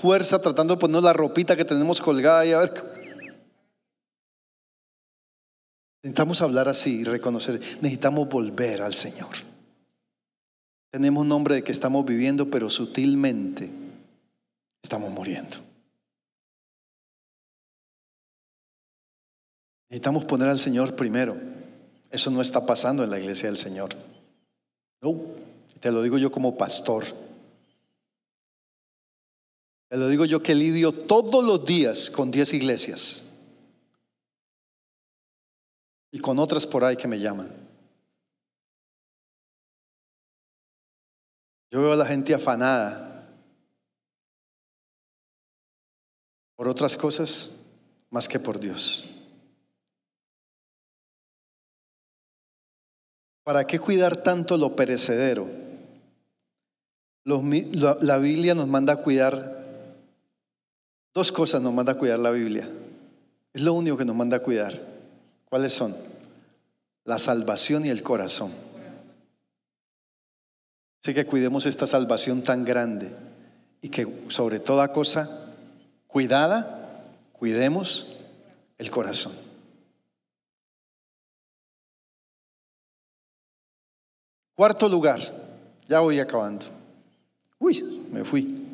fuerza 0.00 0.40
tratando 0.40 0.76
de 0.76 0.80
poner 0.80 1.02
la 1.02 1.12
ropita 1.12 1.56
que 1.56 1.64
tenemos 1.64 2.00
colgada 2.00 2.38
ahí 2.38 2.52
a 2.52 2.60
ver. 2.60 2.92
Necesitamos 6.04 6.40
hablar 6.40 6.68
así 6.68 7.00
y 7.00 7.02
reconocer. 7.02 7.58
Necesitamos 7.80 8.28
volver 8.28 8.82
al 8.82 8.94
Señor. 8.94 9.51
Tenemos 10.92 11.24
nombre 11.24 11.54
de 11.54 11.64
que 11.64 11.72
estamos 11.72 12.04
viviendo, 12.04 12.50
pero 12.50 12.68
sutilmente 12.68 13.70
estamos 14.82 15.10
muriendo. 15.10 15.56
Necesitamos 19.88 20.26
poner 20.26 20.48
al 20.48 20.58
Señor 20.58 20.94
primero. 20.94 21.34
Eso 22.10 22.30
no 22.30 22.42
está 22.42 22.66
pasando 22.66 23.02
en 23.04 23.08
la 23.08 23.18
iglesia 23.18 23.48
del 23.48 23.56
Señor. 23.56 23.96
No, 25.00 25.18
te 25.80 25.90
lo 25.90 26.02
digo 26.02 26.18
yo 26.18 26.30
como 26.30 26.58
pastor. 26.58 27.06
Te 29.88 29.96
lo 29.96 30.08
digo 30.08 30.26
yo 30.26 30.42
que 30.42 30.54
lidio 30.54 30.92
todos 30.92 31.42
los 31.42 31.64
días 31.64 32.10
con 32.10 32.30
10 32.30 32.52
iglesias. 32.52 33.32
Y 36.10 36.18
con 36.18 36.38
otras 36.38 36.66
por 36.66 36.84
ahí 36.84 36.98
que 36.98 37.08
me 37.08 37.18
llaman. 37.18 37.61
Yo 41.72 41.80
veo 41.80 41.94
a 41.94 41.96
la 41.96 42.04
gente 42.04 42.34
afanada 42.34 43.26
por 46.54 46.68
otras 46.68 46.98
cosas 46.98 47.50
más 48.10 48.28
que 48.28 48.38
por 48.38 48.60
Dios. 48.60 49.08
¿Para 53.42 53.66
qué 53.66 53.78
cuidar 53.78 54.18
tanto 54.18 54.58
lo 54.58 54.76
perecedero? 54.76 55.48
la, 57.24 58.18
Biblia 58.18 58.54
nos 58.54 58.68
manda 58.68 58.92
a 58.92 58.96
cuidar, 58.96 59.96
dos 61.14 61.32
cosas 61.32 61.62
nos 61.62 61.72
manda 61.72 61.92
a 61.92 61.98
cuidar 61.98 62.18
la 62.18 62.32
Biblia. 62.32 62.68
Es 63.54 63.62
lo 63.62 63.72
único 63.72 63.96
que 63.96 64.04
nos 64.04 64.14
manda 64.14 64.36
a 64.36 64.40
cuidar. 64.40 64.78
¿Cuáles 65.46 65.72
son? 65.72 65.96
La 67.04 67.18
salvación 67.18 67.86
y 67.86 67.88
el 67.88 68.02
corazón. 68.02 68.71
Así 71.02 71.14
que 71.14 71.26
cuidemos 71.26 71.66
esta 71.66 71.86
salvación 71.88 72.44
tan 72.44 72.64
grande 72.64 73.10
y 73.80 73.88
que 73.88 74.06
sobre 74.28 74.60
toda 74.60 74.92
cosa 74.92 75.52
cuidada, 76.06 77.02
cuidemos 77.32 78.06
el 78.78 78.88
corazón. 78.88 79.32
Cuarto 84.54 84.88
lugar, 84.88 85.20
ya 85.88 85.98
voy 85.98 86.20
acabando. 86.20 86.66
Uy, 87.58 87.82
me 88.12 88.24
fui. 88.24 88.71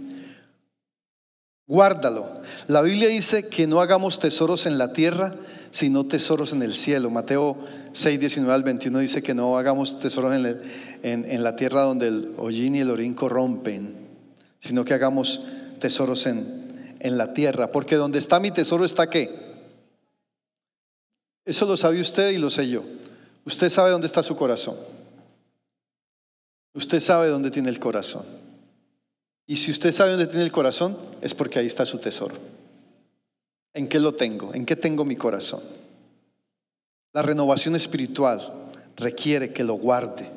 Guárdalo. 1.69 2.33
La 2.67 2.81
Biblia 2.81 3.09
dice 3.09 3.49
que 3.49 3.67
no 3.67 3.83
hagamos 3.83 4.19
tesoros 4.19 4.65
en 4.65 4.79
la 4.79 4.95
tierra, 4.95 5.35
sino 5.71 6.05
tesoros 6.05 6.55
en 6.55 6.63
el 6.63 6.75
cielo. 6.75 7.11
Mateo 7.11 7.59
6, 7.93 8.19
19 8.19 8.55
al 8.55 8.63
21 8.63 8.99
dice 9.01 9.23
que 9.23 9.35
no 9.35 9.59
hagamos 9.59 9.99
tesoros 9.99 10.35
en, 10.35 10.65
en 11.03 11.43
la 11.43 11.57
tierra 11.57 11.83
donde 11.83 12.09
el 12.09 12.33
hollín 12.39 12.75
y 12.75 12.81
el 12.81 12.91
orín 12.91 13.13
corrompen, 13.13 13.95
sino 14.61 14.83
que 14.83 14.95
hagamos 14.95 15.43
tesoros 15.79 16.27
en, 16.27 16.97
en 17.01 17.19
la 17.19 17.35
tierra, 17.35 17.71
porque 17.71 17.97
donde 17.97 18.19
está 18.19 18.41
mi 18.41 18.51
tesoro 18.51 18.87
está 18.87 19.11
qué. 19.11 19.47
Eso 21.45 21.67
lo 21.67 21.77
sabe 21.77 22.01
usted 22.01 22.31
y 22.31 22.39
lo 22.39 22.49
sé 22.49 22.69
yo. 22.71 22.83
Usted 23.45 23.69
sabe 23.69 23.91
dónde 23.91 24.07
está 24.07 24.23
su 24.23 24.37
corazón. 24.37 24.77
Usted 26.73 27.01
sabe 27.01 27.29
dónde 27.29 27.51
tiene 27.51 27.69
el 27.69 27.79
corazón. 27.79 28.48
Y 29.51 29.57
si 29.57 29.71
usted 29.71 29.93
sabe 29.93 30.11
dónde 30.11 30.27
tiene 30.27 30.45
el 30.45 30.53
corazón, 30.53 30.99
es 31.23 31.33
porque 31.33 31.59
ahí 31.59 31.65
está 31.65 31.87
su 31.87 31.97
tesoro. 31.97 32.37
¿En 33.73 33.89
qué 33.89 33.99
lo 33.99 34.13
tengo? 34.13 34.53
¿En 34.53 34.67
qué 34.67 34.77
tengo 34.77 35.07
mi 35.07 35.17
corazón? 35.17 35.63
La 37.15 37.23
renovación 37.23 37.75
espiritual 37.75 38.53
requiere 38.97 39.55
que 39.55 39.65
lo 39.65 39.75
guarde. 39.75 40.31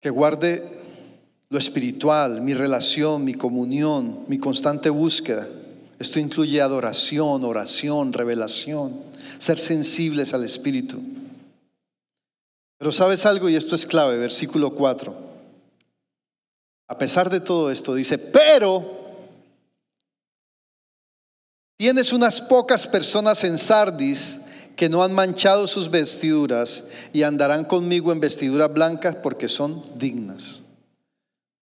Que 0.00 0.10
guarde 0.10 0.62
lo 1.48 1.58
espiritual, 1.58 2.40
mi 2.42 2.54
relación, 2.54 3.24
mi 3.24 3.34
comunión, 3.34 4.24
mi 4.28 4.38
constante 4.38 4.88
búsqueda. 4.88 5.48
Esto 5.98 6.20
incluye 6.20 6.62
adoración, 6.62 7.42
oración, 7.42 8.12
revelación, 8.12 9.02
ser 9.38 9.58
sensibles 9.58 10.32
al 10.32 10.44
Espíritu. 10.44 11.02
Pero 12.78 12.92
sabes 12.92 13.26
algo, 13.26 13.48
y 13.48 13.56
esto 13.56 13.74
es 13.74 13.84
clave, 13.84 14.16
versículo 14.16 14.76
4. 14.76 15.29
A 16.90 16.98
pesar 16.98 17.30
de 17.30 17.38
todo 17.38 17.70
esto, 17.70 17.94
dice, 17.94 18.18
pero 18.18 18.84
tienes 21.76 22.12
unas 22.12 22.40
pocas 22.40 22.88
personas 22.88 23.44
en 23.44 23.58
Sardis 23.58 24.40
que 24.74 24.88
no 24.88 25.04
han 25.04 25.12
manchado 25.12 25.68
sus 25.68 25.88
vestiduras 25.88 26.82
y 27.12 27.22
andarán 27.22 27.64
conmigo 27.64 28.10
en 28.10 28.18
vestiduras 28.18 28.74
blancas 28.74 29.14
porque 29.22 29.48
son 29.48 29.84
dignas. 29.94 30.62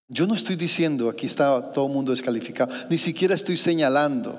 Yo 0.08 0.26
no 0.26 0.32
estoy 0.32 0.56
diciendo, 0.56 1.10
aquí 1.10 1.26
está 1.26 1.72
todo 1.72 1.88
el 1.88 1.92
mundo 1.92 2.12
descalificado, 2.12 2.72
ni 2.88 2.96
siquiera 2.96 3.34
estoy 3.34 3.58
señalando. 3.58 4.34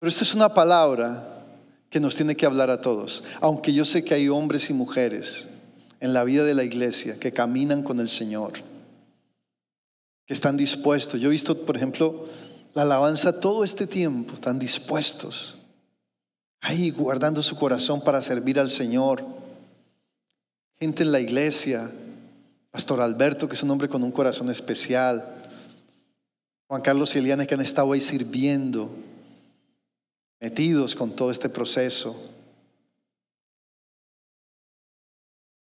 Pero 0.00 0.08
esto 0.08 0.24
es 0.24 0.34
una 0.34 0.52
palabra 0.52 1.46
que 1.88 2.00
nos 2.00 2.16
tiene 2.16 2.34
que 2.34 2.46
hablar 2.46 2.68
a 2.70 2.80
todos, 2.80 3.22
aunque 3.40 3.72
yo 3.72 3.84
sé 3.84 4.02
que 4.02 4.14
hay 4.14 4.28
hombres 4.28 4.70
y 4.70 4.72
mujeres 4.72 5.46
en 6.00 6.12
la 6.12 6.24
vida 6.24 6.42
de 6.42 6.54
la 6.54 6.64
iglesia 6.64 7.16
que 7.20 7.32
caminan 7.32 7.84
con 7.84 8.00
el 8.00 8.08
Señor 8.08 8.54
que 10.28 10.34
están 10.34 10.58
dispuestos. 10.58 11.18
Yo 11.18 11.28
he 11.28 11.32
visto, 11.32 11.64
por 11.64 11.74
ejemplo, 11.74 12.26
la 12.74 12.82
alabanza 12.82 13.40
todo 13.40 13.64
este 13.64 13.86
tiempo, 13.86 14.34
están 14.34 14.58
dispuestos, 14.58 15.56
ahí 16.60 16.90
guardando 16.90 17.42
su 17.42 17.56
corazón 17.56 18.04
para 18.04 18.20
servir 18.20 18.60
al 18.60 18.68
Señor. 18.68 19.24
Gente 20.78 21.02
en 21.02 21.12
la 21.12 21.20
iglesia, 21.20 21.90
Pastor 22.70 23.00
Alberto, 23.00 23.48
que 23.48 23.54
es 23.54 23.62
un 23.62 23.70
hombre 23.70 23.88
con 23.88 24.04
un 24.04 24.12
corazón 24.12 24.50
especial, 24.50 25.50
Juan 26.66 26.82
Carlos 26.82 27.16
y 27.16 27.20
Eliana 27.20 27.46
que 27.46 27.54
han 27.54 27.62
estado 27.62 27.90
ahí 27.94 28.02
sirviendo, 28.02 28.90
metidos 30.40 30.94
con 30.94 31.16
todo 31.16 31.30
este 31.30 31.48
proceso. 31.48 32.14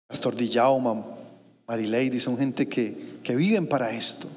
Pastor 0.08 0.36
Dijauma, 0.36 1.06
Marilady, 1.66 2.20
son 2.20 2.38
gente 2.38 2.68
que, 2.68 3.20
que 3.24 3.38
viven 3.38 3.66
para 3.66 3.92
esto. 3.92 4.28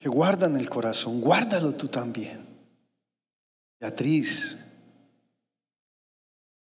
Que 0.00 0.08
guardan 0.08 0.56
el 0.56 0.68
corazón, 0.68 1.20
guárdalo 1.20 1.74
tú 1.74 1.88
también. 1.88 2.40
Beatriz, 3.78 4.56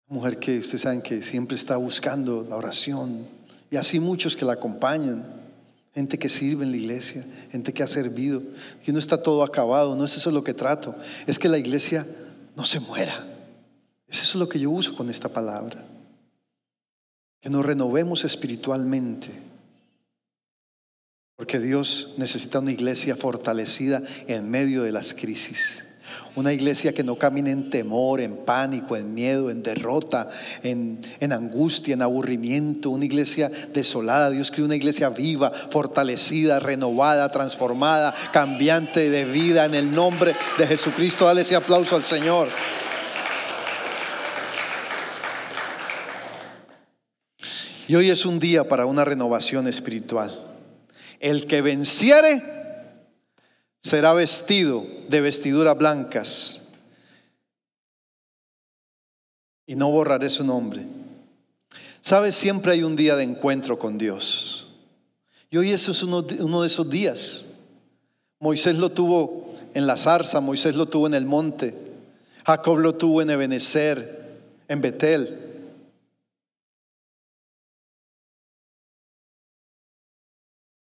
mujer 0.06 0.38
que 0.38 0.58
ustedes 0.58 0.80
saben 0.80 1.02
que 1.02 1.22
siempre 1.22 1.56
está 1.56 1.76
buscando 1.76 2.44
la 2.48 2.56
oración, 2.56 3.28
y 3.70 3.76
así 3.76 4.00
muchos 4.00 4.34
que 4.34 4.46
la 4.46 4.54
acompañan, 4.54 5.24
gente 5.94 6.18
que 6.18 6.30
sirve 6.30 6.64
en 6.64 6.70
la 6.70 6.78
iglesia, 6.78 7.24
gente 7.50 7.74
que 7.74 7.82
ha 7.82 7.86
servido, 7.86 8.42
que 8.82 8.92
no 8.92 8.98
está 8.98 9.22
todo 9.22 9.42
acabado, 9.44 9.94
no 9.94 10.04
es 10.04 10.16
eso 10.16 10.30
lo 10.30 10.42
que 10.42 10.54
trato, 10.54 10.94
es 11.26 11.38
que 11.38 11.48
la 11.48 11.58
iglesia 11.58 12.06
no 12.56 12.64
se 12.64 12.80
muera. 12.80 13.26
Es 14.08 14.22
eso 14.22 14.38
lo 14.38 14.48
que 14.48 14.58
yo 14.58 14.70
uso 14.70 14.96
con 14.96 15.10
esta 15.10 15.28
palabra. 15.28 15.84
Que 17.40 17.50
nos 17.50 17.64
renovemos 17.64 18.24
espiritualmente 18.24 19.49
porque 21.40 21.58
Dios 21.58 22.12
necesita 22.18 22.58
una 22.58 22.70
iglesia 22.70 23.16
fortalecida 23.16 24.02
en 24.26 24.50
medio 24.50 24.82
de 24.82 24.92
las 24.92 25.14
crisis. 25.14 25.82
Una 26.36 26.52
iglesia 26.52 26.92
que 26.92 27.02
no 27.02 27.16
camine 27.16 27.50
en 27.50 27.70
temor, 27.70 28.20
en 28.20 28.44
pánico, 28.44 28.94
en 28.94 29.14
miedo, 29.14 29.48
en 29.48 29.62
derrota, 29.62 30.28
en, 30.62 31.00
angustia, 31.32 31.94
en 31.94 32.02
aburrimiento. 32.02 32.90
Una 32.90 33.06
iglesia 33.06 33.50
desolada. 33.72 34.28
Dios 34.28 34.50
quiere 34.50 34.64
una 34.64 34.76
iglesia 34.76 35.08
viva, 35.08 35.50
fortalecida, 35.50 36.60
renovada, 36.60 37.32
transformada, 37.32 38.14
cambiante 38.34 39.08
de 39.08 39.24
vida 39.24 39.64
en 39.64 39.74
el 39.74 39.90
nombre 39.90 40.34
de 40.58 40.66
Jesucristo. 40.66 41.24
Dale 41.24 41.40
ese 41.40 41.56
aplauso 41.56 41.96
al 41.96 42.04
Señor. 42.04 42.48
Y 47.88 47.94
hoy 47.94 48.10
es 48.10 48.26
un 48.26 48.38
día 48.38 48.68
para 48.68 48.84
una 48.84 49.06
renovación 49.06 49.66
espiritual. 49.66 50.49
El 51.20 51.46
que 51.46 51.62
venciere 51.62 52.42
será 53.82 54.12
vestido 54.14 54.84
de 55.08 55.20
vestiduras 55.20 55.76
blancas 55.76 56.60
y 59.66 59.76
no 59.76 59.90
borraré 59.90 60.30
su 60.30 60.44
nombre. 60.44 60.84
Sabes, 62.00 62.34
siempre 62.34 62.72
hay 62.72 62.82
un 62.82 62.96
día 62.96 63.14
de 63.16 63.22
encuentro 63.22 63.78
con 63.78 63.98
Dios. 63.98 64.66
Y 65.50 65.58
hoy 65.58 65.70
eso 65.70 65.92
es 65.92 66.02
uno, 66.02 66.22
de 66.22 66.66
esos 66.66 66.88
días. 66.88 67.46
Moisés 68.38 68.78
lo 68.78 68.90
tuvo 68.90 69.54
en 69.74 69.86
la 69.86 69.96
zarza, 69.96 70.40
Moisés 70.40 70.74
lo 70.74 70.86
tuvo 70.86 71.06
en 71.06 71.14
el 71.14 71.26
monte, 71.26 71.74
Jacob 72.46 72.78
lo 72.78 72.94
tuvo 72.94 73.20
en 73.20 73.30
Ebenezer, 73.30 74.40
en 74.68 74.80
Betel. 74.80 75.49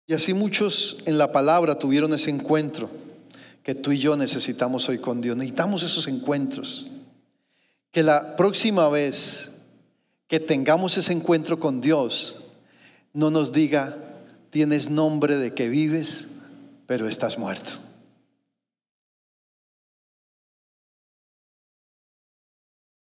Y 0.08 0.14
así 0.14 0.34
muchos 0.34 0.98
en 1.06 1.18
la 1.18 1.34
palabra 1.34 1.78
tuvieron 1.78 2.14
ese 2.14 2.30
encuentro 2.30 2.90
que 3.62 3.76
tú 3.76 3.92
y 3.92 4.00
yo 4.00 4.16
necesitamos 4.16 4.88
hoy 4.88 5.00
con 5.00 5.20
Dios. 5.20 5.36
Necesitamos 5.36 5.84
esos 5.84 6.08
encuentros. 6.08 6.90
Que 7.92 8.04
la 8.04 8.38
próxima 8.38 8.88
vez 8.88 9.52
que 10.30 10.40
tengamos 10.40 10.98
ese 10.98 11.12
encuentro 11.12 11.60
con 11.60 11.82
Dios, 11.82 12.40
no 13.12 13.30
nos 13.30 13.52
diga, 13.52 13.98
tienes 14.50 14.90
nombre 14.90 15.36
de 15.36 15.54
que 15.54 15.68
vives, 15.68 16.30
pero 16.86 17.10
estás 17.10 17.38
muerto. 17.38 17.72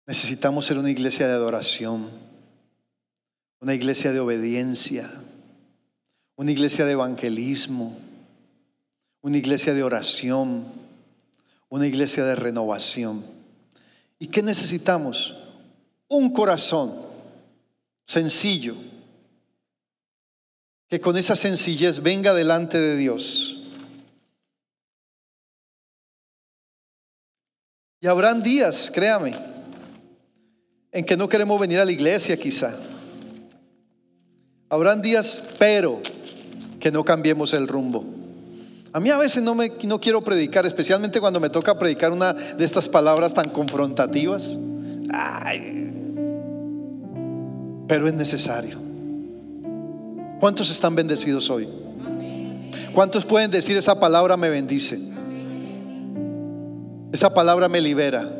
Necesitamos 0.07 0.65
ser 0.65 0.79
una 0.79 0.89
iglesia 0.89 1.27
de 1.27 1.33
adoración, 1.33 2.09
una 3.59 3.75
iglesia 3.75 4.11
de 4.11 4.19
obediencia 4.19 5.11
una 6.37 6.51
iglesia 6.51 6.85
de 6.85 6.91
evangelismo, 6.93 7.97
una 9.21 9.37
iglesia 9.37 9.73
de 9.73 9.83
oración, 9.83 10.65
una 11.67 11.87
iglesia 11.87 12.23
de 12.23 12.35
renovación. 12.35 13.25
¿Y 14.19 14.27
qué 14.27 14.43
necesitamos? 14.43 15.35
Un 16.07 16.31
corazón 16.31 16.93
sencillo, 18.05 18.75
que 20.87 21.01
con 21.01 21.17
esa 21.17 21.35
sencillez 21.35 22.01
venga 22.01 22.33
delante 22.33 22.79
de 22.79 22.95
Dios. 22.95 23.63
Y 27.99 28.05
habrán 28.05 28.43
días, 28.43 28.91
créame, 28.93 29.35
en 30.91 31.03
que 31.03 31.17
no 31.17 31.27
queremos 31.27 31.59
venir 31.59 31.79
a 31.79 31.85
la 31.85 31.91
iglesia 31.91 32.37
quizá. 32.37 32.77
Habrán 34.69 35.01
días, 35.01 35.41
pero 35.57 36.01
que 36.87 36.91
no 36.93 37.03
cambiemos 37.03 37.53
el 37.53 37.67
rumbo. 37.67 38.05
A 38.93 39.01
mí 39.01 39.09
a 39.09 39.17
veces 39.17 39.43
no, 39.43 39.55
me, 39.55 39.73
no 39.83 39.99
quiero 39.99 40.21
predicar, 40.21 40.65
especialmente 40.65 41.19
cuando 41.19 41.41
me 41.41 41.49
toca 41.49 41.77
predicar 41.77 42.13
una 42.13 42.31
de 42.31 42.63
estas 42.63 42.87
palabras 42.87 43.33
tan 43.33 43.49
confrontativas. 43.49 44.57
pero 47.89 48.07
es 48.07 48.13
necesario. 48.13 48.77
¿Cuántos 50.39 50.71
están 50.71 50.95
bendecidos 50.95 51.49
hoy? 51.49 51.67
¿Cuántos 52.93 53.25
pueden 53.25 53.51
decir 53.51 53.75
esa 53.75 53.99
palabra 53.99 54.37
me 54.37 54.49
bendice? 54.49 54.97
Esa 57.11 57.33
palabra 57.33 57.67
me 57.67 57.81
libera. 57.81 58.31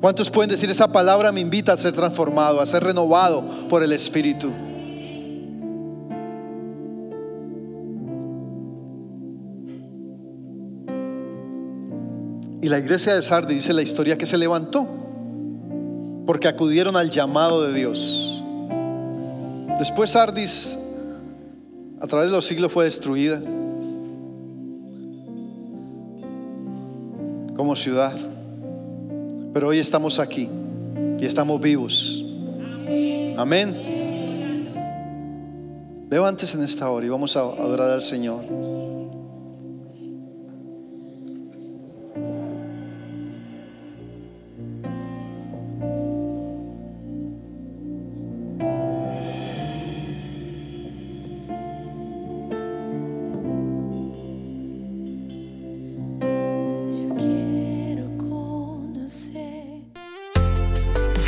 ¿Cuántos 0.00 0.30
pueden 0.30 0.48
decir 0.48 0.70
esa 0.70 0.90
palabra 0.90 1.32
me 1.32 1.40
invita 1.40 1.74
a 1.74 1.76
ser 1.76 1.92
transformado, 1.92 2.62
a 2.62 2.66
ser 2.66 2.82
renovado 2.82 3.68
por 3.68 3.82
el 3.82 3.92
Espíritu? 3.92 4.69
La 12.70 12.78
iglesia 12.78 13.14
de 13.14 13.22
Sardis 13.22 13.56
dice 13.56 13.72
la 13.72 13.82
historia 13.82 14.16
que 14.16 14.26
se 14.26 14.38
levantó 14.38 14.88
porque 16.26 16.48
acudieron 16.48 16.96
al 16.96 17.10
llamado 17.10 17.64
de 17.64 17.74
Dios. 17.74 18.42
Después 19.78 20.12
Sardis 20.12 20.78
a 22.00 22.06
través 22.06 22.28
de 22.28 22.36
los 22.36 22.46
siglos 22.46 22.72
fue 22.72 22.84
destruida 22.84 23.40
como 27.56 27.76
ciudad. 27.76 28.16
Pero 29.52 29.68
hoy 29.68 29.78
estamos 29.78 30.18
aquí 30.18 30.48
y 31.18 31.26
estamos 31.26 31.60
vivos 31.60 32.24
Amén. 33.40 33.74
Levántese 36.10 36.58
en 36.58 36.64
esta 36.64 36.90
hora 36.90 37.06
y 37.06 37.08
vamos 37.08 37.34
a 37.36 37.40
adorar 37.40 37.90
al 37.90 38.02
Señor. 38.02 38.79